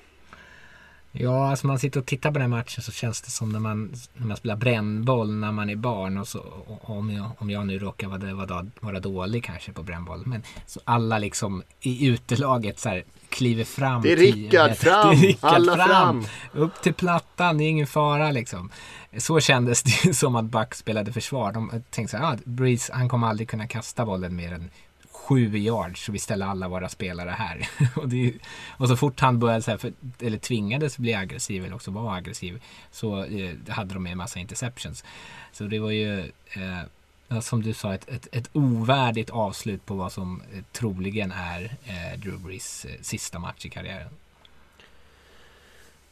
Ja, 1.11 1.49
alltså 1.49 1.67
man 1.67 1.79
sitter 1.79 1.99
och 1.99 2.05
tittar 2.05 2.31
på 2.31 2.33
den 2.33 2.51
här 2.51 2.57
matchen 2.57 2.83
så 2.83 2.91
känns 2.91 3.21
det 3.21 3.31
som 3.31 3.51
när 3.51 3.59
man, 3.59 3.93
när 4.13 4.27
man 4.27 4.37
spelar 4.37 4.55
brännboll 4.55 5.33
när 5.33 5.51
man 5.51 5.69
är 5.69 5.75
barn 5.75 6.17
och 6.17 6.27
så 6.27 6.39
och 6.39 6.97
om 6.97 7.11
jag, 7.11 7.31
om 7.37 7.49
jag 7.49 7.67
nu 7.67 7.79
råkar 7.79 8.07
vara, 8.07 8.33
vara, 8.33 8.65
vara 8.79 8.99
dålig 8.99 9.43
kanske 9.43 9.71
på 9.71 9.83
brännboll. 9.83 10.23
Men 10.25 10.43
så 10.65 10.79
alla 10.83 11.17
liksom 11.17 11.63
i 11.81 12.07
utelaget 12.07 12.79
så 12.79 12.89
här 12.89 13.03
kliver 13.29 13.63
fram. 13.63 14.01
Det 14.01 14.11
är 14.11 14.17
Rickard, 14.17 14.75
fram! 14.75 15.09
Det 15.09 15.17
är 15.17 15.21
Rickard, 15.21 15.53
Alla 15.53 15.85
fram! 15.87 16.25
Upp 16.53 16.81
till 16.81 16.93
plattan, 16.93 17.57
det 17.57 17.63
är 17.63 17.69
ingen 17.69 17.87
fara 17.87 18.31
liksom. 18.31 18.69
Så 19.17 19.39
kändes 19.39 19.83
det 19.83 20.13
som 20.15 20.35
att 20.35 20.45
Buck 20.45 20.73
spelade 20.75 21.13
försvar. 21.13 21.51
De 21.51 21.83
tänkte 21.89 22.17
så 22.17 22.23
här, 22.23 22.33
ah, 22.33 22.37
Breeze, 22.45 22.93
han 22.93 23.09
kommer 23.09 23.27
aldrig 23.27 23.49
kunna 23.49 23.67
kasta 23.67 24.05
bollen 24.05 24.35
mer 24.35 24.53
än 24.53 24.69
sju 25.27 25.57
yards 25.57 26.05
så 26.05 26.11
vi 26.11 26.19
ställer 26.19 26.45
alla 26.45 26.67
våra 26.67 26.89
spelare 26.89 27.29
här. 27.29 27.69
och, 27.95 28.09
det, 28.09 28.33
och 28.77 28.87
så 28.87 28.97
fort 28.97 29.19
han 29.19 29.39
började, 29.39 29.61
så 29.61 29.71
här, 29.71 29.77
för, 29.77 29.93
eller 30.19 30.37
tvingades 30.37 30.97
bli 30.97 31.13
aggressiv 31.13 31.65
eller 31.65 31.75
också 31.75 31.91
var 31.91 32.15
aggressiv 32.15 32.61
så 32.91 33.23
eh, 33.23 33.55
hade 33.67 33.93
de 33.93 34.07
en 34.07 34.17
massa 34.17 34.39
interceptions. 34.39 35.03
Så 35.51 35.63
det 35.63 35.79
var 35.79 35.91
ju 35.91 36.19
eh, 36.53 37.39
som 37.41 37.63
du 37.63 37.73
sa 37.73 37.93
ett, 37.93 38.09
ett, 38.09 38.27
ett 38.31 38.49
ovärdigt 38.53 39.29
avslut 39.29 39.85
på 39.85 39.95
vad 39.95 40.11
som 40.11 40.41
eh, 40.53 40.63
troligen 40.71 41.31
är 41.31 41.75
eh, 41.85 42.19
Drew 42.19 42.39
Brees 42.39 42.85
eh, 42.85 42.91
sista 43.01 43.39
match 43.39 43.65
i 43.65 43.69
karriären. 43.69 44.09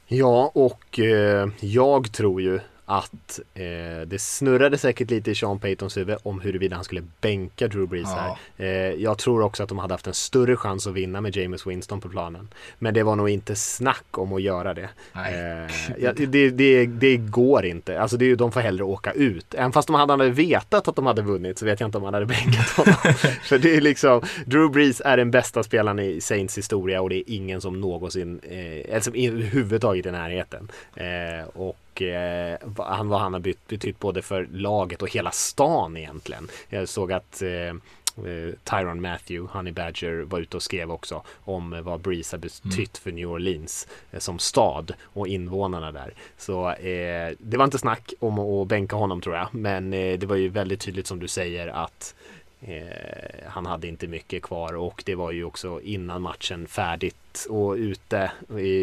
Ja, 0.07 0.51
och 0.53 0.99
eh, 0.99 1.49
jag 1.59 2.11
tror 2.11 2.41
ju 2.41 2.59
att 2.85 3.39
eh, 3.53 4.07
det 4.07 4.21
snurrade 4.21 4.77
säkert 4.77 5.09
lite 5.11 5.31
i 5.31 5.35
Sean 5.35 5.59
Paytons 5.59 5.97
huvud 5.97 6.17
om 6.23 6.39
huruvida 6.41 6.75
han 6.75 6.83
skulle 6.85 7.03
bänka 7.21 7.67
Drew 7.67 7.87
Brees 7.87 8.07
Ja. 8.15 8.37
här. 8.57 8.65
Eh, 8.65 8.93
jag 8.93 9.17
tror 9.17 9.41
också 9.41 9.63
att 9.63 9.69
de 9.69 9.77
hade 9.79 9.93
haft 9.93 10.07
en 10.07 10.13
större 10.13 10.55
chans 10.55 10.87
att 10.87 10.93
vinna 10.93 11.21
med 11.21 11.35
James 11.37 11.67
Winston 11.67 12.01
på 12.01 12.09
planen. 12.09 12.47
Men 12.79 12.93
det 12.93 13.03
var 13.03 13.15
nog 13.15 13.29
inte 13.29 13.55
snack 13.55 14.17
om 14.17 14.33
att 14.33 14.41
göra 14.41 14.73
det. 14.73 14.89
Eh, 15.13 15.95
ja, 15.99 16.13
det, 16.15 16.49
det, 16.49 16.85
det 16.85 17.17
går 17.17 17.65
inte. 17.65 18.01
Alltså 18.01 18.17
det, 18.17 18.35
de 18.35 18.51
får 18.51 18.59
hellre 18.61 18.83
åka 18.83 19.11
ut. 19.11 19.53
Även 19.53 19.71
fast 19.71 19.87
de 19.87 19.95
hade 19.95 20.13
hade 20.13 20.29
vetat 20.29 20.87
att 20.87 20.95
de 20.95 21.05
hade 21.05 21.21
vunnit 21.21 21.57
så 21.59 21.65
vet 21.65 21.79
jag 21.79 21.87
inte 21.87 21.97
om 21.97 22.03
man 22.03 22.13
hade 22.13 22.25
bänkat 22.25 22.69
honom. 22.69 22.93
För 23.43 23.57
det 23.57 23.75
är 23.75 23.81
liksom, 23.81 24.21
Drew 24.45 24.71
Brees 24.71 25.01
är 25.05 25.17
den 25.17 25.31
bästa 25.31 25.63
spelaren 25.63 25.99
i 25.99 26.21
Saints 26.21 26.57
historia 26.57 27.01
och 27.01 27.09
det 27.09 27.15
är 27.15 27.23
ingen 27.27 27.61
som 27.61 27.81
någonsin, 27.81 28.39
eh, 28.43 28.89
eller 28.91 28.99
som 28.99 29.13
överhuvudtaget 29.15 30.05
i 30.05 30.11
närheten. 30.11 30.71
Eh, 30.95 31.47
och 31.95 32.01
eh, 32.01 32.57
va- 32.63 32.93
han, 32.95 33.07
vad 33.07 33.19
han 33.19 33.33
har 33.33 33.39
bytt, 33.39 33.67
betytt 33.67 33.99
både 33.99 34.21
för 34.21 34.47
laget 34.51 35.01
och 35.01 35.09
hela 35.09 35.31
stan 35.31 35.97
egentligen. 35.97 36.47
Jag 36.69 36.89
såg 36.89 37.11
att 37.11 37.41
eh, 37.41 37.49
eh, 37.49 38.53
Tyron 38.63 39.01
Matthew, 39.01 39.57
Honey 39.57 39.73
Badger, 39.73 40.23
var 40.23 40.39
ute 40.39 40.57
och 40.57 40.63
skrev 40.63 40.91
också 40.91 41.23
om 41.45 41.81
vad 41.83 41.99
Breeze 42.01 42.35
har 42.35 42.41
betytt 42.41 42.97
för 42.97 43.11
New 43.11 43.29
Orleans 43.29 43.87
eh, 44.11 44.19
som 44.19 44.39
stad 44.39 44.93
och 45.03 45.27
invånarna 45.27 45.91
där. 45.91 46.13
Så 46.37 46.69
eh, 46.71 47.33
det 47.39 47.57
var 47.57 47.65
inte 47.65 47.77
snack 47.77 48.13
om 48.19 48.39
att 48.39 48.67
bänka 48.67 48.95
honom 48.95 49.21
tror 49.21 49.35
jag, 49.35 49.47
men 49.51 49.93
eh, 49.93 50.19
det 50.19 50.25
var 50.25 50.35
ju 50.35 50.49
väldigt 50.49 50.79
tydligt 50.79 51.07
som 51.07 51.19
du 51.19 51.27
säger 51.27 51.67
att 51.67 52.15
Eh, 52.61 53.47
han 53.47 53.65
hade 53.65 53.87
inte 53.87 54.07
mycket 54.07 54.43
kvar 54.43 54.73
och 54.75 55.03
det 55.05 55.15
var 55.15 55.31
ju 55.31 55.43
också 55.43 55.81
innan 55.81 56.21
matchen 56.21 56.67
färdigt 56.67 57.47
och 57.49 57.73
ute 57.73 58.31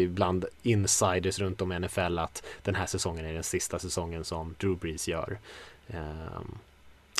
bland 0.09 0.45
insiders 0.63 1.39
runt 1.39 1.61
om 1.61 1.71
i 1.71 1.79
NFL 1.79 2.19
att 2.19 2.43
den 2.61 2.75
här 2.75 2.85
säsongen 2.85 3.25
är 3.25 3.33
den 3.33 3.43
sista 3.43 3.79
säsongen 3.79 4.23
som 4.23 4.55
Drew 4.59 4.77
Brees 4.77 5.07
gör. 5.07 5.37
Ehm, 5.87 6.57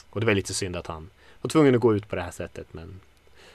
och 0.09 0.19
det 0.19 0.25
var 0.25 0.33
lite 0.33 0.53
synd 0.53 0.75
att 0.75 0.87
han 0.87 1.09
var 1.41 1.49
tvungen 1.49 1.75
att 1.75 1.81
gå 1.81 1.95
ut 1.95 2.09
på 2.09 2.15
det 2.15 2.21
här 2.21 2.31
sättet 2.31 2.73
men 2.73 2.99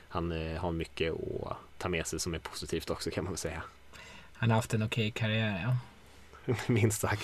han 0.09 0.33
eh, 0.33 0.61
har 0.61 0.73
mycket 0.73 1.13
att 1.13 1.57
ta 1.79 1.89
med 1.89 2.07
sig 2.07 2.21
som 2.21 2.35
är 2.35 2.39
positivt 2.39 2.91
också 2.91 3.11
kan 3.11 3.25
man 3.25 3.33
väl 3.33 3.39
säga. 3.39 3.63
Han 4.33 4.51
har 4.51 4.57
haft 4.57 4.75
en 4.75 4.83
okej 4.83 5.11
karriär, 5.11 5.63
ja. 5.63 6.55
Minst 6.67 7.01
sagt. 7.01 7.23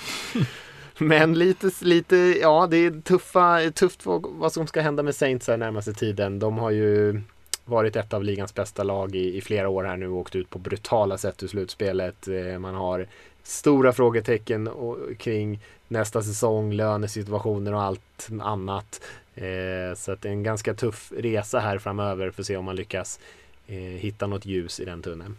Men 0.99 1.35
lite, 1.35 1.71
lite, 1.81 2.17
ja 2.17 2.67
det 2.67 2.77
är 2.77 3.01
tuffa, 3.01 3.71
tufft 3.71 4.07
vad, 4.07 4.27
vad 4.27 4.53
som 4.53 4.67
ska 4.67 4.81
hända 4.81 5.03
med 5.03 5.15
Saints 5.15 5.49
här 5.49 5.57
närmaste 5.57 5.93
tiden. 5.93 6.39
De 6.39 6.59
har 6.59 6.71
ju 6.71 7.21
varit 7.65 7.97
ett 7.97 8.13
av 8.13 8.25
ligans 8.25 8.55
bästa 8.55 8.83
lag 8.83 9.15
i, 9.15 9.37
i 9.37 9.41
flera 9.41 9.69
år 9.69 9.85
här 9.85 9.97
nu 9.97 10.09
och 10.09 10.19
åkt 10.19 10.37
ut 10.37 10.51
på 10.51 10.59
brutala 10.59 11.19
sätt 11.19 11.43
ur 11.43 11.49
slutspelet. 11.49 12.29
Eh, 12.29 12.59
Man 12.59 12.75
har 12.75 13.07
stora 13.43 13.93
frågetecken 13.93 14.69
och, 14.69 15.19
kring 15.19 15.61
nästa 15.89 16.23
säsong, 16.23 16.73
lönesituationer 16.73 17.75
och 17.75 17.83
allt 17.83 18.29
annat. 18.43 19.01
Eh, 19.35 19.95
så 19.97 20.13
att 20.13 20.23
det 20.23 20.29
är 20.29 20.33
en 20.33 20.43
ganska 20.43 20.75
tuff 20.75 21.13
resa 21.17 21.59
här 21.59 21.79
framöver 21.79 22.31
för 22.31 22.43
att 22.43 22.47
se 22.47 22.57
om 22.57 22.65
man 22.65 22.77
lyckas 22.77 23.21
eh, 23.67 23.77
hitta 23.77 24.27
något 24.27 24.47
ljus 24.47 24.81
i 24.81 24.85
den 24.85 25.03
tunneln. 25.03 25.37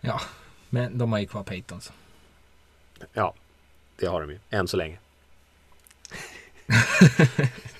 Ja, 0.00 0.20
men 0.68 0.98
de 0.98 1.12
har 1.12 1.18
ju 1.18 1.26
kvar 1.26 1.42
Peyton. 1.42 1.80
Så. 1.80 1.92
Ja, 3.12 3.34
det 4.00 4.06
har 4.06 4.20
de 4.20 4.30
ju. 4.30 4.38
Än 4.50 4.68
så 4.68 4.76
länge. 4.76 4.98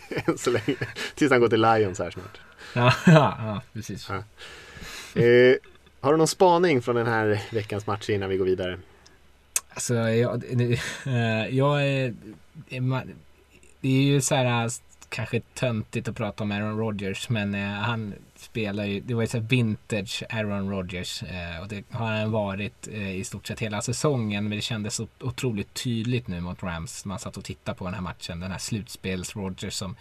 Än 0.26 0.38
så 0.38 0.50
länge. 0.50 0.76
Tills 1.14 1.30
han 1.30 1.40
går 1.40 1.48
till 1.48 1.62
Lions 1.62 1.98
här 1.98 2.10
snart. 2.10 2.40
Ja, 2.74 2.94
ja, 3.06 3.36
ja, 3.38 3.62
precis. 3.72 4.08
Ja. 4.08 4.16
Eh, 5.22 5.56
har 6.00 6.12
du 6.12 6.18
någon 6.18 6.28
spaning 6.28 6.82
från 6.82 6.96
den 6.96 7.06
här 7.06 7.42
veckans 7.50 7.86
match 7.86 8.10
innan 8.10 8.28
vi 8.28 8.36
går 8.36 8.44
vidare? 8.44 8.78
Alltså, 9.70 9.94
jag, 9.94 10.44
eh, 11.06 11.56
jag 11.56 11.86
är... 11.86 12.14
Det 13.80 13.88
är 13.88 14.02
ju 14.02 14.20
så 14.20 14.34
här 14.34 14.64
eh, 14.64 14.70
kanske 15.08 15.40
töntigt 15.54 16.08
att 16.08 16.16
prata 16.16 16.44
om 16.44 16.52
Aaron 16.52 16.78
Rodgers, 16.78 17.28
men 17.28 17.54
eh, 17.54 17.60
han 17.60 18.14
spelar 18.40 18.84
ju... 18.84 19.00
Det 19.00 19.14
var 19.14 19.22
ju 19.22 19.28
så 19.28 19.38
här 19.38 19.44
vintage 19.44 20.22
Aaron 20.30 20.70
Rodgers 20.70 21.22
eh, 21.22 21.62
och 21.62 21.68
det 21.68 21.84
har 21.90 22.06
han 22.06 22.30
varit 22.30 22.88
eh, 22.88 23.16
i 23.16 23.24
stort 23.24 23.46
sett 23.46 23.60
hela 23.60 23.82
säsongen, 23.82 24.48
men 24.48 24.56
det 24.56 24.62
kändes 24.62 24.94
så 24.94 25.08
otroligt 25.20 25.74
tydligt 25.74 26.28
nu 26.28 26.40
mot 26.40 26.62
Rams. 26.62 27.04
Man 27.04 27.18
satt 27.18 27.36
och 27.36 27.44
tittade 27.44 27.78
på 27.78 27.84
den 27.84 27.94
här 27.94 28.00
matchen, 28.00 28.40
den 28.40 28.50
här 28.50 28.58
slutspels-Rodgers 28.58 29.70
som... 29.70 29.96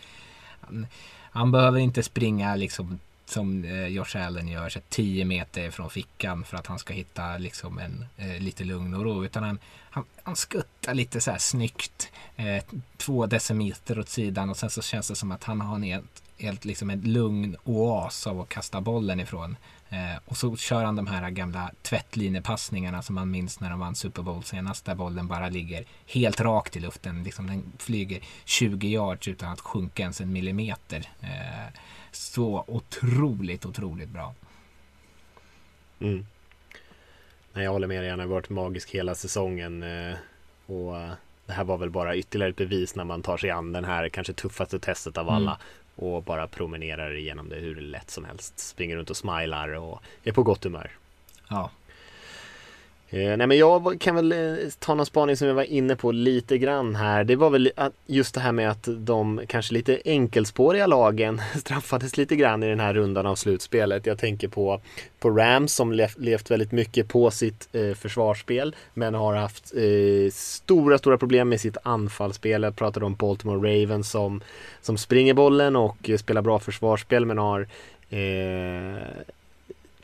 Han, 0.62 0.88
han 1.32 1.52
behöver 1.52 1.80
inte 1.80 2.04
springa 2.04 2.56
liksom 2.56 3.00
som 3.30 3.64
eh, 3.64 3.88
Josh 3.88 4.18
Allen 4.18 4.48
gör, 4.48 4.70
så 4.70 4.80
10 4.90 5.26
meter 5.26 5.72
från 5.72 5.90
fickan 5.90 6.44
för 6.44 6.58
att 6.58 6.68
han 6.68 6.80
ska 6.80 6.94
hitta 6.94 7.38
liksom 7.38 7.80
en 7.80 8.06
eh, 8.18 8.40
lite 8.40 8.64
lugn 8.64 8.94
och 8.94 9.04
ro. 9.04 9.26
Utan 9.26 9.44
han, 9.44 9.60
han, 9.90 10.04
han 10.24 10.36
skuttar 10.36 10.94
lite 10.94 11.22
så 11.22 11.32
här 11.32 11.38
snyggt 11.38 12.12
eh, 12.36 12.64
två 12.98 13.26
decimeter 13.26 14.00
åt 14.00 14.10
sidan 14.10 14.50
och 14.50 14.58
sen 14.58 14.70
så 14.70 14.82
känns 14.82 15.08
det 15.08 15.16
som 15.16 15.32
att 15.32 15.44
han 15.44 15.62
har 15.62 15.76
en 15.76 15.84
helt, 15.84 16.24
helt 16.40 16.66
liksom 16.66 16.90
en 16.90 17.02
lugn 17.02 17.56
oas 17.64 18.28
av 18.28 18.42
att 18.42 18.50
kasta 18.50 18.82
bollen 18.82 19.20
ifrån. 19.20 19.56
Eh, 19.90 20.22
och 20.26 20.38
så 20.38 20.56
kör 20.56 20.84
han 20.84 20.96
de 20.96 21.08
här 21.08 21.30
gamla 21.30 21.72
tvättlinepassningarna 21.82 23.02
som 23.02 23.16
man 23.16 23.32
minns 23.32 23.60
när 23.60 23.70
de 23.70 23.80
vann 23.80 23.96
Super 23.96 24.22
Bowl 24.22 24.44
senast. 24.44 24.86
Där 24.86 24.96
bollen 24.96 25.28
bara 25.28 25.50
ligger 25.50 25.86
helt 26.06 26.42
rakt 26.42 26.76
i 26.76 26.80
luften. 26.80 27.24
Liksom 27.24 27.48
den 27.48 27.72
flyger 27.78 28.20
20 28.46 28.88
yards 28.88 29.28
utan 29.28 29.52
att 29.52 29.60
sjunka 29.60 30.02
ens 30.02 30.22
en 30.22 30.34
millimeter. 30.34 31.10
Eh, 31.22 31.74
så 32.12 32.64
otroligt, 32.68 33.66
otroligt 33.66 34.10
bra. 34.10 34.34
Mm. 36.00 36.26
Nej, 37.54 37.64
jag 37.64 37.72
håller 37.72 37.88
med 37.88 38.04
dig. 38.04 38.10
Han 38.10 38.20
har 38.20 38.28
varit 38.28 38.50
magisk 38.50 38.90
hela 38.90 39.16
säsongen. 39.16 39.84
Eh, 39.84 40.16
och 40.66 40.98
eh, 40.98 41.12
det 41.46 41.54
här 41.54 41.64
var 41.64 41.78
väl 41.78 41.90
bara 41.90 42.16
ytterligare 42.16 42.50
ett 42.50 42.56
bevis 42.58 42.96
när 42.96 43.04
man 43.04 43.22
tar 43.22 43.38
sig 43.38 43.50
an 43.50 43.72
den 43.72 43.86
här 43.86 44.10
kanske 44.10 44.34
tuffaste 44.34 44.80
testet 44.80 45.18
av 45.18 45.30
alla. 45.30 45.52
Mm. 45.52 45.62
Och 46.02 46.24
bara 46.24 46.48
promenerar 46.48 47.16
igenom 47.16 47.50
det 47.50 47.56
hur 47.56 47.76
lätt 47.76 48.10
som 48.10 48.26
helst. 48.26 48.60
Springer 48.60 48.96
runt 48.96 49.10
och 49.10 49.18
smilar 49.18 49.70
och 49.70 50.02
är 50.24 50.32
på 50.32 50.44
gott 50.44 50.64
humör. 50.64 50.92
Ja, 51.50 51.72
Eh, 53.12 53.38
nej 53.38 53.48
men 53.48 53.58
jag 53.58 53.98
kan 54.00 54.16
väl 54.16 54.32
eh, 54.32 54.70
ta 54.80 54.96
någon 54.96 55.06
spaning 55.06 55.38
som 55.38 55.48
jag 55.48 55.56
var 55.56 55.64
inne 55.64 55.96
på 55.96 56.12
lite 56.12 56.58
grann 56.58 56.96
här. 56.96 57.24
Det 57.24 57.36
var 57.36 57.50
väl 57.50 57.72
just 58.06 58.36
det 58.36 58.42
här 58.42 58.52
med 58.52 58.72
att 58.72 58.88
de 58.98 59.42
kanske 59.48 59.74
lite 59.74 60.02
enkelspåriga 60.06 60.88
lagen 60.88 61.42
straffades 61.60 62.18
lite 62.18 62.36
grann 62.36 62.64
i 62.64 62.70
den 62.70 62.80
här 62.80 62.94
rundan 62.94 63.26
av 63.26 63.36
slutspelet. 63.36 64.06
Jag 64.06 64.18
tänker 64.18 64.48
på, 64.48 64.82
på 65.20 65.30
Rams 65.30 65.74
som 65.74 65.92
levt 66.18 66.52
väldigt 66.52 66.72
mycket 66.72 67.08
på 67.08 67.32
sitt 67.32 67.68
eh, 67.72 67.94
försvarsspel 67.94 68.76
men 68.94 69.14
har 69.14 69.36
haft 69.36 69.74
eh, 69.76 70.32
stora, 70.32 70.98
stora 70.98 71.18
problem 71.18 71.50
med 71.50 71.62
sitt 71.62 71.78
anfallsspel. 71.84 72.64
Jag 72.64 72.76
pratade 72.76 73.06
om 73.06 73.16
Baltimore 73.16 73.82
Ravens 73.82 74.12
som, 74.12 74.42
som 74.82 74.98
springer 74.98 75.34
bollen 75.34 75.76
och 75.76 76.10
eh, 76.10 76.18
spelar 76.18 76.42
bra 76.42 76.60
försvarsspel 76.60 77.26
men 77.26 77.38
har 77.38 77.68
eh, 78.10 78.98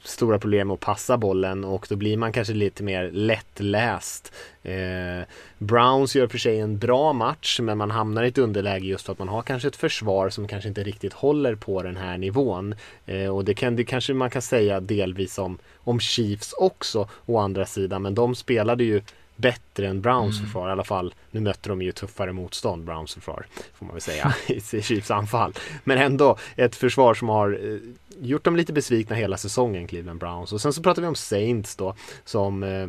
stora 0.08 0.40
problem 0.40 0.72
att 0.72 0.80
passa 0.80 1.18
bollen 1.18 1.64
och 1.64 1.86
då 1.90 1.96
blir 1.96 2.18
man 2.18 2.32
kanske 2.32 2.54
lite 2.54 2.84
mer 2.84 3.12
lättläst. 3.12 4.34
Eh, 4.64 5.28
Browns 5.58 6.16
gör 6.16 6.28
för 6.28 6.38
sig 6.38 6.60
en 6.60 6.78
bra 6.78 7.14
match 7.14 7.60
men 7.60 7.78
man 7.78 7.92
hamnar 7.92 8.24
i 8.24 8.28
ett 8.28 8.38
underläge 8.38 8.86
just 8.86 9.06
för 9.06 9.12
att 9.12 9.20
man 9.20 9.28
har 9.28 9.42
kanske 9.42 9.68
ett 9.68 9.76
försvar 9.76 10.30
som 10.30 10.48
kanske 10.48 10.70
inte 10.70 10.84
riktigt 10.84 11.14
håller 11.14 11.56
på 11.56 11.84
den 11.84 11.98
här 11.98 12.18
nivån. 12.18 12.76
Eh, 13.06 13.36
och 13.36 13.46
det, 13.46 13.54
kan, 13.54 13.76
det 13.76 13.84
kanske 13.84 14.14
man 14.14 14.30
kan 14.30 14.42
säga 14.42 14.80
delvis 14.80 15.38
om, 15.38 15.58
om 15.78 16.00
Chiefs 16.00 16.54
också 16.54 17.10
å 17.26 17.38
andra 17.38 17.66
sidan 17.66 18.02
men 18.02 18.16
de 18.16 18.36
spelade 18.36 18.84
ju 18.84 19.02
bättre 19.36 19.88
än 19.88 20.02
Browns 20.02 20.36
mm. 20.36 20.46
försvar. 20.46 20.70
I 20.70 20.72
alla 20.72 20.84
fall, 20.84 21.14
nu 21.32 21.40
mötte 21.40 21.70
de 21.70 21.82
ju 21.82 21.92
tuffare 21.92 22.32
motstånd, 22.34 22.84
Browns 22.84 23.14
försvar, 23.14 23.46
får 23.74 23.86
man 23.86 23.96
väl 23.96 24.02
säga, 24.02 24.36
i 24.48 24.82
Chiefs 24.82 25.12
anfall. 25.12 25.54
Men 25.84 25.98
ändå 25.98 26.38
ett 26.56 26.76
försvar 26.76 27.14
som 27.14 27.30
har 27.30 27.60
eh, 27.64 27.80
gjort 28.20 28.44
dem 28.44 28.56
lite 28.56 28.74
besvikna 28.74 29.16
hela 29.16 29.38
säsongen, 29.38 29.88
Cleveland 29.88 30.20
Browns. 30.20 30.54
Och 30.54 30.62
sen 30.62 30.74
så 30.74 30.84
pratar 30.84 31.02
vi 31.02 31.08
om 31.08 31.16
Saints 31.16 31.76
då, 31.76 31.96
som 32.26 32.64
eh, 32.64 32.88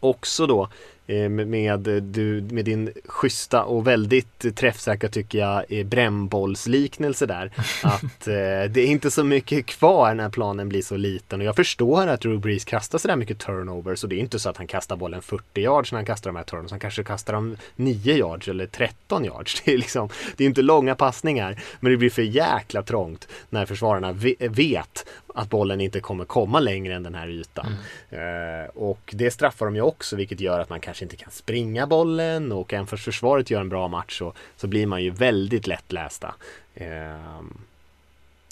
också 0.00 0.46
då 0.46 0.68
med, 1.06 1.80
du, 2.02 2.40
med 2.50 2.64
din 2.64 2.92
schyssta 3.04 3.64
och 3.64 3.86
väldigt 3.86 4.56
träffsäkra 4.56 5.08
tycker 5.08 5.38
jag 5.38 5.86
brännbollsliknelse 5.86 7.26
där. 7.26 7.50
Att 7.82 8.28
eh, 8.28 8.70
det 8.70 8.80
är 8.80 8.86
inte 8.86 9.10
så 9.10 9.24
mycket 9.24 9.66
kvar 9.66 10.14
när 10.14 10.28
planen 10.28 10.68
blir 10.68 10.82
så 10.82 10.96
liten 10.96 11.40
och 11.40 11.46
jag 11.46 11.56
förstår 11.56 12.06
att 12.06 12.20
Drew 12.20 12.40
Brees 12.40 12.64
kastar 12.64 12.98
sådär 12.98 13.16
mycket 13.16 13.38
turnovers 13.38 13.98
så 13.98 14.06
det 14.06 14.16
är 14.16 14.20
inte 14.20 14.38
så 14.38 14.50
att 14.50 14.56
han 14.56 14.66
kastar 14.66 14.96
bollen 14.96 15.22
40 15.22 15.60
yards 15.60 15.92
när 15.92 15.98
han 15.98 16.06
kastar 16.06 16.30
de 16.30 16.36
här 16.36 16.44
turnovers. 16.44 16.70
Han 16.70 16.80
kanske 16.80 17.04
kastar 17.04 17.32
dem 17.32 17.56
9 17.76 18.16
yards 18.16 18.48
eller 18.48 18.66
13 18.66 19.24
yards. 19.24 19.62
Det 19.64 19.72
är 19.72 19.78
liksom, 19.78 20.08
det 20.36 20.44
är 20.44 20.48
inte 20.48 20.62
långa 20.62 20.94
passningar 20.94 21.62
men 21.80 21.92
det 21.92 21.98
blir 21.98 22.10
för 22.10 22.22
jäkla 22.22 22.82
trångt 22.82 23.28
när 23.50 23.66
försvararna 23.66 24.12
vet 24.38 25.06
att 25.34 25.50
bollen 25.50 25.80
inte 25.80 26.00
kommer 26.00 26.24
komma 26.24 26.60
längre 26.60 26.94
än 26.94 27.02
den 27.02 27.14
här 27.14 27.28
ytan. 27.28 27.76
Mm. 28.10 28.64
Eh, 28.64 28.68
och 28.68 29.10
det 29.12 29.30
straffar 29.30 29.66
de 29.66 29.76
ju 29.76 29.82
också 29.82 30.16
vilket 30.16 30.40
gör 30.40 30.60
att 30.60 30.70
man 30.70 30.80
kanske 30.92 31.04
inte 31.04 31.16
kan 31.16 31.30
springa 31.30 31.86
bollen 31.86 32.52
och 32.52 32.72
även 32.72 32.86
fast 32.86 33.04
försvaret 33.04 33.50
gör 33.50 33.60
en 33.60 33.68
bra 33.68 33.88
match 33.88 34.18
så, 34.18 34.32
så 34.56 34.66
blir 34.66 34.86
man 34.86 35.02
ju 35.02 35.10
väldigt 35.10 35.66
lättlästa. 35.66 36.34
Eh, 36.74 37.40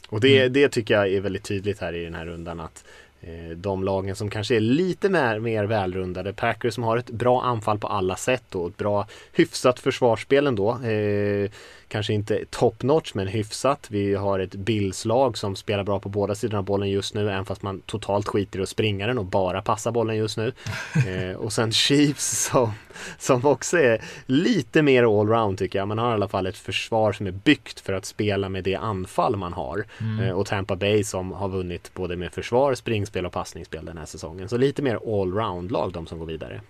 och 0.09 0.21
det, 0.21 0.41
mm. 0.41 0.53
det 0.53 0.69
tycker 0.69 0.95
jag 0.95 1.13
är 1.13 1.21
väldigt 1.21 1.45
tydligt 1.45 1.81
här 1.81 1.93
i 1.93 2.05
den 2.05 2.15
här 2.15 2.27
rundan 2.27 2.61
att 2.61 2.85
eh, 3.21 3.57
de 3.57 3.85
lagen 3.85 4.17
som 4.17 4.31
kanske 4.31 4.57
är 4.57 4.61
lite 4.61 5.09
mer, 5.09 5.39
mer 5.39 5.65
välrundade, 5.65 6.33
Packers 6.33 6.75
som 6.75 6.85
har 6.85 6.97
ett 6.97 7.11
bra 7.11 7.43
anfall 7.43 7.79
på 7.79 7.89
alla 7.89 8.17
sätt 8.17 8.55
och 8.55 8.69
ett 8.69 8.77
bra 8.77 9.07
hyfsat 9.33 9.81
försvarsspel 9.81 10.47
ändå. 10.47 10.71
Eh, 10.85 11.51
kanske 11.91 12.13
inte 12.13 12.45
top 12.51 12.83
notch 12.83 13.15
men 13.15 13.27
hyfsat. 13.27 13.87
Vi 13.91 14.15
har 14.15 14.39
ett 14.39 14.55
Bills-lag 14.55 15.39
som 15.39 15.57
spelar 15.57 15.85
bra 15.85 16.01
på 16.01 16.09
båda 16.09 16.35
sidorna 16.35 16.59
av 16.59 16.65
bollen 16.65 16.91
just 16.91 17.15
nu 17.15 17.31
även 17.31 17.45
fast 17.45 17.63
man 17.63 17.81
totalt 17.81 18.29
skiter 18.29 18.59
i 18.59 18.63
att 18.63 18.69
springa 18.69 19.07
den 19.07 19.19
och 19.19 19.25
bara 19.25 19.63
passa 19.63 19.93
bollen 19.93 20.17
just 20.17 20.37
nu. 20.37 20.53
eh, 21.07 21.37
och 21.37 21.53
sen 21.53 21.73
Chiefs 21.73 22.49
som, 22.51 22.73
som 23.19 23.47
också 23.47 23.79
är 23.79 24.05
lite 24.27 24.83
mer 24.83 25.21
allround 25.21 25.59
tycker 25.59 25.79
jag. 25.79 25.89
Man 25.89 25.99
har 25.99 26.11
i 26.11 26.15
alla 26.15 26.29
fall 26.29 26.47
ett 26.47 26.57
försvar 26.57 27.13
som 27.13 27.27
är 27.27 27.31
byggt 27.31 27.81
för 27.81 27.93
att 27.93 28.05
spela 28.05 28.49
med 28.49 28.65
det 28.65 28.75
anfall 28.75 29.37
man 29.37 29.53
har. 29.53 29.85
Mm. 30.01 30.21
Eh, 30.21 30.33
och 30.33 30.47
Tampa 30.47 30.77
Bay 30.77 31.05
som 31.05 31.33
har 31.33 31.49
vunnit 31.49 31.91
både 31.95 32.17
med 32.17 32.33
försvar, 32.33 32.75
springspel 32.75 33.27
och 33.27 33.33
passningsspel 33.33 33.85
den 33.85 33.99
här 33.99 34.07
säsongen. 34.07 34.49
Så 34.49 34.57
lite 34.57 34.83
mer 34.83 35.21
allround-lag 35.21 35.93
de 35.93 36.07
som 36.07 36.19
går 36.19 36.27
vidare. 36.27 36.61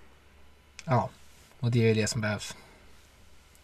Ja, 0.84 1.10
och 1.60 1.70
det 1.70 1.90
är 1.90 1.94
det 1.94 2.06
som 2.06 2.20
behövs. 2.20 2.56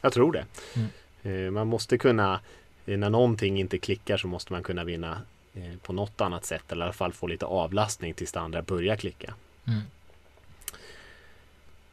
Jag 0.01 0.13
tror 0.13 0.33
det. 0.33 0.45
Mm. 0.75 0.89
Eh, 1.27 1.51
man 1.51 1.66
måste 1.66 1.99
kunna, 1.99 2.41
eh, 2.87 2.99
när 2.99 3.11
någonting 3.11 3.61
inte 3.61 3.79
klickar 3.79 4.16
så 4.16 4.29
måste 4.29 4.53
man 4.53 4.62
kunna 4.62 4.85
vinna 4.85 5.22
eh, 5.55 5.79
på 5.83 5.93
något 5.93 6.20
annat 6.20 6.45
sätt 6.45 6.72
eller 6.72 6.85
i 6.85 6.87
alla 6.87 6.93
fall 6.93 7.12
få 7.12 7.27
lite 7.27 7.47
avlastning 7.47 8.14
tills 8.14 8.33
det 8.33 8.41
andra 8.41 8.62
börjar 8.62 8.97
klicka. 8.97 9.35
Mm. 9.66 9.81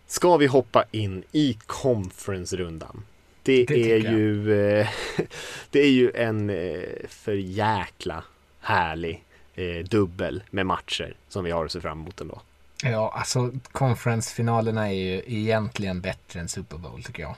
Ska 0.07 0.37
vi 0.37 0.47
hoppa 0.47 0.85
in 0.91 1.23
i 1.31 1.57
conference-rundan? 1.65 3.03
Det, 3.43 3.65
det 3.65 3.91
är 3.91 4.11
ju 4.11 4.45
Det 5.69 5.79
är 5.79 5.91
ju 5.91 6.11
en 6.11 6.51
för 7.09 7.33
jäkla 7.33 8.23
härlig 8.59 9.23
dubbel 9.85 10.43
med 10.49 10.65
matcher 10.65 11.15
som 11.27 11.43
vi 11.43 11.51
har 11.51 11.65
att 11.65 11.71
se 11.71 11.81
fram 11.81 12.01
emot 12.01 12.21
ändå. 12.21 12.41
Ja, 12.83 13.13
alltså 13.17 13.51
conference-finalerna 13.71 14.87
är 14.87 14.93
ju 14.93 15.21
egentligen 15.25 16.01
bättre 16.01 16.39
än 16.39 16.49
Super 16.49 16.77
Bowl 16.77 17.03
tycker 17.03 17.23
jag. 17.23 17.35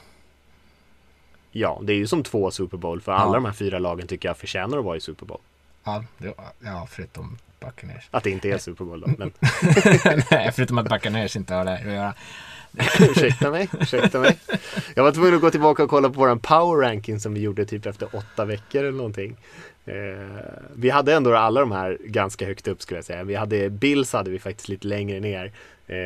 Ja, 1.57 1.79
det 1.83 1.93
är 1.93 1.97
ju 1.97 2.07
som 2.07 2.23
två 2.23 2.51
Super 2.51 2.77
Bowl 2.77 3.01
för 3.01 3.11
alla 3.11 3.33
de 3.33 3.45
här 3.45 3.51
fyra 3.51 3.79
lagen 3.79 4.07
tycker 4.07 4.29
jag 4.29 4.37
förtjänar 4.37 4.77
att 4.77 4.85
vara 4.85 4.97
i 4.97 4.99
Super 4.99 5.25
Bowl. 5.25 5.39
Ja, 5.83 6.03
det, 6.17 6.33
ja 6.59 6.87
förutom 6.89 7.37
Buccaneers. 7.59 8.07
Att 8.11 8.23
det 8.23 8.29
inte 8.29 8.49
är 8.49 8.57
Super 8.57 8.85
Bowl 8.85 9.01
då. 9.01 9.07
Men... 9.17 9.31
Nej, 10.31 10.51
förutom 10.55 10.77
att 10.77 10.89
Buccaneers 10.89 11.35
inte 11.35 11.53
har 11.53 11.65
det 11.65 11.73
att 11.73 11.85
göra. 11.85 12.13
ursäkta 12.99 13.51
mig, 13.51 13.69
ursäkta 13.79 14.19
mig. 14.19 14.37
Jag 14.95 15.03
var 15.03 15.11
tvungen 15.11 15.35
att 15.35 15.41
gå 15.41 15.51
tillbaka 15.51 15.83
och 15.83 15.89
kolla 15.89 16.09
på 16.09 16.19
våran 16.19 16.39
power 16.39 16.81
ranking 16.81 17.19
som 17.19 17.33
vi 17.33 17.39
gjorde 17.39 17.65
typ 17.65 17.85
efter 17.85 18.15
åtta 18.15 18.45
veckor 18.45 18.79
eller 18.79 18.97
någonting. 18.97 19.37
Eh, 19.85 19.93
vi 20.75 20.89
hade 20.89 21.13
ändå 21.13 21.35
alla 21.35 21.59
de 21.59 21.71
här 21.71 21.97
ganska 22.05 22.45
högt 22.45 22.67
upp 22.67 22.81
skulle 22.81 22.97
jag 22.97 23.05
säga. 23.05 23.23
Vi 23.23 23.35
hade 23.35 23.69
Bills 23.69 24.13
hade 24.13 24.31
vi 24.31 24.39
faktiskt 24.39 24.69
lite 24.69 24.87
längre 24.87 25.19
ner. 25.19 25.51
Eh, 25.87 25.97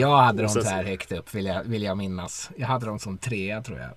jag 0.00 0.16
hade 0.16 0.42
dem 0.42 0.48
så 0.48 0.62
här 0.62 0.84
högt 0.84 1.12
upp 1.12 1.34
vill 1.34 1.46
jag, 1.46 1.64
vill 1.64 1.82
jag 1.82 1.96
minnas. 1.96 2.50
Jag 2.56 2.66
hade 2.66 2.86
dem 2.86 2.98
som 2.98 3.18
trea 3.18 3.62
tror 3.62 3.78
jag. 3.78 3.90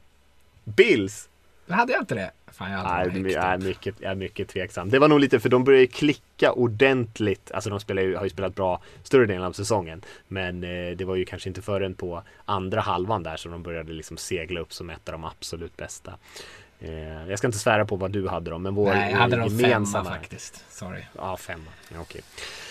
Bills? 0.63 1.29
Hade 1.69 1.93
jag 1.93 2.01
inte 2.01 2.15
det? 2.15 2.31
Fan, 2.51 2.71
jag, 2.71 2.79
hade 2.79 3.19
Nej, 3.19 3.31
jag, 3.31 3.43
är 3.43 3.57
mycket, 3.57 3.95
jag 3.99 4.11
är 4.11 4.15
mycket 4.15 4.47
tveksam. 4.47 4.89
Det 4.89 4.99
var 4.99 5.07
nog 5.07 5.19
lite 5.19 5.39
för 5.39 5.49
de 5.49 5.63
började 5.63 5.87
klicka 5.87 6.51
ordentligt. 6.51 7.51
Alltså 7.51 7.69
de 7.69 7.79
spelar 7.79 8.01
ju, 8.01 8.15
har 8.15 8.23
ju 8.23 8.29
spelat 8.29 8.55
bra 8.55 8.81
större 9.03 9.25
delen 9.25 9.43
av 9.43 9.51
säsongen. 9.51 10.01
Men 10.27 10.63
eh, 10.63 10.95
det 10.95 11.05
var 11.05 11.15
ju 11.15 11.25
kanske 11.25 11.49
inte 11.49 11.61
förrän 11.61 11.93
på 11.93 12.23
andra 12.45 12.81
halvan 12.81 13.23
där 13.23 13.37
som 13.37 13.51
de 13.51 13.63
började 13.63 13.93
liksom 13.93 14.17
segla 14.17 14.59
upp 14.59 14.73
som 14.73 14.89
ett 14.89 15.09
av 15.09 15.11
de 15.11 15.23
absolut 15.23 15.77
bästa. 15.77 16.13
Eh, 16.79 17.29
jag 17.29 17.37
ska 17.37 17.47
inte 17.47 17.59
svära 17.59 17.85
på 17.85 17.95
vad 17.95 18.11
du 18.11 18.27
hade 18.27 18.51
dem, 18.51 18.63
men 18.63 18.75
vår 18.75 18.93
Nej, 18.93 19.11
jag 19.11 19.17
hade 19.17 19.35
dem 19.35 19.59
femma 19.59 20.03
faktiskt. 20.03 20.65
Sorry. 20.69 21.01
Ja, 21.17 21.37
femma. 21.37 21.71
Ja, 21.93 21.99
okej. 22.01 22.21
Eh, 22.21 22.70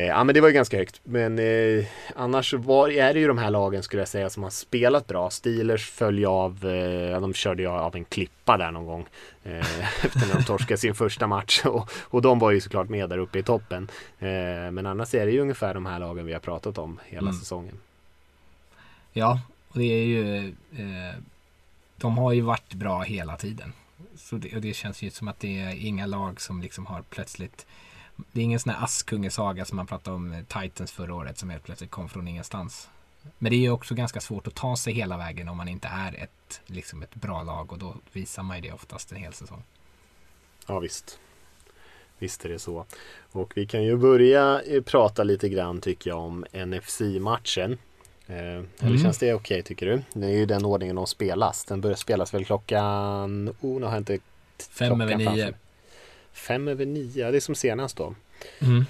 ja 0.00 0.24
men 0.24 0.34
det 0.34 0.40
var 0.40 0.48
ju 0.48 0.54
ganska 0.54 0.76
högt. 0.76 1.00
Men 1.04 1.38
eh, 1.38 1.84
annars 2.16 2.54
var, 2.54 2.88
är 2.88 3.14
det 3.14 3.20
ju 3.20 3.28
de 3.28 3.38
här 3.38 3.50
lagen 3.50 3.82
skulle 3.82 4.00
jag 4.00 4.08
säga 4.08 4.30
som 4.30 4.42
har 4.42 4.50
spelat 4.50 5.06
bra. 5.06 5.30
Steelers 5.30 5.90
följer 5.90 6.28
av, 6.28 6.66
eh, 6.66 7.20
de 7.20 7.34
körde 7.34 7.62
ju 7.62 7.68
av 7.68 7.96
en 7.96 8.04
klippa 8.04 8.56
där 8.56 8.70
någon 8.70 8.86
gång. 8.86 9.06
Eh, 9.44 10.04
efter 10.04 10.26
när 10.28 10.34
de 10.34 10.44
torskade 10.44 10.78
sin 10.78 10.94
första 10.94 11.26
match. 11.26 11.62
Och, 11.64 11.90
och 11.94 12.22
de 12.22 12.38
var 12.38 12.50
ju 12.50 12.60
såklart 12.60 12.88
med 12.88 13.08
där 13.10 13.18
uppe 13.18 13.38
i 13.38 13.42
toppen. 13.42 13.88
Eh, 14.18 14.70
men 14.70 14.86
annars 14.86 15.14
är 15.14 15.26
det 15.26 15.32
ju 15.32 15.40
ungefär 15.40 15.74
de 15.74 15.86
här 15.86 15.98
lagen 15.98 16.26
vi 16.26 16.32
har 16.32 16.40
pratat 16.40 16.78
om 16.78 17.00
hela 17.06 17.28
mm. 17.28 17.40
säsongen. 17.40 17.78
Ja, 19.12 19.40
och 19.68 19.78
det 19.78 19.84
är 19.84 20.04
ju 20.04 20.48
eh, 20.72 21.14
De 21.96 22.18
har 22.18 22.32
ju 22.32 22.40
varit 22.40 22.74
bra 22.74 23.02
hela 23.02 23.36
tiden. 23.36 23.72
Så 24.16 24.36
det, 24.36 24.56
och 24.56 24.60
det 24.60 24.74
känns 24.74 25.02
ju 25.02 25.10
som 25.10 25.28
att 25.28 25.40
det 25.40 25.60
är 25.60 25.86
inga 25.86 26.06
lag 26.06 26.40
som 26.40 26.62
liksom 26.62 26.86
har 26.86 27.02
plötsligt 27.02 27.66
det 28.32 28.40
är 28.40 28.44
ingen 28.44 28.60
sån 28.60 28.72
här 28.72 28.84
Askungesaga 28.84 29.64
som 29.64 29.76
man 29.76 29.86
pratade 29.86 30.16
om 30.16 30.32
eh, 30.32 30.44
Titans 30.62 30.92
förra 30.92 31.14
året 31.14 31.38
som 31.38 31.50
helt 31.50 31.64
plötsligt 31.64 31.90
kom 31.90 32.08
från 32.08 32.28
ingenstans. 32.28 32.88
Men 33.38 33.50
det 33.50 33.56
är 33.56 33.60
ju 33.60 33.70
också 33.70 33.94
ganska 33.94 34.20
svårt 34.20 34.46
att 34.46 34.54
ta 34.54 34.76
sig 34.76 34.92
hela 34.92 35.16
vägen 35.16 35.48
om 35.48 35.56
man 35.56 35.68
inte 35.68 35.88
är 35.88 36.14
ett, 36.22 36.60
liksom 36.66 37.02
ett 37.02 37.14
bra 37.14 37.42
lag 37.42 37.72
och 37.72 37.78
då 37.78 37.94
visar 38.12 38.42
man 38.42 38.56
ju 38.56 38.62
det 38.62 38.72
oftast 38.72 39.12
en 39.12 39.18
hel 39.18 39.32
säsong. 39.32 39.62
Ja 40.66 40.78
visst. 40.78 41.18
Visst 42.18 42.44
är 42.44 42.48
det 42.48 42.58
så. 42.58 42.84
Och 43.32 43.52
vi 43.56 43.66
kan 43.66 43.84
ju 43.84 43.96
börja 43.96 44.62
eh, 44.62 44.82
prata 44.82 45.24
lite 45.24 45.48
grann 45.48 45.80
tycker 45.80 46.10
jag 46.10 46.18
om 46.18 46.44
NFC-matchen. 46.52 47.78
Eh, 48.26 48.36
Eller 48.36 48.66
Mm. 48.82 48.98
känns 49.02 49.18
det 49.18 49.34
okej 49.34 49.62
tycker 49.62 49.86
du? 49.86 50.02
Det 50.20 50.26
är 50.26 50.30
ju 50.30 50.46
den 50.46 50.64
ordningen 50.64 50.96
de 50.96 51.06
spelas. 51.06 51.64
Den 51.64 51.80
börjar 51.80 51.96
spelas 51.96 52.34
väl 52.34 52.44
klockan... 52.44 53.48
Oh, 53.60 53.80
nu 53.80 53.86
har 53.86 53.92
jag 53.92 54.00
inte 54.00 54.18
Fem 54.70 55.00
över 55.00 55.16
nio. 55.16 55.54
Fem 56.34 56.68
över 56.68 56.86
nio, 56.86 57.20
ja 57.20 57.30
det 57.30 57.38
är 57.38 57.40
som 57.40 57.54
senast 57.54 57.96
då. 57.96 58.14
Mm. 58.58 58.84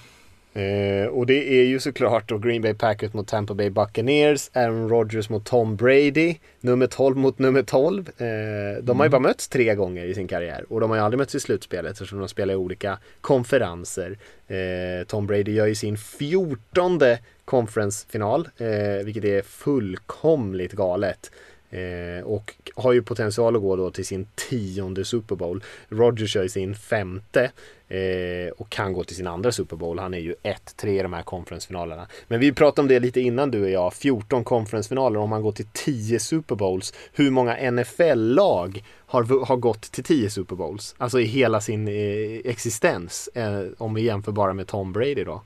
Eh, 0.54 1.06
och 1.06 1.26
det 1.26 1.60
är 1.60 1.64
ju 1.64 1.80
såklart 1.80 2.28
då 2.28 2.38
Green 2.38 2.62
Bay 2.62 2.74
Packers 2.74 3.12
mot 3.12 3.28
Tampa 3.28 3.54
Bay 3.54 3.70
Buccaneers, 3.70 4.50
Aaron 4.52 4.88
Rodgers 4.88 5.28
mot 5.28 5.44
Tom 5.44 5.76
Brady, 5.76 6.36
nummer 6.60 6.86
12 6.86 7.16
mot 7.16 7.38
nummer 7.38 7.62
12. 7.62 8.08
Eh, 8.08 8.82
de 8.82 9.00
har 9.00 9.06
ju 9.06 9.10
bara 9.10 9.20
mötts 9.20 9.48
tre 9.48 9.74
gånger 9.74 10.04
i 10.04 10.14
sin 10.14 10.28
karriär 10.28 10.64
och 10.68 10.80
de 10.80 10.90
har 10.90 10.96
ju 10.96 11.02
aldrig 11.02 11.18
mötts 11.18 11.34
i 11.34 11.40
slutspelet 11.40 11.92
eftersom 11.92 12.18
de 12.18 12.28
spelar 12.28 12.54
i 12.54 12.56
olika 12.56 12.98
konferenser. 13.20 14.18
Eh, 14.46 15.06
Tom 15.06 15.26
Brady 15.26 15.52
gör 15.52 15.66
ju 15.66 15.74
sin 15.74 15.98
fjortonde 15.98 17.18
conference-final, 17.44 18.48
eh, 18.56 19.04
vilket 19.04 19.24
är 19.24 19.42
fullkomligt 19.42 20.72
galet. 20.72 21.30
Eh, 21.74 22.24
och 22.24 22.54
har 22.74 22.92
ju 22.92 23.02
potential 23.02 23.56
att 23.56 23.62
gå 23.62 23.76
då 23.76 23.90
till 23.90 24.06
sin 24.06 24.26
tionde 24.34 25.04
Super 25.04 25.36
Bowl. 25.36 25.64
Roger 25.88 26.26
kör 26.26 26.42
ju 26.42 26.48
sin 26.48 26.74
femte 26.74 27.50
eh, 27.88 28.52
och 28.56 28.70
kan 28.70 28.92
gå 28.92 29.04
till 29.04 29.16
sin 29.16 29.26
andra 29.26 29.52
Super 29.52 29.76
Bowl. 29.76 29.98
Han 29.98 30.14
är 30.14 30.18
ju 30.18 30.34
1-3 30.42 30.86
i 30.86 31.02
de 31.02 31.12
här 31.12 31.22
konferensfinalerna. 31.22 32.06
Men 32.28 32.40
vi 32.40 32.52
pratade 32.52 32.80
om 32.80 32.88
det 32.88 33.00
lite 33.00 33.20
innan 33.20 33.50
du 33.50 33.62
och 33.62 33.70
jag. 33.70 33.94
14 33.94 34.44
konferensfinaler. 34.44 35.20
om 35.20 35.30
man 35.30 35.42
går 35.42 35.52
till 35.52 35.68
10 35.72 36.20
Super 36.20 36.54
Bowls. 36.54 36.94
Hur 37.12 37.30
många 37.30 37.70
NFL-lag 37.70 38.84
har, 39.06 39.46
har 39.46 39.56
gått 39.56 39.82
till 39.82 40.04
10 40.04 40.30
Super 40.30 40.56
Bowls? 40.56 40.94
Alltså 40.98 41.20
i 41.20 41.24
hela 41.24 41.60
sin 41.60 41.88
eh, 41.88 42.40
existens. 42.44 43.28
Eh, 43.34 43.62
om 43.78 43.94
vi 43.94 44.02
jämför 44.02 44.32
bara 44.32 44.52
med 44.52 44.66
Tom 44.66 44.92
Brady 44.92 45.24
då. 45.24 45.42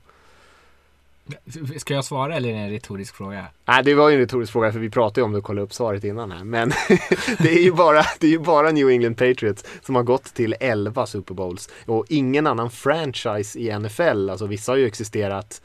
Ska 1.77 1.93
jag 1.93 2.05
svara 2.05 2.35
eller 2.35 2.49
är 2.49 2.53
det 2.53 2.59
en 2.59 2.69
retorisk 2.69 3.15
fråga? 3.15 3.45
Nej, 3.65 3.83
det 3.83 3.93
var 3.93 4.09
ju 4.09 4.13
en 4.13 4.19
retorisk 4.19 4.51
fråga 4.51 4.71
för 4.71 4.79
vi 4.79 4.89
pratade 4.89 5.21
ju 5.21 5.25
om 5.25 5.31
det 5.31 5.37
och 5.37 5.43
kollade 5.43 5.65
upp 5.65 5.73
svaret 5.73 6.03
innan 6.03 6.31
här. 6.31 6.43
Men 6.43 6.69
det 7.39 7.49
är 7.49 7.63
ju 7.63 7.71
bara, 7.71 8.03
det 8.19 8.27
är 8.27 8.31
ju 8.31 8.39
bara 8.39 8.71
New 8.71 8.89
England 8.89 9.15
Patriots 9.15 9.65
som 9.81 9.95
har 9.95 10.03
gått 10.03 10.23
till 10.23 10.55
11 10.59 11.05
Super 11.05 11.33
Bowls. 11.33 11.69
Och 11.85 12.05
ingen 12.09 12.47
annan 12.47 12.71
franchise 12.71 13.59
i 13.59 13.79
NFL, 13.79 14.29
alltså 14.29 14.45
vissa 14.45 14.71
har 14.71 14.77
ju 14.77 14.85
existerat 14.85 15.61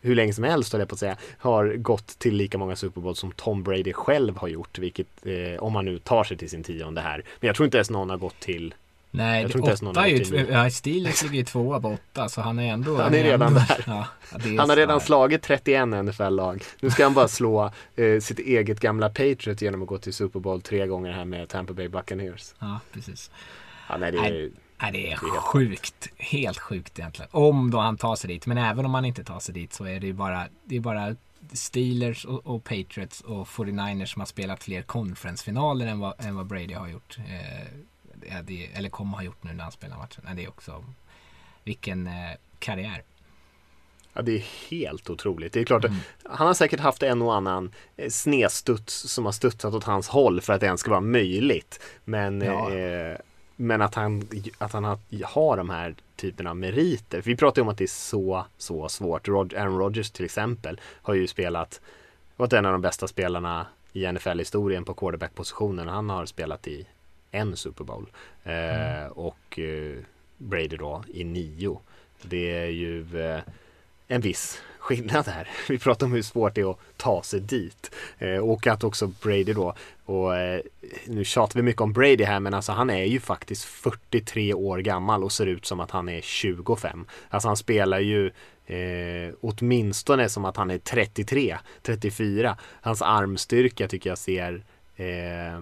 hur 0.00 0.14
länge 0.14 0.32
som 0.32 0.44
helst 0.44 0.72
höll 0.72 0.80
jag 0.80 0.88
på 0.88 0.94
att 0.94 0.98
säga, 0.98 1.16
har 1.38 1.76
gått 1.76 2.18
till 2.18 2.34
lika 2.34 2.58
många 2.58 2.76
Super 2.76 3.00
Bowls 3.00 3.18
som 3.18 3.32
Tom 3.32 3.62
Brady 3.62 3.92
själv 3.92 4.36
har 4.36 4.48
gjort. 4.48 4.78
Vilket, 4.78 5.26
eh, 5.26 5.62
om 5.62 5.74
han 5.74 5.84
nu 5.84 5.98
tar 5.98 6.24
sig 6.24 6.36
till 6.36 6.50
sin 6.50 6.62
tionde 6.62 7.00
här. 7.00 7.24
Men 7.40 7.46
jag 7.46 7.56
tror 7.56 7.64
inte 7.64 7.76
ens 7.76 7.90
någon 7.90 8.10
har 8.10 8.16
gått 8.16 8.40
till 8.40 8.74
Nej, 9.16 9.42
Jag 9.42 9.50
tror 9.50 9.60
inte 9.60 9.70
ens 9.70 9.82
någon 9.82 9.96
är 9.96 10.06
ju, 10.06 10.46
ja, 10.50 10.70
Steelers 10.70 11.22
ligger 11.22 11.36
ju 11.36 11.44
tvåa 11.44 11.80
på 11.80 11.88
åtta 11.88 12.28
så 12.28 12.40
han 12.40 12.58
är 12.58 12.72
ändå 12.72 12.96
Han 12.96 13.14
är 13.14 13.24
redan 13.24 13.48
ändå, 13.48 13.60
där. 13.68 13.84
Ja, 13.86 14.06
är 14.32 14.58
Han 14.58 14.68
har 14.68 14.76
redan 14.76 15.00
slagit 15.00 15.42
31 15.42 15.88
NFL-lag. 15.88 16.62
Nu 16.80 16.90
ska 16.90 17.04
han 17.04 17.14
bara 17.14 17.28
slå 17.28 17.70
eh, 17.96 18.20
sitt 18.20 18.38
eget 18.38 18.80
gamla 18.80 19.08
Patriot 19.08 19.62
genom 19.62 19.82
att 19.82 19.88
gå 19.88 19.98
till 19.98 20.12
Super 20.12 20.40
Bowl 20.40 20.62
tre 20.62 20.86
gånger 20.86 21.12
här 21.12 21.24
med 21.24 21.48
Tampa 21.48 21.72
Bay 21.72 21.88
Buccaneers. 21.88 22.54
Ja, 22.58 22.80
precis. 22.92 23.30
Ja, 23.88 23.96
nej, 23.96 24.12
det 24.12 24.18
är, 24.18 24.22
Nej. 24.22 24.92
Det 24.92 25.12
är 25.12 25.16
sjukt. 25.16 26.08
Helt 26.16 26.58
sjukt 26.58 26.98
egentligen. 26.98 27.28
Om 27.32 27.70
då 27.70 27.78
han 27.78 27.96
tar 27.96 28.16
sig 28.16 28.28
dit. 28.28 28.46
Men 28.46 28.58
även 28.58 28.84
om 28.84 28.94
han 28.94 29.04
inte 29.04 29.24
tar 29.24 29.40
sig 29.40 29.54
dit 29.54 29.72
så 29.72 29.84
är 29.84 30.00
det 30.00 30.06
ju 30.06 30.12
bara, 30.12 30.44
det 30.64 30.76
är 30.76 30.80
bara 30.80 31.16
Steelers 31.52 32.24
och, 32.24 32.46
och 32.46 32.64
Patriots 32.64 33.20
och 33.20 33.46
49ers 33.46 34.06
som 34.06 34.20
har 34.20 34.26
spelat 34.26 34.64
fler 34.64 34.82
conference-finaler 34.82 35.86
än 35.86 35.98
vad, 35.98 36.24
än 36.24 36.36
vad 36.36 36.46
Brady 36.46 36.74
har 36.74 36.88
gjort. 36.88 37.18
Eh, 37.18 37.66
det, 38.44 38.70
eller 38.74 38.88
kommer 38.88 39.16
ha 39.16 39.22
gjort 39.24 39.42
nu 39.44 39.52
när 39.52 39.62
han 39.62 39.72
spelar 39.72 39.96
matchen. 39.96 40.24
Det 40.36 40.44
är 40.44 40.48
också 40.48 40.84
vilken 41.64 42.06
eh, 42.06 42.12
karriär. 42.58 43.02
Ja, 44.12 44.22
det 44.22 44.32
är 44.36 44.44
helt 44.70 45.10
otroligt. 45.10 45.52
Det 45.52 45.60
är 45.60 45.64
klart, 45.64 45.84
Mm. 45.84 45.96
han 46.24 46.46
har 46.46 46.54
säkert 46.54 46.80
haft 46.80 47.02
en 47.02 47.22
och 47.22 47.34
annan 47.34 47.72
eh, 47.96 48.10
snedstuds 48.10 48.94
som 48.94 49.24
har 49.24 49.32
studsat 49.32 49.74
åt 49.74 49.84
hans 49.84 50.08
håll 50.08 50.40
för 50.40 50.52
att 50.52 50.60
det 50.60 50.66
ens 50.66 50.80
ska 50.80 50.90
vara 50.90 51.00
möjligt. 51.00 51.80
Men, 52.04 52.40
Ja. 52.40 52.72
eh, 52.74 53.16
men 53.56 53.82
att 53.82 53.94
han, 53.94 54.28
att 54.58 54.72
han 54.72 54.84
har, 54.84 54.98
har 55.24 55.56
de 55.56 55.70
här 55.70 55.94
typen 56.16 56.46
av 56.46 56.56
meriter. 56.56 57.22
För 57.22 57.30
vi 57.30 57.36
pratar 57.36 57.60
ju 57.60 57.62
om 57.62 57.68
att 57.68 57.78
det 57.78 57.84
är 57.84 57.88
så, 57.88 58.46
så 58.58 58.88
svårt. 58.88 59.28
Rod, 59.28 59.54
Aaron 59.54 59.78
Rodgers 59.78 60.10
till 60.10 60.24
exempel 60.24 60.80
har 61.02 61.14
ju 61.14 61.26
spelat, 61.26 61.80
varit 62.36 62.52
en 62.52 62.66
av 62.66 62.72
de 62.72 62.80
bästa 62.80 63.08
spelarna 63.08 63.66
i 63.92 64.12
NFL-historien 64.12 64.84
på 64.84 64.94
quarterback-positionen. 64.94 65.88
Han 65.88 66.10
har 66.10 66.26
spelat 66.26 66.66
i 66.68 66.86
en 67.36 67.56
Super 67.56 67.84
Bowl. 67.84 68.06
Eh, 68.44 69.06
och 69.06 69.58
eh, 69.58 69.96
Brady 70.38 70.76
då 70.76 71.04
i 71.08 71.24
nio. 71.24 71.80
Det 72.22 72.50
är 72.50 72.66
ju 72.66 73.20
eh, 73.20 73.40
en 74.08 74.20
viss 74.20 74.62
skillnad 74.78 75.28
här. 75.28 75.48
Vi 75.68 75.78
pratar 75.78 76.06
om 76.06 76.12
hur 76.12 76.22
svårt 76.22 76.54
det 76.54 76.60
är 76.60 76.70
att 76.70 76.78
ta 76.96 77.22
sig 77.22 77.40
dit. 77.40 77.90
Eh, 78.18 78.38
och 78.38 78.66
att 78.66 78.84
också 78.84 79.06
Brady 79.06 79.52
då, 79.52 79.74
och 80.04 80.36
eh, 80.36 80.60
nu 81.06 81.24
tjatar 81.24 81.54
vi 81.54 81.62
mycket 81.62 81.82
om 81.82 81.92
Brady 81.92 82.24
här 82.24 82.40
men 82.40 82.54
alltså 82.54 82.72
han 82.72 82.90
är 82.90 83.04
ju 83.04 83.20
faktiskt 83.20 83.64
43 83.64 84.54
år 84.54 84.78
gammal 84.78 85.24
och 85.24 85.32
ser 85.32 85.46
ut 85.46 85.66
som 85.66 85.80
att 85.80 85.90
han 85.90 86.08
är 86.08 86.20
25. 86.20 87.06
Alltså 87.30 87.48
han 87.48 87.56
spelar 87.56 88.00
ju 88.00 88.26
eh, 88.66 89.34
åtminstone 89.40 90.28
som 90.28 90.44
att 90.44 90.56
han 90.56 90.70
är 90.70 90.78
33, 90.78 91.58
34. 91.82 92.56
Hans 92.62 93.02
armstyrka 93.02 93.88
tycker 93.88 94.10
jag 94.10 94.18
ser 94.18 94.62
eh, 94.96 95.60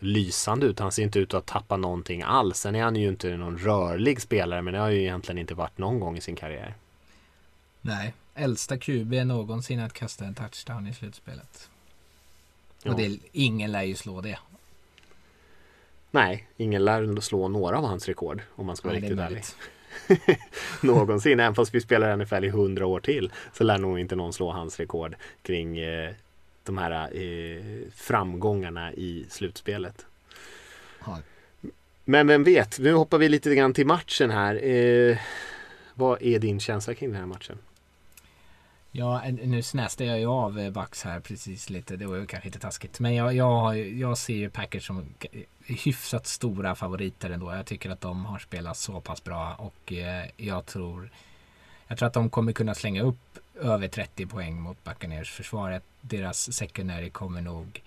lysande 0.00 0.66
ut. 0.66 0.78
Han 0.78 0.92
ser 0.92 1.02
inte 1.02 1.18
ut 1.18 1.34
att 1.34 1.46
tappa 1.46 1.76
någonting 1.76 2.22
alls. 2.22 2.58
Sen 2.58 2.74
är 2.74 2.82
han 2.82 2.96
ju 2.96 3.08
inte 3.08 3.36
någon 3.36 3.58
rörlig 3.58 4.20
spelare 4.20 4.62
men 4.62 4.74
det 4.74 4.80
har 4.80 4.88
ju 4.88 5.00
egentligen 5.00 5.38
inte 5.38 5.54
varit 5.54 5.78
någon 5.78 6.00
gång 6.00 6.16
i 6.16 6.20
sin 6.20 6.36
karriär. 6.36 6.74
Nej, 7.80 8.14
äldsta 8.34 8.78
QB 8.78 9.12
någonsin 9.12 9.80
att 9.80 9.92
kasta 9.92 10.24
en 10.24 10.34
touchdown 10.34 10.86
i 10.86 10.94
slutspelet. 10.94 11.70
Och 12.84 12.96
det, 12.96 13.18
ingen 13.32 13.72
lär 13.72 13.82
ju 13.82 13.94
slå 13.94 14.20
det. 14.20 14.38
Nej, 16.10 16.48
ingen 16.56 16.84
lär 16.84 17.20
slå 17.20 17.48
några 17.48 17.78
av 17.78 17.84
hans 17.84 18.06
rekord 18.06 18.42
om 18.54 18.66
man 18.66 18.76
ska 18.76 18.88
vara 18.88 18.98
Nej, 18.98 19.10
det 19.10 19.22
är 19.22 19.28
riktigt 19.28 19.56
ärlig. 19.58 20.38
Någonsin, 20.82 21.40
även 21.40 21.54
fast 21.54 21.74
vi 21.74 21.80
spelar 21.80 22.16
NFL 22.16 22.44
i 22.44 22.48
hundra 22.48 22.86
år 22.86 23.00
till 23.00 23.32
så 23.52 23.64
lär 23.64 23.78
nog 23.78 23.98
inte 23.98 24.16
någon 24.16 24.32
slå 24.32 24.50
hans 24.50 24.80
rekord 24.80 25.16
kring 25.42 25.78
eh, 25.78 26.12
de 26.70 26.78
här 26.78 27.16
eh, 27.16 27.62
framgångarna 27.94 28.92
i 28.92 29.26
slutspelet. 29.28 30.06
Ja. 31.04 31.18
Men 32.04 32.26
vem 32.26 32.44
vet, 32.44 32.78
nu 32.78 32.92
hoppar 32.92 33.18
vi 33.18 33.28
lite 33.28 33.54
grann 33.54 33.74
till 33.74 33.86
matchen 33.86 34.30
här. 34.30 34.64
Eh, 34.64 35.18
vad 35.94 36.22
är 36.22 36.38
din 36.38 36.60
känsla 36.60 36.94
kring 36.94 37.10
den 37.10 37.20
här 37.20 37.26
matchen? 37.26 37.58
Ja, 38.92 39.22
nu 39.42 39.62
snäste 39.62 40.04
jag 40.04 40.18
ju 40.18 40.26
av 40.26 40.58
eh, 40.58 40.70
Bucks 40.70 41.02
här 41.02 41.20
precis 41.20 41.70
lite. 41.70 41.96
Det 41.96 42.06
var 42.06 42.16
ju 42.16 42.26
kanske 42.26 42.48
inte 42.48 42.58
taskigt. 42.58 43.00
Men 43.00 43.14
jag, 43.14 43.34
jag, 43.34 43.50
har 43.50 43.74
jag 43.74 44.18
ser 44.18 44.34
ju 44.34 44.50
Packers 44.50 44.86
som 44.86 45.14
hyfsat 45.66 46.26
stora 46.26 46.74
favoriter 46.74 47.30
ändå. 47.30 47.52
Jag 47.52 47.66
tycker 47.66 47.90
att 47.90 48.00
de 48.00 48.24
har 48.24 48.38
spelat 48.38 48.76
så 48.76 49.00
pass 49.00 49.24
bra 49.24 49.54
och 49.54 49.92
eh, 49.92 50.26
jag 50.36 50.66
tror 50.66 51.10
jag 51.90 51.98
tror 51.98 52.06
att 52.06 52.14
de 52.14 52.30
kommer 52.30 52.52
kunna 52.52 52.74
slänga 52.74 53.02
upp 53.02 53.38
över 53.60 53.88
30 53.88 54.26
poäng 54.26 54.60
mot 54.60 54.84
Buccaneers 54.84 55.30
försvaret. 55.30 55.82
Deras 56.00 56.52
secondary 56.52 57.10
kommer 57.10 57.40
nog 57.40 57.82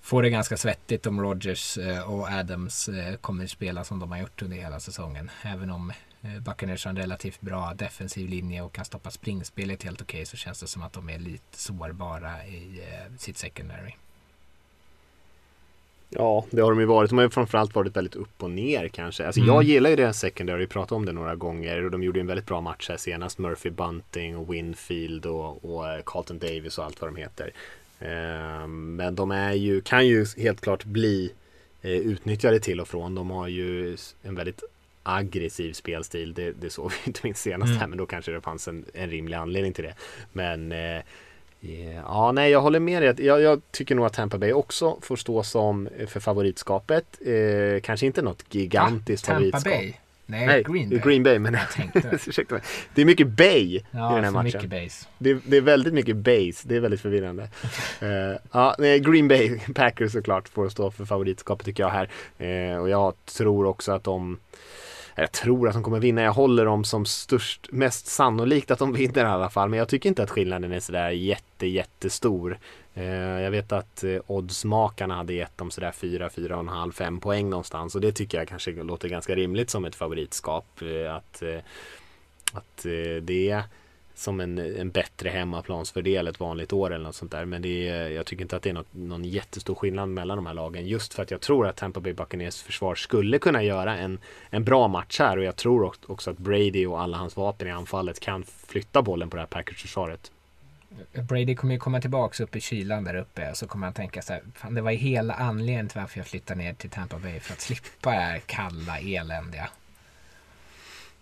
få 0.00 0.20
det 0.20 0.30
ganska 0.30 0.56
svettigt 0.56 1.06
om 1.06 1.20
Rogers 1.20 1.78
eh, 1.78 2.10
och 2.10 2.28
Adams 2.28 2.88
eh, 2.88 3.16
kommer 3.16 3.46
spela 3.46 3.84
som 3.84 3.98
de 3.98 4.10
har 4.10 4.18
gjort 4.18 4.42
under 4.42 4.56
hela 4.56 4.80
säsongen. 4.80 5.30
Även 5.42 5.70
om 5.70 5.92
eh, 6.22 6.40
Buccaneers 6.40 6.84
har 6.84 6.90
en 6.90 6.96
relativt 6.96 7.40
bra 7.40 7.74
defensiv 7.74 8.28
linje 8.28 8.62
och 8.62 8.72
kan 8.72 8.84
stoppa 8.84 9.10
springspelet 9.10 9.82
helt 9.82 10.02
okej 10.02 10.26
så 10.26 10.36
känns 10.36 10.60
det 10.60 10.66
som 10.66 10.82
att 10.82 10.92
de 10.92 11.10
är 11.10 11.18
lite 11.18 11.58
sårbara 11.58 12.46
i 12.46 12.82
sitt 13.18 13.38
secondary. 13.38 13.94
Ja, 16.10 16.44
det 16.50 16.60
har 16.62 16.70
de 16.70 16.80
ju 16.80 16.86
varit. 16.86 17.10
De 17.10 17.18
har 17.18 17.24
ju 17.24 17.30
framförallt 17.30 17.74
varit 17.74 17.96
väldigt 17.96 18.14
upp 18.14 18.42
och 18.42 18.50
ner 18.50 18.88
kanske. 18.88 19.26
Alltså 19.26 19.40
Mm. 19.40 19.54
jag 19.54 19.62
gillar 19.62 19.90
ju 19.90 19.96
deras 19.96 20.18
secondary, 20.18 20.58
vi 20.58 20.66
pratade 20.66 20.94
om 20.96 21.06
det 21.06 21.12
några 21.12 21.34
gånger 21.34 21.84
och 21.84 21.90
de 21.90 22.02
gjorde 22.02 22.20
en 22.20 22.26
väldigt 22.26 22.46
bra 22.46 22.60
match 22.60 22.88
här 22.88 22.96
senast. 22.96 23.38
Murphy 23.38 23.70
Bunting 23.70 24.36
och 24.36 24.54
Winfield 24.54 25.26
och, 25.26 25.64
och 25.74 25.88
eh, 25.88 26.00
Carlton 26.06 26.38
Davis 26.38 26.78
och 26.78 26.84
allt 26.84 27.00
vad 27.00 27.10
de 27.10 27.16
heter. 27.16 27.52
Ehm, 28.00 28.96
Men 28.96 29.14
de 29.14 29.30
är 29.30 29.52
ju, 29.52 29.80
kan 29.80 30.06
ju 30.06 30.26
helt 30.38 30.60
klart 30.60 30.84
bli 30.84 31.32
eh, 31.82 31.90
utnyttjade 31.90 32.60
till 32.60 32.80
och 32.80 32.88
från. 32.88 33.14
De 33.14 33.30
har 33.30 33.48
ju 33.48 33.96
en 34.22 34.34
väldigt 34.34 34.62
aggressiv 35.02 35.72
spelstil. 35.72 36.34
Det, 36.34 36.52
det 36.52 36.70
såg 36.70 36.90
vi 36.90 36.96
inte 37.06 37.20
minst 37.22 37.40
senast 37.42 37.68
Mm. 37.70 37.80
här 37.80 37.86
men 37.86 37.98
då 37.98 38.06
kanske 38.06 38.32
det 38.32 38.40
fanns 38.40 38.68
en, 38.68 38.84
en 38.94 39.10
rimlig 39.10 39.36
anledning 39.36 39.72
till 39.72 39.84
det. 39.84 39.94
Men 40.32 40.72
eh, 40.72 41.02
eh, 41.64 41.94
Ja, 41.96 42.32
nej, 42.32 42.50
jag 42.50 42.60
håller 42.60 42.80
med 42.80 43.02
dig. 43.02 43.26
Jag, 43.26 43.40
jag 43.40 43.60
tycker 43.70 43.94
nog 43.94 44.06
att 44.06 44.12
Tampa 44.12 44.38
Bay 44.38 44.52
också 44.52 44.98
får 45.02 45.16
stå 45.16 45.42
som 45.42 45.86
eh, 45.98 46.06
för 46.06 46.20
favoritskapet. 46.20 47.04
Eh, 47.26 47.80
kanske 47.82 48.06
inte 48.06 48.22
något 48.22 48.44
gigantiskt 48.54 49.24
Tampa 49.26 49.38
favoritskap. 49.38 49.72
Bay? 49.72 49.92
Nej, 50.26 50.46
Nej, 50.46 50.62
Green 50.62 50.88
Bay. 50.90 50.98
Green 51.04 51.22
Bay 51.22 51.38
men 51.38 51.54
Jag 51.54 51.70
tänkte. 51.70 52.18
Ursäkta 52.26 52.54
mig. 52.54 52.62
Det 52.94 53.00
är 53.02 53.04
mycket 53.06 53.28
Bay 53.28 53.76
i 53.76 53.84
Ja, 53.90 54.14
den 54.14 54.24
här 54.24 54.30
matchen. 54.30 54.44
mycket 54.44 54.70
base. 54.70 55.06
Det 55.18 55.30
är, 55.30 55.38
det 55.46 55.56
är 55.56 55.60
väldigt 55.60 55.94
mycket 55.94 56.16
base, 56.16 56.62
det 56.68 56.76
är 56.76 56.80
väldigt 56.80 57.00
förvirrande. 57.00 57.48
Eh, 58.00 58.38
ja, 58.52 58.74
nej, 58.78 59.00
Green 59.00 59.28
Bay 59.28 59.58
Packers 59.74 60.12
såklart 60.12 60.48
får 60.48 60.68
stå 60.68 60.90
för 60.90 61.04
favoritskapet 61.04 61.66
tycker 61.66 61.82
jag 61.82 61.90
här. 61.90 62.08
Eh, 62.38 62.78
och 62.78 62.88
jag 62.88 63.14
tror 63.24 63.66
också 63.66 63.92
att 63.92 64.04
de 64.04 64.38
jag 65.14 65.32
tror 65.32 65.68
att 65.68 65.74
de 65.74 65.82
kommer 65.82 66.00
vinna. 66.00 66.22
Jag 66.22 66.32
håller 66.32 66.64
dem 66.64 66.84
som 66.84 67.06
störst, 67.06 67.68
mest 67.72 68.06
sannolikt 68.06 68.70
att 68.70 68.78
de 68.78 68.92
vinner 68.92 69.24
i 69.24 69.28
alla 69.28 69.50
fall. 69.50 69.68
Men 69.68 69.78
jag 69.78 69.88
tycker 69.88 70.08
inte 70.08 70.22
att 70.22 70.30
skillnaden 70.30 70.72
är 70.72 70.80
sådär 70.80 71.10
jätte, 71.10 71.66
jättestor. 71.66 72.58
Eh, 72.94 73.04
jag 73.40 73.50
vet 73.50 73.72
att 73.72 74.04
eh, 74.04 74.18
oddsmakarna 74.26 75.14
hade 75.14 75.32
gett 75.34 75.58
dem 75.58 75.70
sådär 75.70 75.92
4, 75.92 76.28
4,5, 76.28 76.92
5 76.92 77.20
poäng 77.20 77.50
någonstans. 77.50 77.94
Och 77.94 78.00
det 78.00 78.12
tycker 78.12 78.38
jag 78.38 78.48
kanske 78.48 78.72
låter 78.72 79.08
ganska 79.08 79.34
rimligt 79.34 79.70
som 79.70 79.84
ett 79.84 79.94
favoritskap. 79.94 80.66
Eh, 80.82 81.14
att, 81.14 81.42
att 82.52 82.82
det 83.22 83.50
är 83.50 83.62
som 84.14 84.40
en, 84.40 84.58
en 84.58 84.90
bättre 84.90 85.28
hemmaplansfördel 85.28 86.28
ett 86.28 86.40
vanligt 86.40 86.72
år 86.72 86.92
eller 86.92 87.04
något 87.04 87.14
sånt 87.14 87.32
där. 87.32 87.44
Men 87.44 87.62
det 87.62 87.88
är, 87.88 88.08
jag 88.08 88.26
tycker 88.26 88.42
inte 88.42 88.56
att 88.56 88.62
det 88.62 88.70
är 88.70 88.74
något, 88.74 88.94
någon 88.94 89.24
jättestor 89.24 89.74
skillnad 89.74 90.08
mellan 90.08 90.36
de 90.36 90.46
här 90.46 90.54
lagen. 90.54 90.86
Just 90.86 91.14
för 91.14 91.22
att 91.22 91.30
jag 91.30 91.40
tror 91.40 91.66
att 91.66 91.76
Tampa 91.76 92.00
Bay 92.00 92.12
Buccaneers 92.12 92.62
försvar 92.62 92.94
skulle 92.94 93.38
kunna 93.38 93.62
göra 93.62 93.96
en, 93.96 94.18
en 94.50 94.64
bra 94.64 94.88
match 94.88 95.18
här. 95.18 95.36
Och 95.36 95.44
jag 95.44 95.56
tror 95.56 95.92
också 96.06 96.30
att 96.30 96.38
Brady 96.38 96.86
och 96.86 97.00
alla 97.00 97.16
hans 97.16 97.36
vapen 97.36 97.68
i 97.68 97.70
anfallet 97.70 98.20
kan 98.20 98.44
flytta 98.66 99.02
bollen 99.02 99.30
på 99.30 99.36
det 99.36 99.42
här 99.42 99.46
Packers-försvaret. 99.46 100.30
Brady 101.12 101.54
kommer 101.54 101.74
ju 101.74 101.80
komma 101.80 102.00
tillbaks 102.00 102.40
upp 102.40 102.56
i 102.56 102.60
kylan 102.60 103.04
där 103.04 103.14
uppe 103.14 103.50
och 103.50 103.56
så 103.56 103.66
kommer 103.66 103.86
han 103.86 103.94
tänka 103.94 104.22
så 104.22 104.32
här, 104.32 104.42
fan 104.54 104.74
det 104.74 104.80
var 104.80 104.90
ju 104.90 104.96
hela 104.96 105.34
anledningen 105.34 105.88
till 105.88 106.00
varför 106.00 106.18
jag 106.18 106.26
flyttade 106.26 106.60
ner 106.60 106.74
till 106.74 106.90
Tampa 106.90 107.18
Bay 107.18 107.40
för 107.40 107.52
att 107.52 107.60
slippa 107.60 108.10
det 108.10 108.16
här 108.16 108.38
kalla 108.38 108.98
eländiga. 108.98 109.70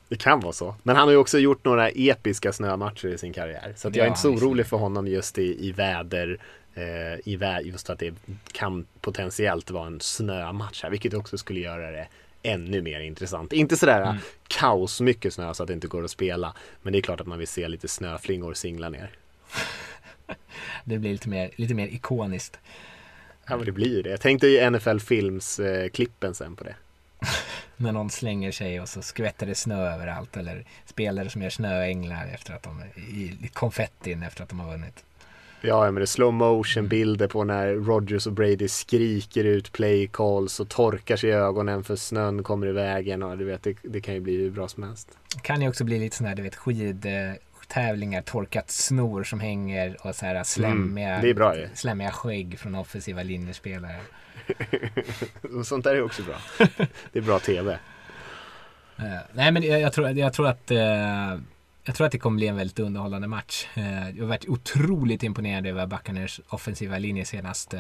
Det 0.09 0.17
kan 0.17 0.41
vara 0.41 0.53
så. 0.53 0.75
Men 0.83 0.97
han 0.97 1.09
har 1.09 1.13
ju 1.13 1.19
också 1.19 1.39
gjort 1.39 1.65
några 1.65 1.89
episka 1.89 2.53
snömatcher 2.53 3.09
i 3.09 3.19
sin 3.19 3.33
karriär. 3.33 3.73
Så 3.77 3.89
jag 3.89 3.97
är 3.97 4.07
inte 4.07 4.21
så 4.21 4.31
orolig 4.31 4.67
för 4.67 4.77
honom 4.77 5.07
just 5.07 5.39
i, 5.39 5.69
i 5.69 5.73
väder. 5.73 6.39
Eh, 6.75 7.29
i 7.29 7.37
vä 7.37 7.61
just 7.61 7.91
att 7.91 7.99
det 7.99 8.15
kan 8.53 8.87
potentiellt 9.01 9.71
vara 9.71 9.87
en 9.87 10.01
snömatch 10.01 10.83
här. 10.83 10.91
Vilket 10.91 11.15
också 11.15 11.39
skulle 11.39 11.61
göra 11.61 11.91
det 11.91 12.07
ännu 12.43 12.83
mer 12.83 13.01
intressant. 13.01 13.53
Inte 13.53 13.77
sådär 13.77 14.03
mm. 14.03 14.17
kaos 14.49 15.01
mycket 15.01 15.35
snö 15.35 15.55
så 15.55 15.63
att 15.63 15.67
det 15.67 15.73
inte 15.73 15.87
går 15.87 16.05
att 16.05 16.11
spela. 16.11 16.55
Men 16.83 16.93
det 16.93 16.99
är 16.99 17.03
klart 17.03 17.21
att 17.21 17.27
man 17.27 17.39
vill 17.39 17.49
se 17.49 17.69
lite 17.69 17.89
snöflingor 17.89 18.55
singla 18.55 18.89
ner. 18.89 19.11
det 20.85 20.99
blir 20.99 21.13
lite 21.13 21.29
mer, 21.29 21.51
lite 21.57 21.75
mer 21.75 21.87
ikoniskt. 21.87 22.59
Ja 23.47 23.57
men 23.57 23.67
det 23.67 23.73
blir 23.73 24.03
det. 24.03 24.11
Jag 24.11 24.21
tänkte 24.21 24.47
i 24.47 24.71
NFL 24.71 24.99
Films 24.99 25.59
eh, 25.59 25.91
sen 26.33 26.57
på 26.57 26.65
det. 26.65 26.75
När 27.83 27.93
någon 27.93 28.11
slänger 28.11 28.53
sig 28.53 28.81
och 28.81 28.89
så 28.89 29.03
skvätter 29.03 29.47
det 29.47 29.55
snö 29.55 29.95
överallt. 29.95 30.37
Eller 30.37 30.65
spelare 30.85 31.31
som 31.31 31.43
gör 31.43 31.51
snöänglar 31.51 32.27
efter 32.35 32.55
att 32.55 32.63
de, 32.63 32.83
i 33.43 33.51
konfettin 33.53 34.23
efter 34.23 34.43
att 34.43 34.49
de 34.49 34.61
har 34.61 34.71
vunnit. 34.71 35.05
Ja, 35.65 35.85
men 35.85 35.95
det 35.95 36.03
är 36.03 36.07
slow 36.07 36.33
motion 36.33 36.89
bilder 36.89 37.29
på 37.29 37.45
när 37.45 37.75
Rogers 37.75 38.27
och 38.27 38.33
Brady 38.33 38.69
skriker 38.69 39.45
ut 39.45 39.73
play 39.73 40.09
calls 40.13 40.61
och 40.61 40.69
torkar 40.69 41.17
sig 41.17 41.31
i 41.31 41.33
ögonen 41.33 41.85
för 41.85 41.97
snön 41.97 42.43
kommer 42.43 42.67
i 42.67 42.73
vägen 42.73 43.23
och 43.23 43.39
du 43.39 43.45
vet, 43.45 43.63
det, 43.63 43.77
det 43.83 44.01
kan 44.01 44.15
ju 44.15 44.21
bli 44.21 44.37
hur 44.37 44.51
bra 44.51 44.69
som 44.69 44.83
helst. 44.83 45.19
Det 45.35 45.41
kan 45.41 45.63
ju 45.63 45.69
också 45.69 45.85
bli 45.85 45.99
lite 45.99 46.17
sån 46.17 46.27
här, 46.27 46.35
du 46.35 46.43
vet, 46.43 46.57
skid, 46.57 47.07
tävlingar, 47.69 48.23
torkat 48.23 48.71
snor 48.71 49.25
som 49.25 49.41
hänger 49.41 49.97
och 50.07 50.15
så 50.15 50.27
här 50.27 50.45
slämmiga, 50.45 51.09
mm, 51.09 51.23
det 51.23 51.31
är 51.31 51.35
bra, 51.35 51.57
ja. 51.57 51.67
slämmiga 51.75 52.11
skägg 52.11 52.59
från 52.59 52.75
offensiva 52.75 53.23
linjespelare. 53.23 54.01
Sånt 55.65 55.85
där 55.85 55.95
är 55.95 56.03
också 56.03 56.23
bra. 56.23 56.37
Det 57.13 57.19
är 57.19 57.23
bra 57.23 57.39
tv. 57.39 57.79
Uh, 58.99 59.15
eh, 59.15 59.21
nej 59.33 59.53
men 59.53 59.63
jag, 59.63 59.81
jag, 59.81 59.93
tror, 59.93 60.11
jag 60.11 60.33
tror 60.33 60.49
att 60.49 60.71
uh, 60.71 60.79
jag 61.85 61.95
tror 61.95 62.07
att 62.07 62.13
det 62.13 62.19
kommer 62.19 62.37
bli 62.37 62.47
en 62.47 62.57
väldigt 62.57 62.79
underhållande 62.79 63.29
match. 63.29 63.67
Uh, 63.77 64.11
jag 64.11 64.23
har 64.23 64.29
varit 64.29 64.49
otroligt 64.49 65.23
imponerad 65.23 65.67
över 65.67 65.87
Buccaneers 65.87 66.41
offensiva 66.49 66.99
linje 66.99 67.25
senast. 67.25 67.75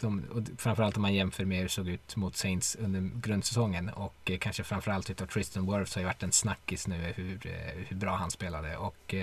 De, 0.00 0.24
framförallt 0.58 0.96
om 0.96 1.02
man 1.02 1.14
jämför 1.14 1.44
med 1.44 1.56
hur 1.56 1.64
det 1.64 1.70
såg 1.70 1.88
ut 1.88 2.16
mot 2.16 2.36
Saints 2.36 2.76
under 2.80 3.10
grundsäsongen 3.20 3.88
och 3.88 4.30
kanske 4.40 4.64
framförallt 4.64 5.10
utav 5.10 5.26
Tristan 5.26 5.66
Wirfs 5.66 5.94
har 5.94 6.02
ju 6.02 6.06
varit 6.06 6.22
en 6.22 6.32
snackis 6.32 6.86
nu 6.86 7.12
hur, 7.16 7.40
hur 7.88 7.96
bra 7.96 8.16
han 8.16 8.30
spelade 8.30 8.76
och 8.76 9.14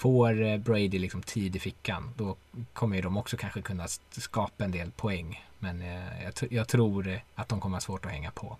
får 0.00 0.58
Brady 0.58 0.98
liksom 0.98 1.22
tid 1.22 1.56
i 1.56 1.58
fickan 1.58 2.10
då 2.16 2.36
kommer 2.72 2.96
ju 2.96 3.02
de 3.02 3.16
också 3.16 3.36
kanske 3.36 3.62
kunna 3.62 3.88
skapa 4.10 4.64
en 4.64 4.70
del 4.70 4.90
poäng. 4.90 5.44
Men 5.58 5.82
eh, 5.82 6.24
jag, 6.24 6.52
jag, 6.52 6.68
tror 6.68 7.20
att 7.34 7.48
de 7.48 7.60
kommer 7.60 7.76
ha 7.76 7.80
svårt 7.80 8.06
att 8.06 8.12
hänga 8.12 8.30
på. 8.30 8.56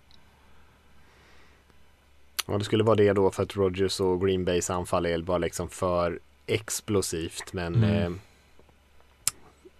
Ja, 2.47 2.57
det 2.57 2.63
skulle 2.63 2.83
vara 2.83 2.95
det 2.95 3.13
då 3.13 3.31
för 3.31 3.43
att 3.43 3.55
Rogers 3.55 3.99
och 3.99 4.21
Green 4.25 4.45
Bays 4.45 4.69
anfall 4.69 5.05
är 5.05 5.21
bara 5.21 5.37
liksom 5.37 5.69
för 5.69 6.19
explosivt. 6.45 7.53
Men 7.53 7.75
mm. 7.75 8.13
eh, 8.13 8.19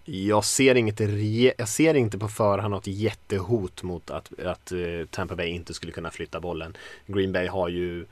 jag, 0.05 0.45
ser 0.45 0.75
inget, 0.75 0.99
jag 1.59 1.69
ser 1.69 1.93
inte 1.93 2.17
på 2.17 2.27
förhand 2.27 2.71
något 2.71 2.87
jättehot 2.87 3.83
mot 3.83 4.09
att, 4.09 4.39
att 4.39 4.71
Tampa 5.09 5.35
Bay 5.35 5.47
inte 5.47 5.73
skulle 5.73 5.91
kunna 5.91 6.11
flytta 6.11 6.39
bollen. 6.39 6.77
Green 7.05 7.31
Bay 7.31 7.47
har 7.47 7.69
ju 7.69 8.05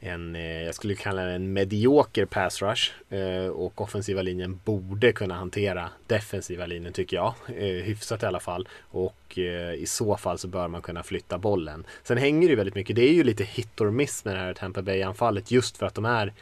en, 0.00 0.36
eh, 0.36 0.62
jag 0.62 0.74
skulle 0.74 0.94
kalla 0.94 1.22
det 1.22 1.32
en 1.32 1.52
medioker 1.52 2.24
pass 2.24 2.62
rush 2.62 2.92
eh, 3.10 3.46
och 3.46 3.80
offensiva 3.80 4.22
linjen 4.22 4.60
borde 4.64 5.12
kunna 5.12 5.34
hantera 5.34 5.90
defensiva 6.06 6.66
linjen 6.66 6.92
tycker 6.92 7.16
jag. 7.16 7.34
Eh, 7.46 7.84
hyfsat 7.84 8.22
i 8.22 8.26
alla 8.26 8.40
fall 8.40 8.68
och 8.80 9.38
i 9.76 9.86
så 9.86 10.16
fall 10.16 10.38
så 10.38 10.48
bör 10.48 10.68
man 10.68 10.82
kunna 10.82 11.02
flytta 11.02 11.38
bollen. 11.38 11.86
Sen 12.02 12.18
hänger 12.18 12.48
det 12.48 12.56
väldigt 12.56 12.74
mycket, 12.74 12.96
det 12.96 13.08
är 13.08 13.12
ju 13.12 13.24
lite 13.24 13.44
hit 13.44 13.80
or 13.80 13.90
miss 13.90 14.24
med 14.24 14.36
det 14.36 14.40
här 14.40 14.54
Tampa 14.54 14.82
Bay-anfallet 14.82 15.50
just 15.50 15.76
för 15.76 15.86
att 15.86 15.94
de 15.94 16.04
är 16.04 16.32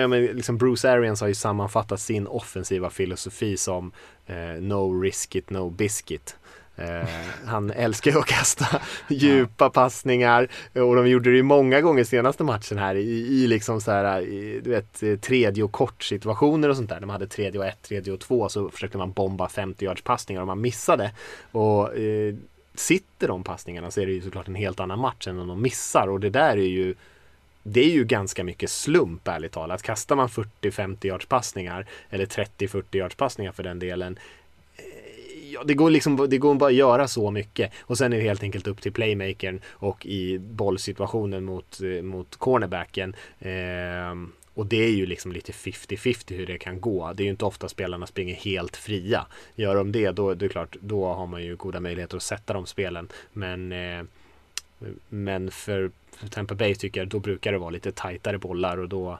Ja, 0.00 0.08
men 0.08 0.24
liksom 0.24 0.58
Bruce 0.58 0.90
Arians 0.90 1.20
har 1.20 1.28
ju 1.28 1.34
sammanfattat 1.34 2.00
sin 2.00 2.26
offensiva 2.26 2.90
filosofi 2.90 3.56
som 3.56 3.92
eh, 4.26 4.36
No 4.60 5.00
risk 5.02 5.36
it, 5.36 5.50
no 5.50 5.70
biscuit. 5.70 6.36
Eh, 6.82 7.08
han 7.46 7.70
älskar 7.70 8.10
ju 8.10 8.18
att 8.18 8.26
kasta 8.26 8.66
djupa 9.08 9.70
passningar 9.70 10.48
och 10.72 10.96
de 10.96 11.08
gjorde 11.08 11.30
det 11.30 11.36
ju 11.36 11.42
många 11.42 11.80
gånger 11.80 12.04
senaste 12.04 12.44
matchen 12.44 12.78
här 12.78 12.94
i, 12.94 13.10
i 13.10 13.46
liksom 13.46 13.80
så 13.80 13.90
här, 13.90 14.20
i, 14.20 14.60
du 14.64 14.70
vet, 14.70 15.22
tredje 15.22 15.64
och 15.64 15.72
kort 15.72 16.02
situationer 16.02 16.68
och 16.68 16.76
sånt 16.76 16.88
där. 16.90 17.00
De 17.00 17.10
hade 17.10 17.26
tredje 17.26 17.60
och 17.60 17.66
ett, 17.66 17.82
tredje 17.82 18.12
och 18.12 18.20
två 18.20 18.48
så 18.48 18.70
försökte 18.70 18.98
man 18.98 19.12
bomba 19.12 19.48
50 19.48 19.84
yards 19.84 20.02
passningar 20.02 20.40
och 20.40 20.46
man 20.46 20.60
missade. 20.60 21.12
Och 21.50 21.96
eh, 21.96 22.34
sitter 22.74 23.28
de 23.28 23.44
passningarna 23.44 23.90
så 23.90 24.00
är 24.00 24.06
det 24.06 24.12
ju 24.12 24.20
såklart 24.20 24.48
en 24.48 24.54
helt 24.54 24.80
annan 24.80 24.98
match 24.98 25.26
än 25.26 25.38
om 25.38 25.48
de 25.48 25.62
missar 25.62 26.08
och 26.08 26.20
det 26.20 26.30
där 26.30 26.56
är 26.56 26.68
ju 26.68 26.94
det 27.62 27.80
är 27.80 27.90
ju 27.90 28.04
ganska 28.04 28.44
mycket 28.44 28.70
slump 28.70 29.28
ärligt 29.28 29.52
talat. 29.52 29.82
Kastar 29.82 30.16
man 30.16 30.28
40-50 30.28 31.06
yards 31.06 31.26
passningar 31.26 31.86
eller 32.10 32.26
30-40 32.26 32.82
yards 32.96 33.14
passningar 33.14 33.52
för 33.52 33.62
den 33.62 33.78
delen 33.78 34.18
ja, 35.52 35.62
det 35.64 35.74
går 35.74 35.90
liksom, 35.90 36.26
det 36.30 36.38
går 36.38 36.54
bara 36.54 36.70
att 36.70 36.74
göra 36.74 37.08
så 37.08 37.30
mycket. 37.30 37.72
Och 37.80 37.98
sen 37.98 38.12
är 38.12 38.16
det 38.16 38.22
helt 38.22 38.42
enkelt 38.42 38.66
upp 38.66 38.80
till 38.80 38.92
playmakern 38.92 39.60
och 39.68 40.06
i 40.06 40.38
bollsituationen 40.38 41.44
mot, 41.44 41.80
eh, 41.80 42.02
mot 42.02 42.36
cornerbacken. 42.36 43.16
Eh, 43.38 44.14
och 44.54 44.66
det 44.66 44.84
är 44.84 44.90
ju 44.90 45.06
liksom 45.06 45.32
lite 45.32 45.52
50-50 45.52 46.34
hur 46.34 46.46
det 46.46 46.58
kan 46.58 46.80
gå. 46.80 47.12
det 47.12 47.22
är 47.22 47.24
ju 47.24 47.30
inte 47.30 47.44
ofta 47.44 47.68
spelarna 47.68 48.06
springer 48.06 48.34
helt 48.34 48.76
fria. 48.76 49.26
Gör 49.54 49.74
de 49.74 49.92
det, 49.92 50.10
då, 50.10 50.34
det 50.34 50.44
är 50.44 50.48
klart, 50.48 50.76
då 50.80 51.06
har 51.06 51.26
man 51.26 51.44
ju 51.44 51.56
goda 51.56 51.80
möjligheter 51.80 52.16
att 52.16 52.22
sätta 52.22 52.52
de 52.52 52.66
spelen. 52.66 53.08
Men, 53.32 53.72
eh, 53.72 54.04
men 55.08 55.50
för, 55.50 55.90
för 56.16 56.28
Tampa 56.28 56.54
Bay 56.54 56.74
tycker 56.74 57.00
jag, 57.00 57.08
då 57.08 57.18
brukar 57.18 57.52
det 57.52 57.58
vara 57.58 57.70
lite 57.70 57.92
tajtare 57.92 58.38
bollar 58.38 58.76
och 58.76 58.88
då 58.88 59.18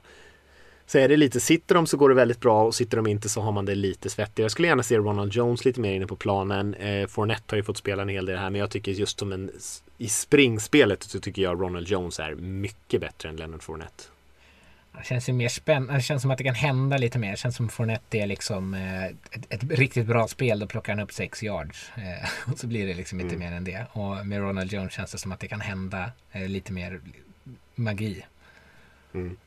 så 0.85 0.97
är 0.97 1.07
det 1.09 1.17
lite, 1.17 1.39
sitter 1.39 1.75
de 1.75 1.87
så 1.87 1.97
går 1.97 2.09
det 2.09 2.15
väldigt 2.15 2.39
bra 2.39 2.63
och 2.63 2.75
sitter 2.75 2.97
de 2.97 3.07
inte 3.07 3.29
så 3.29 3.41
har 3.41 3.51
man 3.51 3.65
det 3.65 3.75
lite 3.75 4.09
svettigt. 4.09 4.39
Jag 4.39 4.51
skulle 4.51 4.67
gärna 4.67 4.83
se 4.83 4.97
Ronald 4.97 5.33
Jones 5.33 5.65
lite 5.65 5.79
mer 5.79 5.93
inne 5.93 6.07
på 6.07 6.15
planen. 6.15 6.73
Eh, 6.73 7.07
Fournette 7.07 7.43
har 7.47 7.57
ju 7.57 7.63
fått 7.63 7.77
spela 7.77 8.01
en 8.01 8.09
hel 8.09 8.25
del 8.25 8.37
här 8.37 8.49
men 8.49 8.59
jag 8.61 8.69
tycker 8.69 8.91
just 8.91 9.19
som 9.19 9.31
en 9.31 9.51
i 9.97 10.07
springspelet 10.07 11.03
så 11.03 11.19
tycker 11.19 11.41
jag 11.41 11.61
Ronald 11.61 11.87
Jones 11.87 12.19
är 12.19 12.35
mycket 12.35 13.01
bättre 13.01 13.29
än 13.29 13.35
Leonard 13.35 13.63
Fournette. 13.63 14.03
Det 14.97 15.05
känns 15.05 15.29
ju 15.29 15.33
mer 15.33 15.49
spännande. 15.49 15.93
Det 15.93 16.01
känns 16.01 16.21
som 16.21 16.31
att 16.31 16.37
det 16.37 16.43
kan 16.43 16.55
hända 16.55 16.97
lite 16.97 17.19
mer. 17.19 17.31
Det 17.31 17.37
känns 17.37 17.55
som 17.55 17.69
Fournette 17.69 18.17
är 18.17 18.27
liksom 18.27 18.73
eh, 18.73 19.05
ett, 19.05 19.45
ett, 19.49 19.63
riktigt 19.63 20.07
bra 20.07 20.27
spel. 20.27 20.59
Då 20.59 20.67
plockar 20.67 20.93
han 20.93 21.03
upp 21.03 21.13
sex 21.13 21.43
yards. 21.43 21.91
Eh, 21.95 22.29
och 22.51 22.59
så 22.59 22.67
blir 22.67 22.87
det 22.87 22.93
liksom 22.93 23.19
inte 23.19 23.35
mm. 23.35 23.49
mer 23.49 23.57
än 23.57 23.63
det. 23.63 23.85
Och 23.91 24.27
med 24.27 24.39
Ronald 24.39 24.73
Jones 24.73 24.93
känns 24.93 25.11
det 25.11 25.17
som 25.17 25.31
att 25.31 25.39
det 25.39 25.47
kan 25.47 25.61
hända 25.61 26.11
eh, 26.31 26.47
lite 26.47 26.73
mer 26.73 26.99
magi. 27.75 28.25
Mm. 29.13 29.37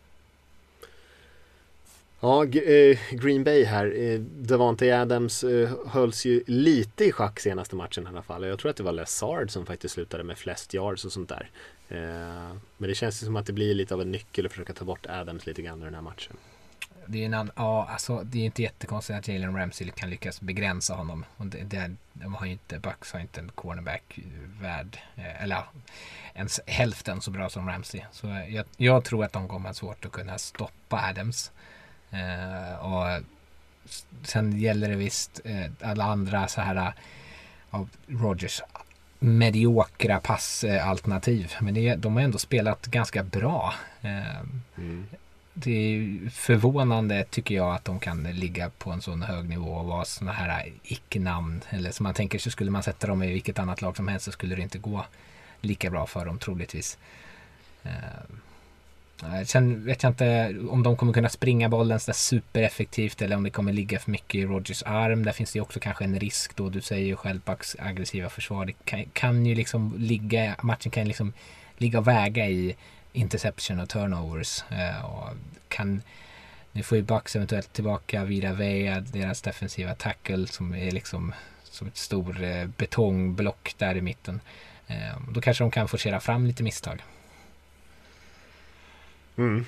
Ja, 2.26 2.44
eh, 2.44 2.98
Green 3.10 3.44
Bay 3.44 3.64
här. 3.64 3.98
Eh, 3.98 4.20
Devante 4.20 5.00
Adams 5.00 5.44
eh, 5.44 5.70
hölls 5.86 6.24
ju 6.24 6.44
lite 6.46 7.04
i 7.04 7.12
schack 7.12 7.40
senaste 7.40 7.76
matchen 7.76 8.04
i 8.04 8.08
alla 8.08 8.22
fall. 8.22 8.44
Jag 8.44 8.58
tror 8.58 8.70
att 8.70 8.76
det 8.76 8.82
var 8.82 8.92
Lazard 8.92 9.50
som 9.50 9.66
faktiskt 9.66 9.94
slutade 9.94 10.24
med 10.24 10.38
flest 10.38 10.74
yards 10.74 11.04
och 11.04 11.12
sånt 11.12 11.28
där. 11.28 11.50
Men 12.76 12.88
det 12.88 12.94
känns 12.94 13.18
som 13.18 13.36
att 13.36 13.46
det 13.46 13.52
blir 13.52 13.74
lite 13.74 13.94
av 13.94 14.00
en 14.00 14.12
nyckel 14.12 14.46
att 14.46 14.52
försöka 14.52 14.72
ta 14.72 14.84
bort 14.84 15.06
Adams 15.06 15.46
lite 15.46 15.62
grann 15.62 15.82
i 15.82 15.84
den 15.84 15.94
här 15.94 16.02
matchen. 16.02 16.36
Det 17.06 17.24
är, 17.24 17.32
en, 17.32 17.50
ja, 17.56 17.88
alltså, 17.90 18.22
det 18.24 18.38
är 18.38 18.44
inte 18.44 18.62
jättekonstigt 18.62 19.18
att 19.18 19.28
Jalen 19.28 19.56
Ramsey 19.56 19.90
kan 19.90 20.10
lyckas 20.10 20.40
begränsa 20.40 20.94
honom. 20.94 21.24
Och 21.36 21.46
det, 21.46 21.58
det, 21.58 21.94
de 22.12 22.34
har 22.34 22.46
ju 22.46 22.52
inte, 22.52 22.78
Bucks 22.78 23.12
har 23.12 23.20
inte 23.20 23.40
en 23.40 23.48
cornerback 23.48 24.18
värd, 24.60 24.98
eller 25.40 25.64
ens 26.34 26.60
hälften 26.66 27.20
så 27.20 27.30
bra 27.30 27.48
som 27.48 27.68
Ramsey. 27.68 28.00
Så 28.12 28.26
jag, 28.48 28.66
jag 28.76 29.04
tror 29.04 29.24
att 29.24 29.32
de 29.32 29.48
kommer 29.48 29.70
att 29.70 29.76
ha 29.76 29.88
svårt 29.88 30.04
att 30.04 30.12
kunna 30.12 30.38
stoppa 30.38 31.08
Adams. 31.10 31.52
Eh, 32.10 32.84
och 32.84 33.22
sen 34.22 34.58
gäller 34.58 34.88
det 34.88 34.96
visst 34.96 35.40
eh, 35.44 35.70
alla 35.80 36.04
andra 36.04 36.48
så 36.48 36.60
här 36.60 36.92
av 37.70 37.88
Rogers 38.06 38.62
mediokra 39.18 40.20
passalternativ. 40.20 41.52
Men 41.60 41.74
det, 41.74 41.94
de 41.94 42.16
har 42.16 42.22
ändå 42.22 42.38
spelat 42.38 42.86
ganska 42.86 43.22
bra. 43.22 43.74
Eh, 44.02 44.42
Mm. 44.78 45.06
Det 45.58 45.70
är 45.70 46.30
förvånande 46.30 47.24
tycker 47.30 47.54
jag 47.54 47.74
att 47.74 47.84
de 47.84 48.00
kan 48.00 48.22
ligga 48.22 48.70
på 48.70 48.90
en 48.90 49.00
sån 49.00 49.22
hög 49.22 49.48
nivå 49.48 49.70
och 49.72 49.86
vara 49.86 50.04
såna 50.04 50.32
här 50.32 50.72
icke-namn. 50.82 51.60
Eller 51.70 51.90
som 51.90 52.04
man 52.04 52.14
tänker 52.14 52.38
sig 52.38 52.52
skulle 52.52 52.70
man 52.70 52.82
sätta 52.82 53.06
dem 53.06 53.22
i 53.22 53.32
vilket 53.32 53.58
annat 53.58 53.82
lag 53.82 53.96
som 53.96 54.08
helst 54.08 54.24
så 54.24 54.32
skulle 54.32 54.54
det 54.56 54.62
inte 54.62 54.78
gå 54.78 55.04
lika 55.60 55.90
bra 55.90 56.06
för 56.06 56.24
dem 56.24 56.38
troligtvis. 56.38 56.98
Sen 59.44 59.84
vet 59.84 60.02
jag 60.02 60.10
inte 60.10 60.56
om 60.70 60.82
de 60.82 60.96
kommer 60.96 61.12
kunna 61.12 61.28
springa 61.28 61.68
bollen 61.68 62.00
sådär 62.00 62.16
supereffektivt 62.16 63.22
eller 63.22 63.36
om 63.36 63.42
det 63.42 63.50
kommer 63.50 63.72
ligga 63.72 63.98
för 63.98 64.10
mycket 64.10 64.34
i 64.34 64.44
Rogers 64.44 64.82
arm. 64.82 65.24
Där 65.24 65.32
finns 65.32 65.52
det 65.52 65.56
ju 65.56 65.62
också 65.62 65.80
kanske 65.80 66.04
en 66.04 66.20
risk 66.20 66.56
då. 66.56 66.68
Du 66.68 66.80
säger 66.80 67.06
ju 67.06 67.16
själv 67.16 67.40
Bucks 67.44 67.76
aggressiva 67.78 68.28
försvar. 68.28 68.66
Det 68.66 68.72
kan, 68.84 69.04
kan 69.12 69.46
ju 69.46 69.54
liksom 69.54 69.94
ligga, 69.98 70.56
matchen 70.62 70.90
kan 70.90 71.08
liksom 71.08 71.32
ligga 71.78 71.98
och 71.98 72.08
väga 72.08 72.46
i 72.46 72.76
interception 73.12 73.80
och 73.80 73.88
turnovers. 73.88 74.64
Eh, 74.70 75.04
och 75.04 75.28
kan, 75.68 76.02
nu 76.72 76.82
får 76.82 76.98
ju 76.98 77.02
Bucks 77.04 77.36
eventuellt 77.36 77.72
tillbaka 77.72 78.24
Vida 78.24 78.52
Veja, 78.52 79.00
deras 79.00 79.42
defensiva 79.42 79.94
tackle 79.94 80.46
som 80.46 80.74
är 80.74 80.90
liksom 80.90 81.34
som 81.64 81.86
ett 81.86 81.96
stort 81.96 82.40
eh, 82.40 82.66
betongblock 82.66 83.74
där 83.78 83.96
i 83.96 84.00
mitten. 84.00 84.40
Eh, 84.86 85.16
då 85.30 85.40
kanske 85.40 85.64
de 85.64 85.70
kan 85.70 85.88
forcera 85.88 86.20
fram 86.20 86.46
lite 86.46 86.62
misstag. 86.62 87.02
Mm. 89.36 89.64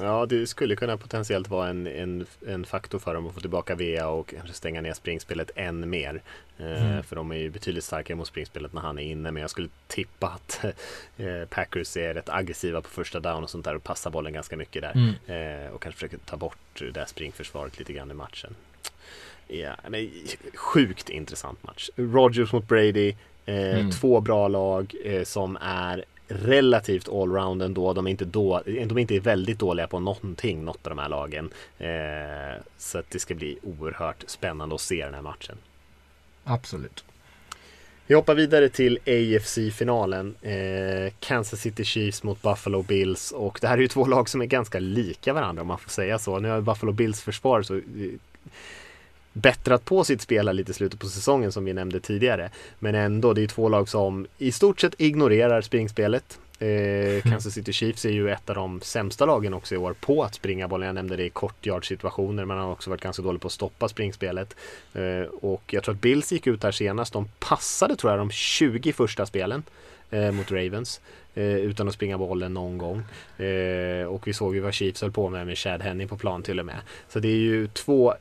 Ja, 0.00 0.26
det 0.26 0.46
skulle 0.46 0.76
kunna 0.76 0.96
potentiellt 0.96 1.48
vara 1.48 1.68
en, 1.68 1.86
en, 1.86 2.26
en 2.46 2.64
faktor 2.64 2.98
för 2.98 3.14
dem 3.14 3.26
att 3.26 3.34
få 3.34 3.40
tillbaka 3.40 3.74
VA 3.74 4.06
och 4.08 4.28
kanske 4.28 4.52
stänga 4.54 4.80
ner 4.80 4.92
springspelet 4.92 5.50
än 5.56 5.90
mer. 5.90 6.22
Eh, 6.58 6.82
Mm. 6.92 7.02
För 7.02 7.16
de 7.16 7.30
är 7.32 7.36
ju 7.36 7.50
betydligt 7.50 7.84
starkare 7.84 8.16
mot 8.16 8.26
springspelet 8.26 8.72
när 8.72 8.80
han 8.80 8.98
är 8.98 9.02
inne. 9.02 9.30
Men 9.30 9.40
jag 9.40 9.50
skulle 9.50 9.68
tippa 9.88 10.26
att 10.26 10.64
eh, 11.16 11.44
Packers 11.48 11.96
är 11.96 12.14
rätt 12.14 12.28
aggressiva 12.28 12.80
på 12.82 12.88
första 12.88 13.20
down 13.20 13.42
och 13.44 13.50
sånt 13.50 13.64
där 13.64 13.76
och 13.76 13.84
passar 13.84 14.10
bollen 14.10 14.32
ganska 14.32 14.56
mycket 14.56 14.82
där. 14.82 14.92
Mm. 15.26 15.64
Eh, 15.66 15.70
och 15.72 15.82
kanske 15.82 15.96
försöker 15.98 16.18
ta 16.18 16.36
bort 16.36 16.58
det 16.78 16.90
där 16.90 17.04
springförsvaret 17.06 17.78
lite 17.78 17.92
grann 17.92 18.10
i 18.10 18.14
matchen. 18.14 18.54
Ja, 19.48 19.76
men 19.88 20.10
sjukt 20.54 21.08
intressant 21.08 21.62
match. 21.62 21.90
Rogers 21.96 22.52
mot 22.52 22.68
Brady. 22.68 23.08
Eh, 23.46 23.54
Mm. 23.78 23.90
Två 23.90 24.20
bra 24.20 24.48
lag 24.48 24.94
eh, 25.04 25.24
som 25.24 25.58
är 25.60 26.04
relativt 26.34 27.08
allround 27.08 27.62
ändå. 27.62 27.92
De 27.92 28.06
är, 28.06 28.10
inte 28.10 28.24
då, 28.24 28.62
de 28.64 28.96
är 28.96 28.98
inte 28.98 29.18
väldigt 29.18 29.58
dåliga 29.58 29.86
på 29.86 30.00
någonting, 30.00 30.64
något 30.64 30.86
av 30.86 30.90
de 30.90 30.98
här 30.98 31.08
lagen. 31.08 31.50
Eh, 31.78 32.62
så 32.78 32.98
att 32.98 33.10
det 33.10 33.18
ska 33.18 33.34
bli 33.34 33.58
oerhört 33.62 34.24
spännande 34.26 34.74
att 34.74 34.80
se 34.80 35.04
den 35.04 35.14
här 35.14 35.22
matchen. 35.22 35.56
Absolut. 36.44 37.04
Vi 38.06 38.14
hoppar 38.14 38.34
vidare 38.34 38.68
till 38.68 38.98
AFC-finalen. 39.06 40.34
Eh, 40.42 41.12
Kansas 41.20 41.60
City 41.60 41.84
Chiefs 41.84 42.22
mot 42.22 42.42
Buffalo 42.42 42.82
Bills. 42.82 43.32
Och 43.32 43.58
det 43.60 43.68
här 43.68 43.76
är 43.78 43.82
ju 43.82 43.88
två 43.88 44.06
lag 44.06 44.28
som 44.28 44.42
är 44.42 44.46
ganska 44.46 44.78
lika 44.78 45.32
varandra 45.32 45.62
om 45.62 45.68
man 45.68 45.78
får 45.78 45.90
säga 45.90 46.18
så. 46.18 46.38
Nu 46.38 46.48
har 46.48 46.60
Buffalo 46.60 46.92
Bills 46.92 47.22
försvar 47.22 47.62
så 47.62 47.74
eh, 47.74 47.82
bättrat 49.32 49.84
på 49.84 50.04
sitt 50.04 50.20
spel 50.20 50.48
här 50.48 50.54
lite 50.54 50.70
i 50.70 50.74
slutet 50.74 51.00
på 51.00 51.06
säsongen 51.06 51.52
som 51.52 51.64
vi 51.64 51.72
nämnde 51.72 52.00
tidigare. 52.00 52.50
Men 52.78 52.94
ändå, 52.94 53.32
det 53.32 53.42
är 53.42 53.46
två 53.46 53.68
lag 53.68 53.88
som 53.88 54.26
i 54.38 54.52
stort 54.52 54.80
sett 54.80 54.94
ignorerar 54.98 55.60
springspelet. 55.60 56.38
Eh, 56.58 57.22
Kansas 57.22 57.54
City 57.54 57.72
Chiefs 57.72 58.04
är 58.04 58.10
ju 58.10 58.30
ett 58.30 58.50
av 58.50 58.54
de 58.54 58.80
sämsta 58.80 59.26
lagen 59.26 59.54
också 59.54 59.74
i 59.74 59.78
år 59.78 59.94
på 60.00 60.24
att 60.24 60.34
springa 60.34 60.68
bollen. 60.68 60.86
Jag 60.86 60.94
nämnde 60.94 61.16
det 61.16 61.24
i 61.24 61.30
kortyard-situationer. 61.30 62.44
Man 62.44 62.58
har 62.58 62.72
också 62.72 62.90
varit 62.90 63.00
ganska 63.00 63.22
dålig 63.22 63.40
på 63.40 63.46
att 63.46 63.52
stoppa 63.52 63.88
springspelet. 63.88 64.56
Eh, 64.94 65.28
och 65.40 65.62
jag 65.66 65.84
tror 65.84 65.94
att 65.94 66.00
Bills 66.00 66.32
gick 66.32 66.46
ut 66.46 66.62
här 66.62 66.72
senast. 66.72 67.12
De 67.12 67.28
passade 67.38 67.96
tror 67.96 68.12
jag 68.12 68.20
de 68.20 68.30
20 68.30 68.92
första 68.92 69.26
spelen 69.26 69.62
eh, 70.10 70.32
mot 70.32 70.52
Ravens. 70.52 71.00
Eh, 71.34 71.44
utan 71.44 71.88
att 71.88 71.94
springa 71.94 72.18
bollen 72.18 72.54
någon 72.54 72.78
gång. 72.78 73.02
Eh, 73.46 74.06
och 74.06 74.28
vi 74.28 74.32
såg 74.32 74.54
ju 74.54 74.60
vad 74.60 74.74
Chiefs 74.74 75.02
höll 75.02 75.12
på 75.12 75.28
med 75.28 75.46
med 75.46 75.58
Chad 75.58 75.82
Henne 75.82 76.06
på 76.06 76.16
plan 76.16 76.42
till 76.42 76.60
och 76.60 76.66
med. 76.66 76.78
Så 77.08 77.18
det 77.18 77.28
är 77.28 77.36
ju 77.36 77.68
två 77.68 78.14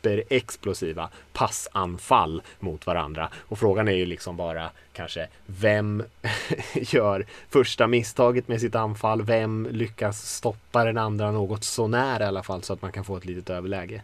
superexplosiva 0.00 1.08
passanfall 1.32 2.42
mot 2.60 2.86
varandra. 2.86 3.28
Och 3.34 3.58
frågan 3.58 3.88
är 3.88 3.92
ju 3.92 4.06
liksom 4.06 4.36
bara 4.36 4.70
kanske 4.92 5.28
vem 5.46 6.02
gör 6.74 7.26
första 7.50 7.86
misstaget 7.86 8.48
med 8.48 8.60
sitt 8.60 8.74
anfall? 8.74 9.22
Vem 9.22 9.68
lyckas 9.70 10.36
stoppa 10.36 10.84
den 10.84 10.98
andra 10.98 11.30
något 11.30 11.64
sånär 11.64 12.20
i 12.20 12.24
alla 12.24 12.42
fall 12.42 12.62
så 12.62 12.72
att 12.72 12.82
man 12.82 12.92
kan 12.92 13.04
få 13.04 13.16
ett 13.16 13.24
litet 13.24 13.50
överläge? 13.50 14.02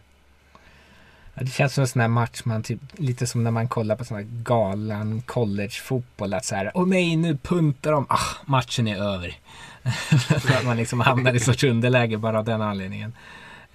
Det 1.34 1.47
känns 1.47 1.74
som 1.74 1.82
en 1.82 1.88
sån 1.88 2.01
här 2.01 2.09
match 2.09 2.42
man 2.44 2.62
typ, 2.62 2.80
lite 2.92 3.26
som 3.26 3.44
när 3.44 3.51
man 3.51 3.68
kollar 3.68 3.97
på 3.97 4.05
sån 4.05 4.16
här 4.16 4.26
galan 4.30 5.22
collegefotboll. 5.26 6.34
Att 6.34 6.44
så 6.44 6.55
här, 6.55 6.70
åh 6.74 6.86
nej 6.86 7.16
nu 7.16 7.36
puntar 7.36 7.92
de, 7.92 8.07
ah 8.09 8.36
matchen 8.44 8.88
är 8.88 8.97
över. 8.97 9.36
så 10.28 10.55
att 10.55 10.64
man 10.64 10.76
liksom 10.76 11.01
hamnar 11.01 11.34
i 11.34 11.40
sorts 11.40 11.64
underläge 11.64 12.16
bara 12.16 12.38
av 12.38 12.44
den 12.44 12.62
anledningen. 12.62 13.12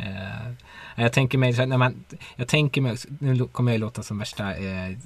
Eh, 0.02 0.54
jag 0.96 1.14
tänker 1.14 1.38
mig, 1.38 1.66
när 1.68 1.78
man, 1.78 2.04
jag 2.36 2.48
tänker 2.48 2.82
mig, 2.82 2.98
nu 3.20 3.48
kommer 3.48 3.72
jag 3.72 3.80
låta 3.80 4.04
som 4.04 4.18
värsta 4.20 4.56
eh, 4.56 4.98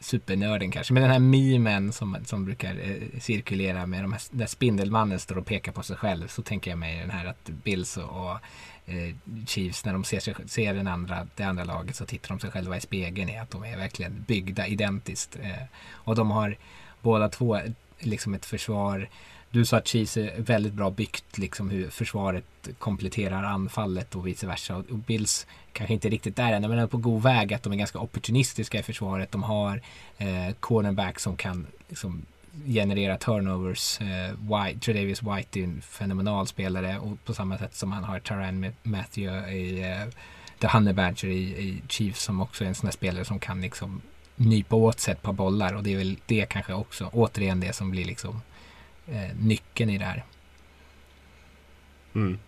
supernörden 0.00 0.70
kanske, 0.70 0.94
men 0.94 1.02
den 1.02 1.12
här 1.12 1.18
memen 1.18 1.92
som, 1.92 2.16
som 2.24 2.44
brukar 2.44 2.70
eh, 2.70 3.20
cirkulera 3.20 3.86
med 3.86 4.04
de 4.04 4.12
här, 4.12 4.22
där 4.30 4.46
Spindelmannen 4.46 5.18
står 5.18 5.38
och 5.38 5.46
pekar 5.46 5.72
på 5.72 5.82
sig 5.82 5.96
själv, 5.96 6.28
så 6.28 6.42
tänker 6.42 6.70
jag 6.70 6.78
mig 6.78 6.98
den 6.98 7.10
här 7.10 7.26
att 7.26 7.44
Bills 7.44 7.96
och, 7.96 8.26
och 8.26 8.38
eh, 8.86 9.14
Chiefs 9.46 9.84
när 9.84 9.92
de 9.92 10.04
ser, 10.04 10.20
sig, 10.20 10.34
ser 10.46 10.74
den 10.74 10.86
andra, 10.86 11.26
det 11.36 11.42
andra 11.42 11.64
laget 11.64 11.96
så 11.96 12.06
tittar 12.06 12.28
de 12.28 12.40
sig 12.40 12.50
själva 12.50 12.76
i 12.76 12.80
spegeln 12.80 13.28
i 13.28 13.38
att 13.38 13.50
de 13.50 13.64
är 13.64 13.76
verkligen 13.76 14.24
byggda 14.28 14.66
identiskt. 14.66 15.36
Eh, 15.42 15.62
och 15.92 16.14
de 16.14 16.30
har 16.30 16.56
båda 17.00 17.28
två 17.28 17.60
liksom 17.98 18.34
ett 18.34 18.46
försvar. 18.46 19.08
Du 19.52 19.64
sa 19.64 19.76
att 19.76 19.88
Chiefs 19.88 20.16
är 20.16 20.40
väldigt 20.40 20.72
bra 20.72 20.90
byggt, 20.90 21.38
liksom 21.38 21.70
hur 21.70 21.90
försvaret 21.90 22.44
kompletterar 22.78 23.42
anfallet 23.42 24.14
och 24.14 24.26
vice 24.26 24.46
versa. 24.46 24.76
Och 24.76 24.84
Bills 24.84 25.46
kanske 25.72 25.94
inte 25.94 26.08
riktigt 26.08 26.36
där 26.36 26.52
än, 26.52 26.62
men 26.62 26.78
är 26.78 26.86
på 26.86 26.96
god 26.96 27.22
väg 27.22 27.54
att 27.54 27.62
de 27.62 27.72
är 27.72 27.76
ganska 27.76 27.98
opportunistiska 27.98 28.78
i 28.78 28.82
försvaret. 28.82 29.32
De 29.32 29.42
har 29.42 29.80
eh, 30.18 30.54
cornerback 30.60 31.20
som 31.20 31.36
kan 31.36 31.66
liksom, 31.88 32.22
generera 32.66 33.16
turnovers. 33.16 34.00
Eh, 34.00 34.34
White, 34.34 34.80
Tredavious 34.80 35.22
White 35.22 35.60
är 35.60 35.64
en 35.64 35.82
fenomenal 35.82 36.46
spelare 36.46 36.98
och 36.98 37.24
på 37.24 37.34
samma 37.34 37.58
sätt 37.58 37.74
som 37.74 37.92
han 37.92 38.04
har 38.04 38.20
Taran 38.20 38.72
Matthew 38.82 39.52
i 39.52 39.90
eh, 39.90 40.08
The 40.58 40.66
Honey 40.66 40.92
Badger 40.92 41.28
i, 41.28 41.42
i 41.42 41.82
Chiefs 41.88 42.22
som 42.22 42.40
också 42.40 42.64
är 42.64 42.68
en 42.68 42.74
sån 42.74 42.86
här 42.86 42.92
spelare 42.92 43.24
som 43.24 43.38
kan 43.38 43.60
liksom 43.60 44.00
nypa 44.36 44.76
åt 44.76 45.00
sig 45.00 45.12
ett 45.12 45.22
par 45.22 45.32
bollar 45.32 45.74
och 45.74 45.82
det 45.82 45.92
är 45.92 45.96
väl 45.96 46.16
det 46.26 46.46
kanske 46.48 46.72
också 46.74 47.10
återigen 47.12 47.60
det 47.60 47.72
som 47.72 47.90
blir 47.90 48.04
liksom 48.04 48.42
eh, 49.10 49.36
nyckeln 49.40 49.90
i 49.90 49.98
det 49.98 50.04
här. 50.04 50.24
Mm. 52.14 52.38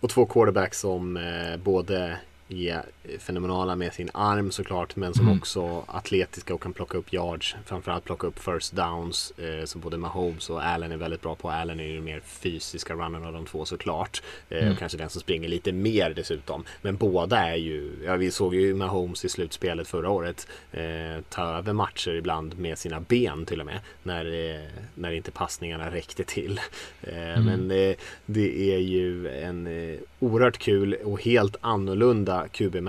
Och 0.00 0.10
två 0.10 0.26
quarterbacks 0.26 0.80
som 0.80 1.16
eh, 1.16 1.56
både 1.56 2.18
är 2.48 2.82
fenomenala 3.18 3.76
med 3.76 3.94
sin 3.94 4.10
arm 4.14 4.50
såklart 4.50 4.96
men 4.96 5.14
som 5.14 5.26
Mm. 5.26 5.38
också 5.38 5.84
atletiska 5.86 6.54
och 6.54 6.62
kan 6.62 6.72
plocka 6.72 6.98
upp 6.98 7.12
yards. 7.12 7.56
Framförallt 7.64 8.04
plocka 8.04 8.26
upp 8.26 8.38
first 8.38 8.72
downs 8.72 9.32
eh, 9.38 9.64
som 9.64 9.80
både 9.80 9.96
Mahomes 9.98 10.50
och 10.50 10.64
Allen 10.64 10.92
är 10.92 10.96
väldigt 10.96 11.22
bra 11.22 11.34
på. 11.34 11.50
Allen 11.50 11.80
är 11.80 11.84
ju 11.84 11.94
den 11.94 12.04
mer 12.04 12.20
fysiska 12.20 12.94
runnern 12.94 13.24
av 13.24 13.32
de 13.32 13.46
två 13.46 13.64
såklart. 13.64 14.22
Eh, 14.48 14.56
Mm. 14.58 14.72
Och 14.72 14.78
kanske 14.78 14.98
den 14.98 15.10
som 15.10 15.20
springer 15.20 15.48
lite 15.48 15.72
mer 15.72 16.10
dessutom. 16.16 16.64
Men 16.82 16.96
båda 16.96 17.38
är 17.38 17.56
ju, 17.56 17.92
ja 18.04 18.16
vi 18.16 18.30
såg 18.30 18.54
ju 18.54 18.74
Mahomes 18.74 19.24
i 19.24 19.28
slutspelet 19.28 19.88
förra 19.88 20.10
året 20.10 20.48
eh, 20.72 20.82
ta 21.28 21.42
över 21.42 21.72
matcher 21.72 22.10
ibland 22.14 22.58
med 22.58 22.78
sina 22.78 23.00
ben 23.00 23.46
till 23.46 23.60
och 23.60 23.66
med. 23.66 23.80
När, 24.02 24.26
eh, 24.54 24.66
när 24.94 25.12
inte 25.12 25.30
passningarna 25.30 25.90
räckte 25.90 26.24
till. 26.24 26.60
Eh, 27.02 27.16
Mm. 27.26 27.44
Men 27.44 27.70
eh, 27.70 27.96
det 28.26 28.74
är 28.74 28.78
ju 28.78 29.28
en 29.28 29.66
eh, 29.66 29.98
oerhört 30.18 30.58
kul 30.58 30.94
och 31.04 31.22
helt 31.22 31.56
annorlunda 31.60 32.48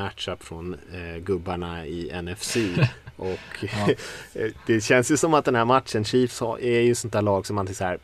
QB-matchup 0.10 0.43
från 0.43 0.74
eh, 0.93 1.18
gubbarna 1.24 1.86
i 1.86 2.22
NFC. 2.22 2.58
och 3.18 3.64
eh, 4.34 4.51
det 4.66 4.82
känns 4.82 5.12
ju 5.12 5.18
som 5.18 5.34
att 5.34 5.45
den 5.45 5.55
här 5.55 5.66
matchen, 5.66 6.03
Chiefs 6.05 6.41
är 6.41 6.80
ju 6.82 6.95
sånt 6.95 7.14
där 7.14 7.22
lag 7.22 7.45
som 7.45 7.55
man 7.55 7.68
så 7.74 7.84
här 7.84 7.99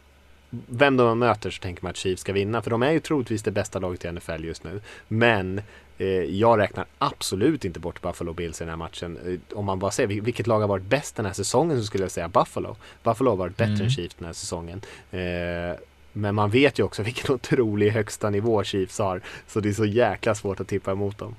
vem 0.67 0.97
de 0.97 1.19
möter 1.19 1.49
så 1.51 1.61
tänker 1.61 1.83
man 1.83 1.89
att 1.89 1.97
Chiefs 1.97 2.21
ska 2.21 2.33
vinna 2.33 2.61
för 2.61 2.69
de 2.71 2.83
är 2.83 2.91
ju 2.91 2.99
troligtvis 2.99 3.43
det 3.43 3.51
bästa 3.51 3.79
laget 3.79 4.05
i 4.05 4.11
NFL 4.11 4.43
just 4.45 4.63
nu. 4.63 4.81
Men 5.07 5.61
eh, 5.97 6.07
jag 6.07 6.59
räknar 6.59 6.85
absolut 6.97 7.65
inte 7.65 7.79
bort 7.79 8.01
Buffalo 8.01 8.33
Bills 8.33 8.61
i 8.61 8.63
den 8.63 8.69
här 8.69 8.77
matchen. 8.77 9.17
Eh, 9.51 9.57
om 9.57 9.65
man 9.65 9.79
bara 9.79 9.91
säger 9.91 10.07
vil- 10.09 10.21
vilket 10.21 10.47
lag 10.47 10.59
har 10.59 10.67
varit 10.67 10.83
bäst 10.83 11.15
den 11.15 11.25
här 11.25 11.33
säsongen 11.33 11.79
så 11.79 11.85
skulle 11.85 12.03
jag 12.03 12.11
säga 12.11 12.27
Buffalo. 12.27 12.75
Buffalo 13.03 13.29
har 13.31 13.37
varit 13.37 13.57
bättre 13.57 13.73
Mm. 13.73 13.85
än 13.85 13.89
Chiefs 13.89 14.15
den 14.15 14.25
här 14.25 14.33
säsongen. 14.33 14.81
Eh, 15.11 15.79
men 16.13 16.35
man 16.35 16.49
vet 16.49 16.79
ju 16.79 16.83
också 16.83 17.03
vilken 17.03 17.35
otrolig 17.35 17.89
högsta 17.91 18.29
nivå 18.29 18.63
Chiefs 18.63 18.99
har. 18.99 19.21
Så 19.47 19.59
det 19.59 19.69
är 19.69 19.73
så 19.73 19.85
jäkla 19.85 20.35
svårt 20.35 20.59
att 20.59 20.67
tippa 20.67 20.91
emot 20.91 21.17
dem. 21.17 21.35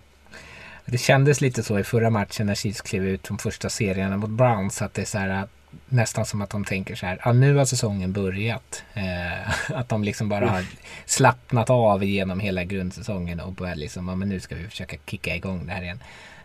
Det 0.86 0.98
kändes 0.98 1.40
lite 1.40 1.62
så 1.62 1.78
i 1.78 1.84
förra 1.84 2.10
matchen 2.10 2.46
när 2.46 2.54
Chiefs 2.54 2.80
klev 2.80 3.06
ut 3.06 3.26
från 3.26 3.38
första 3.38 3.70
serierna 3.70 4.16
mot 4.16 4.30
Browns 4.30 4.82
att 4.82 4.94
det 4.94 5.02
är 5.02 5.06
så 5.06 5.18
här 5.18 5.48
nästan 5.88 6.26
som 6.26 6.42
att 6.42 6.50
de 6.50 6.64
tänker 6.64 6.94
så 6.94 7.06
här, 7.06 7.20
ja 7.24 7.32
nu 7.32 7.54
har 7.54 7.64
säsongen 7.64 8.12
börjat. 8.12 8.84
Eh, 8.94 9.70
att 9.78 9.88
de 9.88 10.04
liksom 10.04 10.28
bara 10.28 10.48
har 10.48 10.64
slappnat 11.06 11.70
av 11.70 12.04
genom 12.04 12.40
hela 12.40 12.64
grundsäsongen 12.64 13.40
och 13.40 13.52
börjar 13.52 13.76
liksom, 13.76 14.08
ja 14.08 14.14
men 14.14 14.28
nu 14.28 14.40
ska 14.40 14.54
vi 14.54 14.68
försöka 14.68 14.96
kicka 15.06 15.36
igång 15.36 15.66
det 15.66 15.72
här 15.72 15.82
igen. 15.82 16.00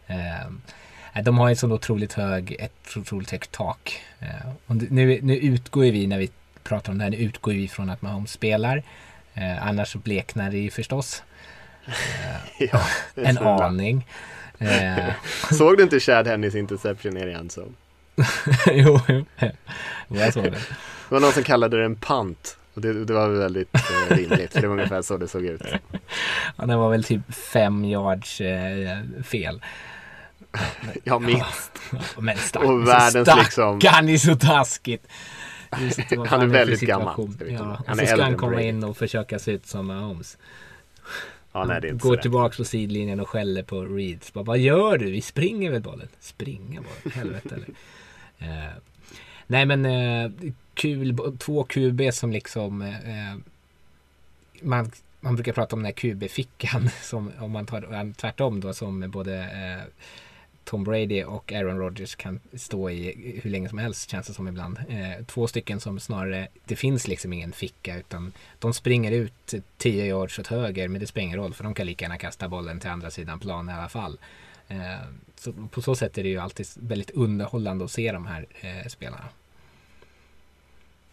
Eh, 0.07 1.23
de 1.23 1.37
har 1.37 1.49
ju 1.49 1.55
sån 1.55 1.71
otroligt 1.71 2.13
hög, 2.13 2.55
ett 2.59 2.97
otroligt 2.97 3.31
högt 3.31 3.51
tak. 3.51 4.01
Eh, 4.19 4.49
och 4.65 4.75
nu, 4.75 5.19
nu 5.21 5.37
utgår 5.37 5.81
vi 5.81 6.07
när 6.07 6.17
vi 6.17 6.29
pratar 6.63 6.91
om 6.91 6.97
det 6.97 7.03
här, 7.03 7.11
nu 7.11 7.17
utgår 7.17 7.51
vi 7.51 7.67
från 7.67 7.89
att 7.89 8.01
Mahomes 8.01 8.31
spelar. 8.31 8.83
Eh, 9.33 9.67
annars 9.67 9.91
så 9.91 9.97
bleknar 9.97 10.51
det 10.51 10.57
ju 10.57 10.71
förstås 10.71 11.23
ja, 12.57 12.81
en 13.15 13.37
aning. 13.37 14.07
Eh. 14.61 15.13
Såg 15.51 15.77
du 15.77 15.83
inte 15.83 15.99
Chad 15.99 16.27
Hennys 16.27 16.55
interception 16.55 17.17
i 17.17 17.33
endzone? 17.33 17.71
jo, 18.71 18.99
jo, 19.07 19.25
jag 20.07 20.33
såg 20.33 20.43
det. 20.43 20.49
Det 20.49 20.57
var 21.09 21.19
någon 21.19 21.31
som 21.31 21.43
kallade 21.43 21.77
det 21.77 21.85
en 21.85 21.95
pant. 21.95 22.57
Och 22.73 22.81
det, 22.81 23.05
det 23.05 23.13
var 23.13 23.29
väldigt 23.29 23.75
eh, 23.75 24.15
rimligt, 24.15 24.53
för 24.53 24.61
det 24.61 24.67
var 24.67 24.75
ungefär 24.75 25.01
så 25.01 25.17
det 25.17 25.27
såg 25.27 25.45
ut. 25.45 25.61
Ja, 26.57 26.65
den 26.65 26.79
var 26.79 26.89
väl 26.89 27.03
typ 27.03 27.33
fem 27.33 27.85
yards 27.85 28.41
eh, 28.41 28.99
fel. 29.23 29.61
Ja, 31.03 31.19
minst. 31.19 31.71
Ja, 31.91 32.21
men 32.21 32.37
stack, 32.37 32.63
och 32.63 32.87
världens 32.87 33.27
stack, 33.27 33.43
liksom... 33.43 33.79
Han 33.85 34.09
är 34.09 34.17
så 34.17 34.35
taskigt. 34.35 35.07
Just, 35.79 35.99
han 36.27 36.41
är 36.41 36.45
väldigt 36.45 36.81
gammal. 36.81 37.29
Ja, 37.49 37.83
och 37.87 37.97
så 37.97 38.05
ska 38.05 38.23
han 38.23 38.37
komma 38.37 38.61
in 38.61 38.83
och 38.83 38.97
försöka 38.97 39.39
se 39.39 39.51
ut 39.51 39.67
som 39.67 39.87
Mahomes. 39.87 40.37
Ja, 41.51 41.65
nej, 41.65 41.81
det 41.81 41.87
är 41.87 41.91
inte 41.91 42.07
Går 42.07 42.17
tillbaka 42.17 42.55
på 42.57 42.63
sidlinjen 42.63 43.19
och 43.19 43.29
skäller 43.29 43.63
på 43.63 43.85
Reeds. 43.85 44.33
Bara, 44.33 44.43
vad 44.43 44.59
gör 44.59 44.97
du? 44.97 45.11
Vi 45.11 45.21
springer 45.21 45.71
väl 45.71 45.81
bollen? 45.81 46.07
Springa 46.19 46.81
bollen? 46.81 47.17
Helvete 47.17 47.55
eller? 47.55 47.67
uh, 48.51 48.71
nej 49.47 49.65
men 49.65 49.85
uh, 49.85 50.51
kul, 50.73 51.17
två 51.39 51.63
QB 51.63 52.01
som 52.13 52.31
liksom 52.31 52.81
uh, 52.81 53.35
man, 54.61 54.91
man 55.19 55.35
brukar 55.35 55.53
prata 55.53 55.75
om 55.75 55.79
den 55.79 55.85
här 55.85 55.93
QB-fickan 55.93 56.89
som 57.01 57.31
om 57.39 57.51
man 57.51 57.65
tar 57.65 58.13
tvärtom 58.13 58.59
då 58.59 58.73
som 58.73 59.11
både 59.11 59.49
Tom 60.69 60.83
Brady 60.83 61.23
och 61.23 61.53
Aaron 61.53 61.77
Rodgers 61.77 62.15
kan 62.15 62.39
stå 62.53 62.89
i 62.89 63.39
hur 63.43 63.49
länge 63.49 63.69
som 63.69 63.77
helst 63.77 64.09
känns 64.09 64.27
det 64.27 64.33
som 64.33 64.47
ibland. 64.47 64.77
Eh, 64.89 65.25
två 65.25 65.47
stycken 65.47 65.79
som 65.79 65.99
snarare, 65.99 66.47
det 66.65 66.75
finns 66.75 67.07
liksom 67.07 67.33
ingen 67.33 67.51
ficka 67.51 67.97
utan 67.97 68.33
de 68.59 68.73
springer 68.73 69.11
ut 69.11 69.53
10 69.77 70.05
yards 70.05 70.39
åt 70.39 70.47
höger 70.47 70.87
men 70.87 71.01
det 71.01 71.07
spelar 71.07 71.25
ingen 71.25 71.39
roll 71.39 71.53
för 71.53 71.63
de 71.63 71.73
kan 71.73 71.85
lika 71.85 72.05
gärna 72.05 72.17
kasta 72.17 72.49
bollen 72.49 72.79
till 72.79 72.89
andra 72.89 73.11
sidan 73.11 73.39
plan 73.39 73.69
i 73.69 73.73
alla 73.73 73.89
fall. 73.89 74.19
Eh, 74.67 74.77
så 75.35 75.53
på 75.71 75.81
så 75.81 75.95
sätt 75.95 76.17
är 76.17 76.23
det 76.23 76.29
ju 76.29 76.37
alltid 76.37 76.67
väldigt 76.75 77.11
underhållande 77.11 77.85
att 77.85 77.91
se 77.91 78.11
de 78.11 78.25
här 78.25 78.45
eh, 78.61 78.87
spelarna. 78.87 79.29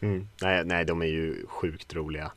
Mm. 0.01 0.29
Nej, 0.43 0.65
nej, 0.65 0.85
de 0.85 1.03
är 1.03 1.07
ju 1.07 1.47
sjukt 1.47 1.95
roliga. 1.95 2.33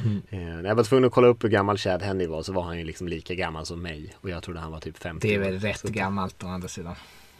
Mm. 0.00 0.62
när 0.62 0.68
jag 0.68 0.74
var 0.74 0.84
tvungen 0.84 1.04
att 1.04 1.12
kolla 1.12 1.26
upp 1.26 1.44
hur 1.44 1.48
gammal 1.48 1.78
Chad 1.78 2.02
Henney 2.02 2.26
var 2.26 2.42
så 2.42 2.52
var 2.52 2.62
han 2.62 2.78
ju 2.78 2.84
liksom 2.84 3.08
lika 3.08 3.34
gammal 3.34 3.66
som 3.66 3.82
mig. 3.82 4.14
Och 4.20 4.30
jag 4.30 4.42
trodde 4.42 4.60
han 4.60 4.72
var 4.72 4.80
typ 4.80 4.98
50 4.98 5.28
Det 5.28 5.34
är 5.34 5.38
väl 5.38 5.60
rätt 5.60 5.78
så 5.78 5.88
gammalt 5.88 6.44
å 6.44 6.46
andra 6.46 6.68
sidan. 6.68 6.94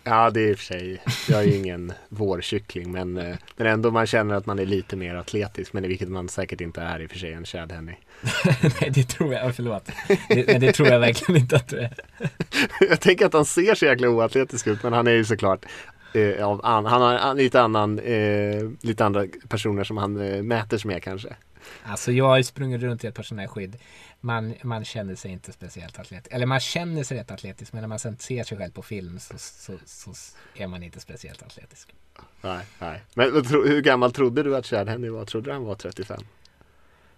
Ja, 0.04 0.30
det 0.30 0.40
är 0.40 0.50
i 0.50 0.54
och 0.54 0.58
för 0.58 0.64
sig. 0.64 1.02
Jag 1.28 1.42
är 1.42 1.46
ju 1.46 1.56
ingen 1.56 1.92
vårkyckling 2.08 2.92
men, 2.92 3.16
eh, 3.16 3.36
men 3.56 3.66
ändå 3.66 3.90
man 3.90 4.06
känner 4.06 4.34
att 4.34 4.46
man 4.46 4.58
är 4.58 4.66
lite 4.66 4.96
mer 4.96 5.14
atletisk. 5.14 5.72
Men 5.72 5.88
vilket 5.88 6.08
man 6.08 6.28
säkert 6.28 6.60
inte 6.60 6.80
är 6.80 7.00
i 7.00 7.06
och 7.06 7.10
för 7.10 7.18
sig 7.18 7.32
en 7.32 7.44
Chad 7.44 7.72
Henney. 7.72 7.94
Nej, 8.80 8.90
det 8.90 9.02
tror 9.08 9.34
jag. 9.34 9.56
Förlåt. 9.56 9.90
Det, 10.28 10.46
men 10.46 10.60
det 10.60 10.72
tror 10.72 10.88
jag 10.88 11.00
verkligen 11.00 11.40
inte 11.40 11.56
att 11.56 11.68
du 11.68 11.78
är. 11.78 11.94
jag 12.88 13.00
tänker 13.00 13.26
att 13.26 13.32
han 13.32 13.44
ser 13.44 13.74
så 13.74 13.84
jäkla 13.84 14.08
oatletisk 14.08 14.66
ut 14.66 14.82
men 14.82 14.92
han 14.92 15.06
är 15.06 15.12
ju 15.12 15.24
såklart 15.24 15.66
eh, 16.14 16.46
av 16.48 16.60
an, 16.64 16.86
han 16.86 17.02
har 17.02 17.34
lite 17.34 17.62
annan, 17.62 17.98
eh, 17.98 18.70
lite 18.80 19.04
andra 19.04 19.26
personer 19.48 19.84
som 19.84 19.96
han 19.96 20.20
eh, 20.20 20.42
mäter 20.42 20.78
sig 20.78 20.88
med 20.88 21.02
kanske. 21.02 21.36
Alltså 21.84 22.12
jag 22.12 22.24
har 22.24 22.36
ju 22.36 22.44
sprungit 22.44 22.82
runt 22.82 23.04
i 23.04 23.06
ett 23.06 23.14
par 23.14 23.22
sådana 23.22 23.42
här 23.42 23.48
skydd. 23.48 23.76
Man, 24.20 24.54
man 24.62 24.84
känner 24.84 25.14
sig 25.14 25.30
inte 25.30 25.52
speciellt 25.52 25.98
atletisk. 25.98 26.34
Eller 26.34 26.46
man 26.46 26.60
känner 26.60 27.02
sig 27.02 27.18
rätt 27.18 27.30
atletisk 27.30 27.72
men 27.72 27.80
när 27.80 27.88
man 27.88 27.98
sen 27.98 28.16
ser 28.18 28.44
sig 28.44 28.58
själv 28.58 28.70
på 28.70 28.82
film 28.82 29.18
så, 29.18 29.34
så, 29.38 29.72
så 29.84 30.14
är 30.54 30.66
man 30.66 30.82
inte 30.82 31.00
speciellt 31.00 31.42
atletisk. 31.42 31.94
Nej, 32.40 32.66
nej. 32.78 33.02
Men 33.14 33.44
hur 33.46 33.82
gammal 33.82 34.12
trodde 34.12 34.42
du 34.42 34.56
att 34.56 34.66
Chad 34.66 34.88
Henry 34.88 35.08
var? 35.08 35.24
Trodde 35.24 35.50
du 35.50 35.52
han 35.52 35.64
var 35.64 35.74
35? 35.74 36.20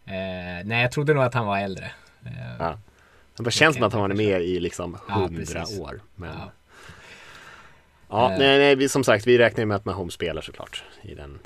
Eh, 0.06 0.14
nej, 0.64 0.82
jag 0.82 0.92
trodde 0.92 1.14
nog 1.14 1.22
att 1.22 1.34
han 1.34 1.46
var 1.46 1.58
äldre. 1.58 1.90
Eh, 2.24 2.56
ja. 2.58 2.78
Det 3.36 3.42
bara 3.42 3.50
känns 3.50 3.76
som 3.76 3.84
att 3.84 3.92
han 3.92 4.02
var 4.02 4.08
med 4.08 4.42
i 4.42 4.60
liksom 4.60 4.98
hundra 5.08 5.64
ja, 5.68 5.82
år. 5.82 6.00
Men... 6.14 6.30
Ja, 6.38 6.52
ja 8.08 8.32
eh. 8.32 8.38
nej, 8.38 8.58
nej, 8.58 8.76
vi, 8.76 8.88
som 8.88 9.04
sagt, 9.04 9.26
vi 9.26 9.38
räknar 9.38 9.64
med 9.64 9.76
att 9.76 9.84
Mahomes 9.84 10.14
spelar 10.14 10.42
såklart 10.42 10.84
i 11.02 11.14
den, 11.14 11.38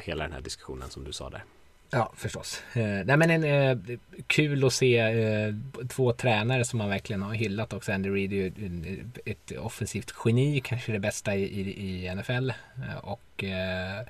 hela 0.00 0.24
den 0.24 0.32
här 0.32 0.40
diskussionen 0.40 0.90
som 0.90 1.04
du 1.04 1.12
sa 1.12 1.30
där. 1.30 1.44
Ja, 1.90 2.12
förstås. 2.16 2.62
Eh, 2.72 2.82
nej, 2.82 3.16
men 3.16 3.30
en, 3.30 3.44
eh, 3.44 3.98
kul 4.26 4.64
att 4.64 4.72
se 4.72 4.98
eh, 4.98 5.54
två 5.88 6.12
tränare 6.12 6.64
som 6.64 6.78
man 6.78 6.88
verkligen 6.88 7.22
har 7.22 7.34
hyllat 7.34 7.72
också. 7.72 7.92
Andy 7.92 8.10
Reid 8.10 8.32
är 8.32 8.36
ju 8.36 9.04
ett 9.24 9.52
offensivt 9.58 10.14
geni, 10.24 10.60
kanske 10.60 10.92
det 10.92 10.98
bästa 10.98 11.36
i, 11.36 11.42
i, 11.42 12.06
i 12.06 12.14
NFL. 12.14 12.50
Eh, 12.50 12.96
och 13.02 13.44
eh, 13.44 14.06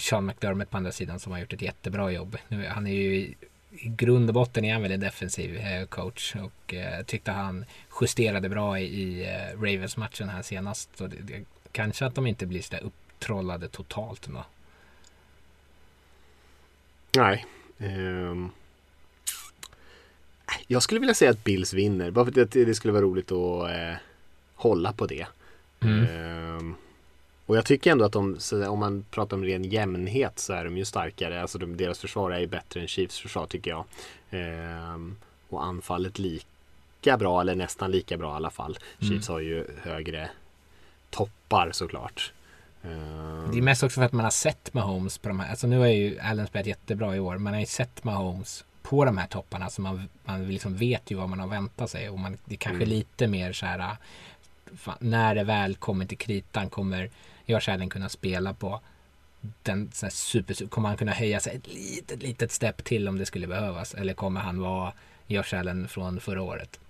Sean 0.00 0.26
McDermott 0.26 0.70
på 0.70 0.76
andra 0.76 0.92
sidan 0.92 1.20
som 1.20 1.32
har 1.32 1.38
gjort 1.38 1.52
ett 1.52 1.62
jättebra 1.62 2.10
jobb. 2.10 2.36
Nu, 2.48 2.66
han 2.66 2.86
är 2.86 2.94
ju 2.94 3.16
i, 3.16 3.34
i 3.70 3.88
grund 3.88 4.30
och 4.30 4.34
botten 4.34 4.64
är 4.64 4.72
han 4.72 4.82
väl 4.82 4.92
en 4.92 5.00
defensiv 5.00 5.56
eh, 5.56 5.86
coach 5.86 6.36
och 6.36 6.74
eh, 6.74 7.02
tyckte 7.04 7.30
han 7.30 7.64
justerade 8.00 8.48
bra 8.48 8.78
i, 8.78 8.84
i 8.84 9.24
eh, 9.24 9.60
Ravens-matchen 9.60 10.28
här 10.28 10.42
senast. 10.42 10.90
Så 10.98 11.06
det, 11.06 11.16
det, 11.22 11.44
kanske 11.72 12.06
att 12.06 12.14
de 12.14 12.26
inte 12.26 12.46
blir 12.46 12.62
så 12.62 12.74
där 12.74 12.82
upptrollade 12.82 13.68
totalt. 13.68 14.26
Då. 14.26 14.44
Nej. 17.16 17.46
Um, 17.78 18.50
jag 20.66 20.82
skulle 20.82 21.00
vilja 21.00 21.14
säga 21.14 21.30
att 21.30 21.44
Bills 21.44 21.72
vinner. 21.72 22.10
Bara 22.10 22.24
för 22.24 22.42
att 22.42 22.50
det 22.50 22.74
skulle 22.74 22.92
vara 22.92 23.02
roligt 23.02 23.32
att 23.32 23.70
eh, 23.70 23.94
hålla 24.54 24.92
på 24.92 25.06
det. 25.06 25.26
Mm. 25.80 26.56
Um, 26.56 26.74
och 27.46 27.56
jag 27.56 27.66
tycker 27.66 27.92
ändå 27.92 28.04
att 28.04 28.12
de, 28.12 28.38
om 28.68 28.78
man 28.78 29.04
pratar 29.10 29.36
om 29.36 29.44
ren 29.44 29.64
jämnhet 29.64 30.38
så 30.38 30.52
är 30.52 30.64
de 30.64 30.76
ju 30.76 30.84
starkare. 30.84 31.42
Alltså 31.42 31.58
de, 31.58 31.76
deras 31.76 31.98
försvar 31.98 32.30
är 32.30 32.40
ju 32.40 32.46
bättre 32.46 32.80
än 32.80 32.88
Chiefs 32.88 33.18
försvar 33.18 33.46
tycker 33.46 33.70
jag. 33.70 33.84
Um, 34.94 35.16
och 35.48 35.64
anfallet 35.64 36.18
lika 36.18 37.16
bra 37.18 37.40
eller 37.40 37.54
nästan 37.54 37.90
lika 37.90 38.16
bra 38.16 38.32
i 38.32 38.36
alla 38.36 38.50
fall. 38.50 38.78
Mm. 39.00 39.10
Chiefs 39.12 39.28
har 39.28 39.40
ju 39.40 39.66
högre 39.82 40.30
toppar 41.10 41.70
såklart. 41.72 42.32
Det 43.52 43.58
är 43.58 43.62
mest 43.62 43.82
också 43.82 44.00
för 44.00 44.06
att 44.06 44.12
man 44.12 44.24
har 44.24 44.30
sett 44.30 44.74
Mahomes 44.74 45.18
på 45.18 45.28
de 45.28 45.40
här. 45.40 45.50
Alltså 45.50 45.66
nu 45.66 45.78
har 45.78 45.86
ju 45.86 46.18
Allen 46.18 46.46
spelat 46.46 46.66
jättebra 46.66 47.16
i 47.16 47.20
år. 47.20 47.38
Man 47.38 47.52
har 47.52 47.60
ju 47.60 47.66
sett 47.66 48.04
Mahomes 48.04 48.64
på 48.82 49.04
de 49.04 49.18
här 49.18 49.26
topparna. 49.26 49.70
Så 49.70 49.82
man, 49.82 50.08
man 50.24 50.48
liksom 50.48 50.76
vet 50.76 51.10
ju 51.10 51.14
vad 51.16 51.28
man 51.28 51.40
har 51.40 51.46
väntat 51.46 51.90
sig. 51.90 52.08
Och 52.08 52.18
man, 52.18 52.38
det 52.44 52.54
är 52.54 52.58
kanske 52.58 52.84
mm. 52.84 52.88
lite 52.88 53.26
mer 53.26 53.52
så 53.52 53.66
här. 53.66 53.96
Fan, 54.76 54.96
när 55.00 55.34
det 55.34 55.44
väl 55.44 55.74
kommer 55.74 56.06
till 56.06 56.18
kritan 56.18 56.70
kommer 56.70 57.10
Josh 57.46 57.70
Allen 57.70 57.88
kunna 57.88 58.08
spela 58.08 58.54
på 58.54 58.80
den 59.62 59.90
så 59.92 60.06
här 60.06 60.10
super, 60.10 60.66
kommer 60.66 60.88
han 60.88 60.98
kunna 60.98 61.12
höja 61.12 61.40
sig 61.40 61.56
ett 61.56 61.68
litet, 61.68 62.22
litet 62.22 62.52
stepp 62.52 62.84
till 62.84 63.08
om 63.08 63.18
det 63.18 63.26
skulle 63.26 63.46
behövas? 63.46 63.94
Eller 63.94 64.14
kommer 64.14 64.40
han 64.40 64.60
vara 64.60 64.92
Josh 65.26 65.54
Allen 65.54 65.88
från 65.88 66.20
förra 66.20 66.42
året? 66.42 66.80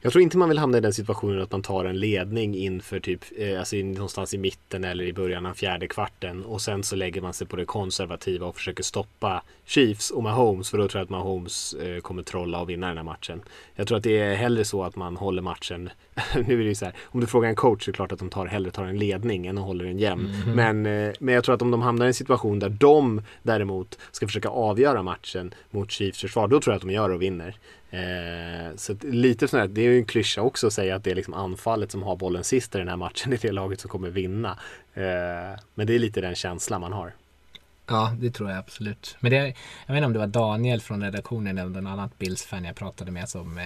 Jag 0.00 0.12
tror 0.12 0.22
inte 0.22 0.38
man 0.38 0.48
vill 0.48 0.58
hamna 0.58 0.78
i 0.78 0.80
den 0.80 0.92
situationen 0.92 1.42
att 1.42 1.52
man 1.52 1.62
tar 1.62 1.84
en 1.84 1.98
ledning 1.98 2.54
inför 2.56 3.00
typ, 3.00 3.24
eh, 3.36 3.58
alltså 3.58 3.76
någonstans 3.76 4.34
i 4.34 4.38
mitten 4.38 4.84
eller 4.84 5.04
i 5.04 5.12
början 5.12 5.46
av 5.46 5.54
fjärde 5.54 5.86
kvarten 5.86 6.44
och 6.44 6.60
sen 6.60 6.82
så 6.82 6.96
lägger 6.96 7.20
man 7.20 7.32
sig 7.32 7.46
på 7.46 7.56
det 7.56 7.64
konservativa 7.64 8.46
och 8.46 8.56
försöker 8.56 8.82
stoppa 8.82 9.42
Chiefs 9.64 10.10
och 10.10 10.22
Mahomes 10.22 10.70
för 10.70 10.78
då 10.78 10.88
tror 10.88 11.00
jag 11.00 11.04
att 11.04 11.10
Mahomes 11.10 11.74
eh, 11.74 12.00
kommer 12.00 12.22
trolla 12.22 12.60
och 12.60 12.70
vinna 12.70 12.88
den 12.88 12.96
här 12.96 13.04
matchen. 13.04 13.42
Jag 13.74 13.86
tror 13.88 13.98
att 13.98 14.04
det 14.04 14.18
är 14.18 14.34
hellre 14.34 14.64
så 14.64 14.84
att 14.84 14.96
man 14.96 15.16
håller 15.16 15.42
matchen, 15.42 15.90
nu 16.46 16.54
är 16.54 16.58
det 16.58 16.64
ju 16.64 16.74
så 16.74 16.84
här, 16.84 16.94
om 17.04 17.20
du 17.20 17.26
frågar 17.26 17.48
en 17.48 17.56
coach 17.56 17.84
så 17.84 17.90
är 17.90 17.92
det 17.92 17.96
klart 17.96 18.12
att 18.12 18.18
de 18.18 18.28
tar, 18.28 18.46
hellre 18.46 18.70
tar 18.70 18.84
en 18.84 18.98
ledning 18.98 19.46
än 19.46 19.58
håller 19.58 19.84
den 19.84 19.98
jämn. 19.98 20.34
Mm. 20.44 20.56
Men, 20.56 21.06
eh, 21.08 21.14
men 21.20 21.34
jag 21.34 21.44
tror 21.44 21.54
att 21.54 21.62
om 21.62 21.70
de 21.70 21.82
hamnar 21.82 22.06
i 22.06 22.08
en 22.08 22.14
situation 22.14 22.58
där 22.58 22.68
de 22.68 23.22
däremot 23.42 23.98
ska 24.10 24.26
försöka 24.26 24.48
avgöra 24.48 25.02
matchen 25.02 25.54
mot 25.70 25.90
Chiefs 25.90 26.20
försvar, 26.20 26.48
då 26.48 26.60
tror 26.60 26.72
jag 26.72 26.76
att 26.76 26.82
de 26.82 26.90
gör 26.90 27.10
och 27.10 27.22
vinner. 27.22 27.56
Eh, 27.90 28.76
så 28.76 28.96
lite 29.02 29.48
sådär, 29.48 29.68
det 29.68 29.80
är 29.80 29.84
ju 29.84 29.98
en 29.98 30.04
klyscha 30.04 30.42
också 30.42 30.66
att 30.66 30.72
säga 30.72 30.96
att 30.96 31.04
det 31.04 31.10
är 31.10 31.14
liksom 31.14 31.34
anfallet 31.34 31.90
som 31.90 32.02
har 32.02 32.16
bollen 32.16 32.44
sist 32.44 32.74
i 32.74 32.78
den 32.78 32.88
här 32.88 32.96
matchen. 32.96 33.30
Det 33.30 33.44
är 33.44 33.48
det 33.48 33.52
laget 33.52 33.80
som 33.80 33.90
kommer 33.90 34.10
vinna. 34.10 34.58
Eh, 34.94 35.60
men 35.74 35.86
det 35.86 35.94
är 35.94 35.98
lite 35.98 36.20
den 36.20 36.34
känslan 36.34 36.80
man 36.80 36.92
har. 36.92 37.12
Ja, 37.86 38.16
det 38.20 38.30
tror 38.30 38.50
jag 38.50 38.58
absolut. 38.58 39.16
Men 39.20 39.30
det, 39.30 39.36
jag 39.86 39.94
vet 39.94 39.96
inte 39.96 40.06
om 40.06 40.12
det 40.12 40.18
var 40.18 40.26
Daniel 40.26 40.80
från 40.80 41.02
redaktionen 41.02 41.58
eller 41.58 41.70
någon 41.70 41.86
annan 41.86 42.10
Bills-fan 42.18 42.64
jag 42.64 42.76
pratade 42.76 43.10
med 43.10 43.28
som 43.28 43.58
eh, 43.58 43.64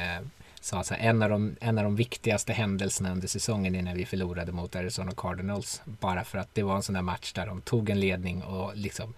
sa 0.61 0.83
så 0.83 0.95
här, 0.95 1.09
en 1.09 1.23
av, 1.23 1.31
de, 1.31 1.57
en 1.61 1.79
av 1.79 1.85
de 1.85 1.97
viktigaste 1.97 2.53
händelserna 2.53 3.13
under 3.13 3.29
säsongen 3.29 3.75
är 3.75 3.83
när 3.83 3.95
vi 3.95 4.07
förlorade 4.07 4.53
mot 4.53 4.77
Arizona 4.77 5.13
Cardinals. 5.17 5.83
Bara 5.85 6.25
för 6.25 6.39
att 6.39 6.49
det 6.55 6.63
var 6.63 6.77
en 6.77 6.83
sån 6.83 6.95
där 6.95 7.03
match 7.03 7.33
där 7.33 7.47
de 7.47 7.61
tog 7.61 7.91
en 7.91 8.01
ledning 8.01 8.43
och 8.43 8.77
liksom 8.77 9.15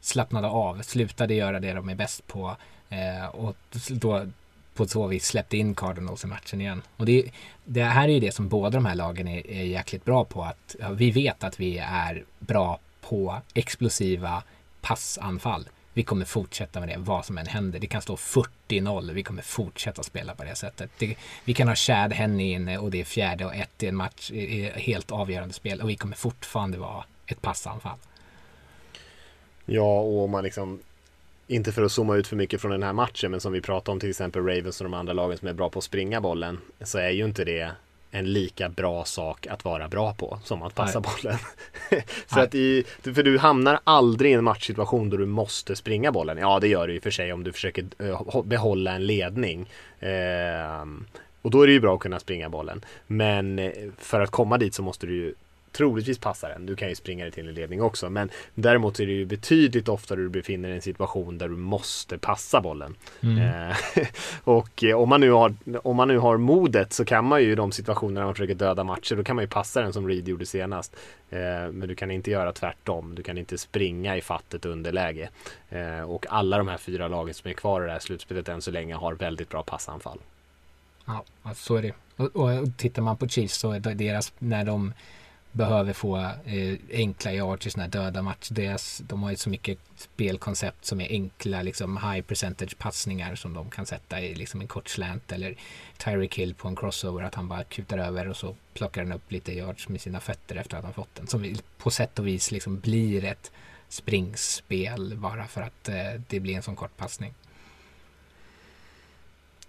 slappnade 0.00 0.48
av, 0.48 0.82
slutade 0.82 1.34
göra 1.34 1.60
det 1.60 1.72
de 1.72 1.88
är 1.88 1.94
bäst 1.94 2.26
på. 2.26 2.56
Eh, 2.88 3.26
och 3.26 3.56
då 3.90 4.26
på 4.78 4.88
så 4.88 5.06
vis 5.06 5.26
släppte 5.26 5.56
in 5.56 5.74
Cardinals 5.74 6.24
i 6.24 6.26
matchen 6.26 6.60
igen. 6.60 6.82
Och 6.96 7.06
det, 7.06 7.30
det 7.64 7.84
här 7.84 8.08
är 8.08 8.12
ju 8.12 8.20
det 8.20 8.32
som 8.32 8.48
båda 8.48 8.70
de 8.70 8.86
här 8.86 8.94
lagen 8.94 9.28
är, 9.28 9.50
är 9.50 9.62
jäkligt 9.62 10.04
bra 10.04 10.24
på. 10.24 10.42
Att 10.42 10.76
ja, 10.80 10.90
Vi 10.90 11.10
vet 11.10 11.44
att 11.44 11.60
vi 11.60 11.78
är 11.78 12.24
bra 12.38 12.78
på 13.00 13.40
explosiva 13.54 14.42
passanfall. 14.80 15.68
vi 15.92 16.02
kommer 16.02 16.24
fortsätta 16.24 16.80
med 16.80 16.88
det 16.88 16.96
vad 16.98 17.24
som 17.24 17.38
än 17.38 17.46
händer. 17.46 17.78
Det 17.78 17.86
kan 17.86 18.02
stå 18.02 18.16
40-0. 18.16 19.12
Vi 19.12 19.22
kommer 19.22 19.42
fortsätta 19.42 20.02
spela 20.02 20.34
på 20.34 20.44
det 20.44 20.54
sättet. 20.54 20.90
Det, 20.98 21.14
vi 21.44 21.54
kan 21.54 21.68
ha 21.68 21.74
Chad 21.74 22.12
Henne 22.12 22.42
inne 22.42 22.78
och 22.78 22.90
det 22.90 23.00
är 23.00 23.04
fjärde 23.04 23.44
och 23.44 23.54
ett 23.54 23.82
i 23.82 23.86
en 23.86 23.96
match 23.96 24.30
i 24.30 24.72
helt 24.74 25.10
avgörande 25.10 25.54
spel 25.54 25.80
och 25.80 25.88
vi 25.88 25.96
kommer 25.96 26.16
fortfarande 26.16 26.78
vara 26.78 27.04
ett 27.26 27.42
passanfall. 27.42 27.98
Ja, 29.66 30.00
och 30.00 30.24
om 30.24 30.30
man 30.30 30.44
liksom 30.44 30.80
inte 31.48 31.72
för 31.72 31.82
att 31.82 31.92
zooma 31.92 32.16
ut 32.16 32.26
för 32.26 32.36
mycket 32.36 32.60
från 32.60 32.70
den 32.70 32.82
här 32.82 32.92
matchen, 32.92 33.30
men 33.30 33.40
som 33.40 33.52
vi 33.52 33.60
pratade 33.60 33.92
om 33.92 34.00
till 34.00 34.10
exempel 34.10 34.42
Ravens 34.42 34.80
och 34.80 34.84
de 34.84 34.94
andra 34.94 35.12
lagen 35.12 35.38
som 35.38 35.48
är 35.48 35.52
bra 35.52 35.70
på 35.70 35.78
att 35.78 35.84
springa 35.84 36.20
bollen, 36.20 36.58
så 36.80 36.98
är 36.98 37.10
ju 37.10 37.24
inte 37.24 37.44
det 37.44 37.70
en 38.10 38.32
lika 38.32 38.68
bra 38.68 39.04
sak 39.04 39.46
att 39.46 39.64
vara 39.64 39.88
bra 39.88 40.14
på 40.14 40.38
som 40.44 40.62
att 40.62 40.74
passa 40.74 41.00
Nej. 41.00 41.10
bollen. 41.22 41.38
så 42.26 42.40
att 42.40 42.54
i, 42.54 42.84
för 43.02 43.22
du 43.22 43.38
hamnar 43.38 43.80
aldrig 43.84 44.30
i 44.30 44.34
en 44.34 44.44
matchsituation 44.44 45.10
då 45.10 45.16
du 45.16 45.26
måste 45.26 45.76
springa 45.76 46.12
bollen. 46.12 46.38
Ja, 46.38 46.60
det 46.60 46.68
gör 46.68 46.88
du 46.88 46.94
i 46.94 46.98
och 46.98 47.02
för 47.02 47.10
sig 47.10 47.32
om 47.32 47.44
du 47.44 47.52
försöker 47.52 47.84
eh, 47.98 48.42
behålla 48.44 48.92
en 48.92 49.06
ledning. 49.06 49.70
Eh, 50.00 50.84
och 51.42 51.50
då 51.50 51.62
är 51.62 51.66
det 51.66 51.72
ju 51.72 51.80
bra 51.80 51.94
att 51.94 52.00
kunna 52.00 52.20
springa 52.20 52.48
bollen. 52.48 52.84
Men 53.06 53.58
eh, 53.58 53.72
för 53.98 54.20
att 54.20 54.30
komma 54.30 54.58
dit 54.58 54.74
så 54.74 54.82
måste 54.82 55.06
du 55.06 55.14
ju 55.14 55.34
troligtvis 55.72 56.18
passar 56.18 56.48
den. 56.48 56.66
Du 56.66 56.76
kan 56.76 56.88
ju 56.88 56.94
springa 56.94 57.24
dig 57.24 57.32
till 57.32 57.48
en 57.48 57.54
ledning 57.54 57.82
också. 57.82 58.10
Men 58.10 58.30
däremot 58.54 59.00
är 59.00 59.06
det 59.06 59.12
ju 59.12 59.24
betydligt 59.24 59.88
oftare 59.88 60.20
du 60.20 60.28
befinner 60.28 60.68
dig 60.68 60.74
i 60.74 60.76
en 60.76 60.82
situation 60.82 61.38
där 61.38 61.48
du 61.48 61.56
måste 61.56 62.18
passa 62.18 62.60
bollen. 62.60 62.94
Mm. 63.20 63.38
Eh, 63.38 63.76
och 64.44 64.84
eh, 64.84 65.00
om 65.00 65.08
man, 65.08 65.20
nu 65.20 65.30
har, 65.30 65.54
om 65.82 65.96
man 65.96 66.08
nu 66.08 66.18
har 66.18 66.36
modet 66.36 66.92
så 66.92 67.04
kan 67.04 67.24
man 67.24 67.42
ju 67.42 67.52
i 67.52 67.54
de 67.54 67.72
situationerna 67.72 68.24
man 68.24 68.34
försöker 68.34 68.54
döda 68.54 68.84
matcher, 68.84 69.16
då 69.16 69.24
kan 69.24 69.36
man 69.36 69.42
ju 69.42 69.48
passa 69.48 69.82
den 69.82 69.92
som 69.92 70.08
Reed 70.08 70.28
gjorde 70.28 70.46
senast. 70.46 70.96
Eh, 71.30 71.38
men 71.72 71.88
du 71.88 71.94
kan 71.94 72.10
inte 72.10 72.30
göra 72.30 72.52
tvärtom. 72.52 73.14
Du 73.14 73.22
kan 73.22 73.38
inte 73.38 73.58
springa 73.58 74.16
i 74.16 74.20
fattet 74.20 74.64
underläge. 74.64 75.28
Och 76.06 76.26
alla 76.28 76.58
de 76.58 76.68
här 76.68 76.76
fyra 76.76 77.08
lagen 77.08 77.34
som 77.34 77.50
är 77.50 77.54
kvar 77.54 77.82
i 77.82 77.86
det 77.86 77.92
här 77.92 77.98
slutspelet 77.98 78.48
än 78.48 78.62
så 78.62 78.70
länge 78.70 78.94
har 78.94 79.14
väldigt 79.14 79.48
bra 79.48 79.62
passanfall. 79.62 80.18
Ja, 81.08 81.24
så 81.54 81.76
är 81.76 81.82
det. 81.82 81.92
Och, 82.16 82.36
och 82.36 82.76
tittar 82.76 83.02
man 83.02 83.16
på 83.16 83.28
Chiefs 83.28 83.58
så 83.58 83.72
är 83.72 83.80
deras, 83.80 84.32
när 84.38 84.64
de 84.64 84.92
behöver 85.58 85.92
få 85.92 86.16
eh, 86.44 86.78
enkla 86.92 87.32
yards 87.32 87.66
i 87.66 87.70
sådana 87.70 87.84
här 87.84 87.90
döda 87.90 88.22
matcher. 88.22 88.54
Deras, 88.54 89.02
de 89.08 89.22
har 89.22 89.30
ju 89.30 89.36
så 89.36 89.50
mycket 89.50 89.78
spelkoncept 89.96 90.84
som 90.84 91.00
är 91.00 91.08
enkla, 91.10 91.62
liksom 91.62 91.96
high 91.96 92.20
percentage 92.20 92.78
passningar 92.78 93.34
som 93.34 93.54
de 93.54 93.70
kan 93.70 93.86
sätta 93.86 94.20
i 94.20 94.34
liksom 94.34 94.60
en 94.60 94.66
kort 94.66 94.88
slant 94.88 95.32
eller 95.32 95.56
Tyreek 95.96 96.38
Hill 96.38 96.54
på 96.54 96.68
en 96.68 96.76
crossover 96.76 97.22
att 97.22 97.34
han 97.34 97.48
bara 97.48 97.64
kutar 97.64 97.98
över 97.98 98.28
och 98.28 98.36
så 98.36 98.54
plockar 98.74 99.02
han 99.02 99.12
upp 99.12 99.32
lite 99.32 99.52
yards 99.52 99.88
med 99.88 100.00
sina 100.00 100.20
fötter 100.20 100.56
efter 100.56 100.76
att 100.76 100.84
han 100.84 100.94
fått 100.94 101.14
den. 101.14 101.26
Som 101.26 101.56
på 101.78 101.90
sätt 101.90 102.18
och 102.18 102.26
vis 102.26 102.50
liksom 102.50 102.80
blir 102.80 103.24
ett 103.24 103.50
springspel 103.88 105.16
bara 105.16 105.46
för 105.46 105.62
att 105.62 105.88
eh, 105.88 106.20
det 106.28 106.40
blir 106.40 106.56
en 106.56 106.62
sån 106.62 106.76
kort 106.76 106.96
passning. 106.96 107.34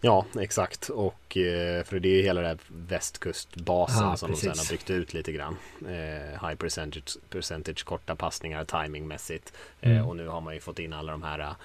Ja, 0.01 0.25
exakt. 0.39 0.89
Och 0.89 1.37
eh, 1.37 1.83
för 1.83 1.99
det 1.99 2.19
är 2.19 2.23
hela 2.23 2.41
den 2.41 2.49
här 2.49 2.59
västkustbasen 2.67 4.03
ah, 4.03 4.17
som 4.17 4.29
precis. 4.29 4.45
de 4.45 4.55
sen 4.55 4.65
har 4.65 4.71
byggt 4.71 4.89
ut 4.89 5.13
lite 5.13 5.31
grann. 5.31 5.57
Eh, 5.81 6.47
high 6.47 6.55
percentage, 6.55 7.17
percentage, 7.29 7.85
korta 7.85 8.15
passningar 8.15 8.65
timingmässigt. 8.65 9.53
Eh, 9.81 9.91
mm. 9.91 10.05
och 10.05 10.15
nu 10.15 10.27
har 10.27 10.41
man 10.41 10.53
ju 10.53 10.59
fått 10.59 10.79
in 10.79 10.93
alla 10.93 11.11
de 11.11 11.23
här 11.23 11.55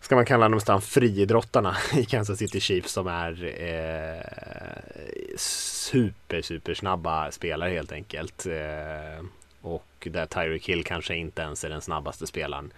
Ska 0.00 0.14
man 0.14 0.24
kalla 0.24 0.44
dem 0.44 0.52
nästan 0.52 0.82
friidrottarna 0.82 1.76
i 1.96 2.04
Kansas 2.04 2.38
City 2.38 2.60
Chiefs 2.60 2.92
som 2.92 3.06
är 3.06 3.44
eh, 3.44 4.22
super, 5.36 6.42
super 6.42 6.74
snabba 6.74 7.30
spelare 7.30 7.70
helt 7.70 7.92
enkelt. 7.92 8.46
Eh, 8.46 9.24
och 9.60 10.08
där 10.10 10.26
Tyreek 10.26 10.68
Hill 10.68 10.84
kanske 10.84 11.14
inte 11.14 11.42
ens 11.42 11.64
är 11.64 11.68
den 11.68 11.80
snabbaste 11.80 12.26
spelaren 12.26 12.72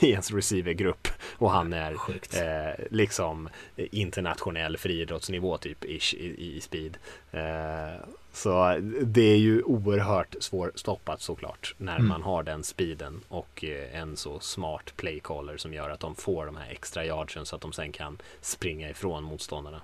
i 0.00 0.10
ens 0.10 0.30
receivergrupp 0.30 1.08
och 1.38 1.50
han 1.50 1.72
är 1.72 1.92
eh, 2.34 2.84
liksom 2.90 3.48
internationell 3.76 4.76
friidrottsnivå 4.76 5.58
typ 5.58 5.84
ish, 5.84 6.14
i, 6.14 6.56
i 6.56 6.60
speed. 6.60 6.98
Eh, 7.30 8.06
så 8.32 8.78
det 9.02 9.32
är 9.32 9.36
ju 9.36 9.62
oerhört 9.62 10.34
svårstoppat 10.40 11.20
såklart 11.20 11.74
när 11.78 11.96
mm. 11.96 12.08
man 12.08 12.22
har 12.22 12.42
den 12.42 12.64
speeden 12.64 13.20
och 13.28 13.64
eh, 13.64 14.00
en 14.00 14.16
så 14.16 14.40
smart 14.40 14.92
playcaller 14.96 15.56
som 15.56 15.74
gör 15.74 15.90
att 15.90 16.00
de 16.00 16.14
får 16.14 16.46
de 16.46 16.56
här 16.56 16.70
extra 16.70 17.06
yardsen 17.06 17.46
så 17.46 17.56
att 17.56 17.62
de 17.62 17.72
sen 17.72 17.92
kan 17.92 18.18
springa 18.40 18.90
ifrån 18.90 19.24
motståndarna. 19.24 19.80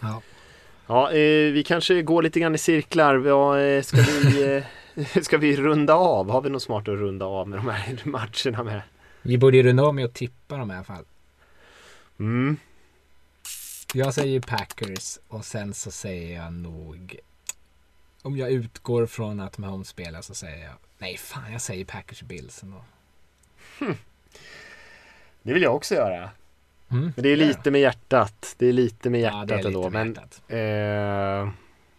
Ja, 0.00 0.22
ja 0.88 1.12
eh, 1.12 1.52
vi 1.52 1.64
kanske 1.66 2.02
går 2.02 2.22
lite 2.22 2.40
grann 2.40 2.54
i 2.54 2.58
cirklar. 2.58 3.26
Ja, 3.26 3.60
eh, 3.60 3.82
ska 3.82 3.96
vi 3.96 4.62
Ska 5.22 5.38
vi 5.38 5.56
runda 5.56 5.94
av? 5.94 6.30
Har 6.30 6.40
vi 6.40 6.50
något 6.50 6.62
smart 6.62 6.88
att 6.88 6.98
runda 6.98 7.26
av 7.26 7.48
med 7.48 7.58
de 7.58 7.68
här 7.68 8.00
matcherna 8.04 8.62
med? 8.62 8.82
Vi 9.22 9.38
borde 9.38 9.62
runda 9.62 9.82
av 9.82 9.94
med 9.94 10.04
att 10.04 10.14
tippa 10.14 10.56
dem 10.56 10.70
i 10.70 10.74
alla 10.74 10.84
fall. 10.84 11.04
Mm. 12.18 12.56
Jag 13.94 14.14
säger 14.14 14.40
Packers 14.40 15.18
och 15.28 15.44
sen 15.44 15.74
så 15.74 15.90
säger 15.90 16.42
jag 16.42 16.52
nog 16.52 17.18
om 18.22 18.36
jag 18.36 18.50
utgår 18.50 19.06
från 19.06 19.40
att 19.40 19.58
Mahomes 19.58 19.88
spelar 19.88 20.22
så 20.22 20.34
säger 20.34 20.64
jag 20.64 20.74
nej 20.98 21.16
fan 21.16 21.52
jag 21.52 21.60
säger 21.60 21.84
Packers 21.84 22.22
Bills 22.22 22.62
ändå. 22.62 22.84
Hm. 23.78 23.94
Det 25.42 25.52
vill 25.52 25.62
jag 25.62 25.76
också 25.76 25.94
göra. 25.94 26.30
Mm, 26.90 27.12
men 27.16 27.22
det 27.22 27.28
är 27.28 27.36
lite 27.36 27.70
med 27.70 27.80
hjärtat. 27.80 28.54
Det 28.58 28.66
är 28.66 28.72
lite 28.72 29.10
med 29.10 29.20
hjärtat 29.20 29.50
ja, 29.50 29.66
ändå. 29.66 29.90
Men, 29.90 30.16
eh, 30.48 31.48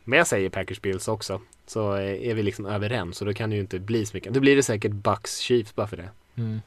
men 0.04 0.18
jag 0.18 0.28
säger 0.28 0.50
Packers 0.50 0.82
Bills 0.82 1.08
också 1.08 1.42
så 1.68 1.94
är 1.94 2.34
vi 2.34 2.44
liksom 2.44 2.66
överens 2.66 3.22
och 3.22 3.28
då 3.28 3.34
kan 3.34 3.50
det 3.50 3.56
ju 3.56 3.62
inte 3.62 3.80
bli 3.80 4.06
så 4.06 4.18
mycket. 4.18 4.34
Då 4.34 4.40
blir 4.40 4.56
det 4.56 4.64
säkert 4.64 4.92
Bucks 4.92 5.38
Chiefs 5.38 5.76
bara 5.76 5.88
för 5.88 5.98
det. 5.98 6.10
Mm. 6.36 6.62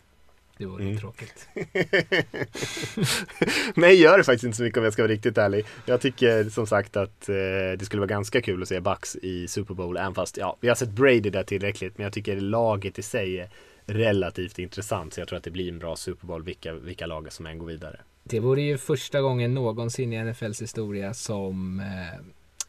Det 0.58 0.66
vore 0.66 0.84
mm. 0.84 0.98
tråkigt. 0.98 1.48
Nej, 3.74 4.00
gör 4.00 4.18
det 4.18 4.24
faktiskt 4.24 4.44
inte 4.44 4.56
så 4.56 4.62
mycket 4.62 4.78
om 4.78 4.84
jag 4.84 4.92
ska 4.92 5.02
vara 5.02 5.12
riktigt 5.12 5.38
ärlig. 5.38 5.66
Jag 5.86 6.00
tycker 6.00 6.44
som 6.44 6.66
sagt 6.66 6.96
att 6.96 7.28
eh, 7.28 7.34
det 7.78 7.84
skulle 7.84 8.00
vara 8.00 8.08
ganska 8.08 8.42
kul 8.42 8.62
att 8.62 8.68
se 8.68 8.80
Bucks 8.80 9.16
i 9.16 9.48
Super 9.48 9.74
Bowl, 9.74 9.96
även 9.96 10.14
fast 10.14 10.36
ja, 10.36 10.56
vi 10.60 10.68
har 10.68 10.74
sett 10.74 10.90
Brady 10.90 11.30
där 11.30 11.42
tillräckligt, 11.42 11.98
men 11.98 12.04
jag 12.04 12.12
tycker 12.12 12.40
laget 12.40 12.98
i 12.98 13.02
sig 13.02 13.40
är 13.40 13.50
relativt 13.86 14.58
intressant, 14.58 15.14
så 15.14 15.20
jag 15.20 15.28
tror 15.28 15.36
att 15.36 15.44
det 15.44 15.50
blir 15.50 15.68
en 15.68 15.78
bra 15.78 15.96
Super 15.96 16.26
Bowl 16.26 16.42
vilka, 16.42 16.74
vilka 16.74 17.06
lag 17.06 17.32
som 17.32 17.46
än 17.46 17.58
går 17.58 17.66
vidare. 17.66 18.00
Det 18.24 18.40
vore 18.40 18.62
ju 18.62 18.78
första 18.78 19.20
gången 19.20 19.54
någonsin 19.54 20.12
i 20.12 20.24
NFLs 20.24 20.62
historia 20.62 21.14
som 21.14 21.80
eh, 21.80 22.20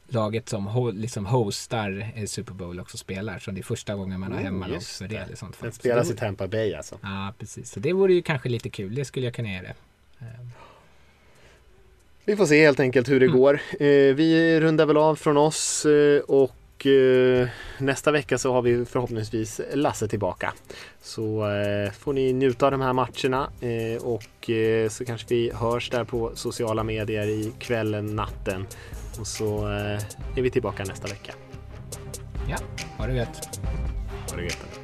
laget 0.08 0.50
som 0.50 0.92
liksom 0.96 1.26
hostar 1.26 2.26
Super 2.26 2.54
Bowl 2.54 2.80
också 2.80 2.98
spelar. 2.98 3.40
Så 3.40 3.52
det 3.52 3.62
är 3.62 3.64
första 3.64 3.96
gången 3.96 4.20
man 4.20 4.32
har 4.32 4.40
oh, 4.40 4.44
hemmalag 4.44 4.78
I 4.78 5.36
sånt 5.36 5.56
fall. 5.56 5.66
Den 5.68 5.72
spelas 5.72 6.12
i 6.12 6.16
Tampa 6.16 6.48
Bay 6.48 6.74
alltså. 6.74 7.00
Ja, 7.02 7.34
precis. 7.40 7.72
Så 7.72 7.80
det 7.80 7.94
vore 7.94 8.14
ju 8.14 8.22
kanske 8.22 8.50
lite 8.50 8.70
kul. 8.70 8.96
Det 8.96 9.06
skulle 9.06 9.26
jag 9.26 9.34
kunna 9.34 9.54
göra. 9.54 9.74
Vi 12.26 12.36
får 12.36 12.46
se 12.46 12.66
helt 12.66 12.80
enkelt 12.80 13.10
hur 13.10 13.20
det 13.20 13.26
mm. 13.26 13.38
går. 13.38 13.60
Eh, 13.80 13.88
vi 14.16 14.60
rundar 14.60 14.86
väl 14.86 14.98
av 14.98 15.16
från 15.16 15.38
oss 15.38 15.86
eh, 15.86 16.22
Eh, 16.86 17.48
nästa 17.78 18.12
vecka 18.12 18.38
så 18.38 18.54
har 18.54 18.62
vi 18.62 18.86
förhoppningsvis 18.86 19.62
Lasse 19.74 20.08
tillbaka. 20.08 20.54
Så 21.02 21.52
eh, 21.52 21.92
får 21.92 22.14
ni 22.14 22.34
njuta 22.34 22.66
av 22.66 22.72
de 22.72 22.82
här 22.82 22.94
matcherna 22.94 23.50
eh, 23.62 24.04
och 24.04 24.50
så 24.90 25.06
kanske 25.06 25.28
vi 25.30 25.52
hörs 25.54 25.90
där 25.90 26.04
på 26.04 26.32
sociala 26.36 26.84
medier 26.84 27.28
i 27.28 27.54
kvällen, 27.60 28.16
natten. 28.16 28.66
Och 29.20 29.28
så 29.28 29.66
är 30.38 30.42
vi 30.42 30.50
tillbaka 30.50 30.84
nästa 30.84 31.08
vecka. 31.08 31.34
Ja, 32.50 32.58
ha 32.98 33.08
det 33.08 33.16
gött. 33.16 33.60
Ha 34.30 34.38
det 34.38 34.44
gött. 34.44 34.84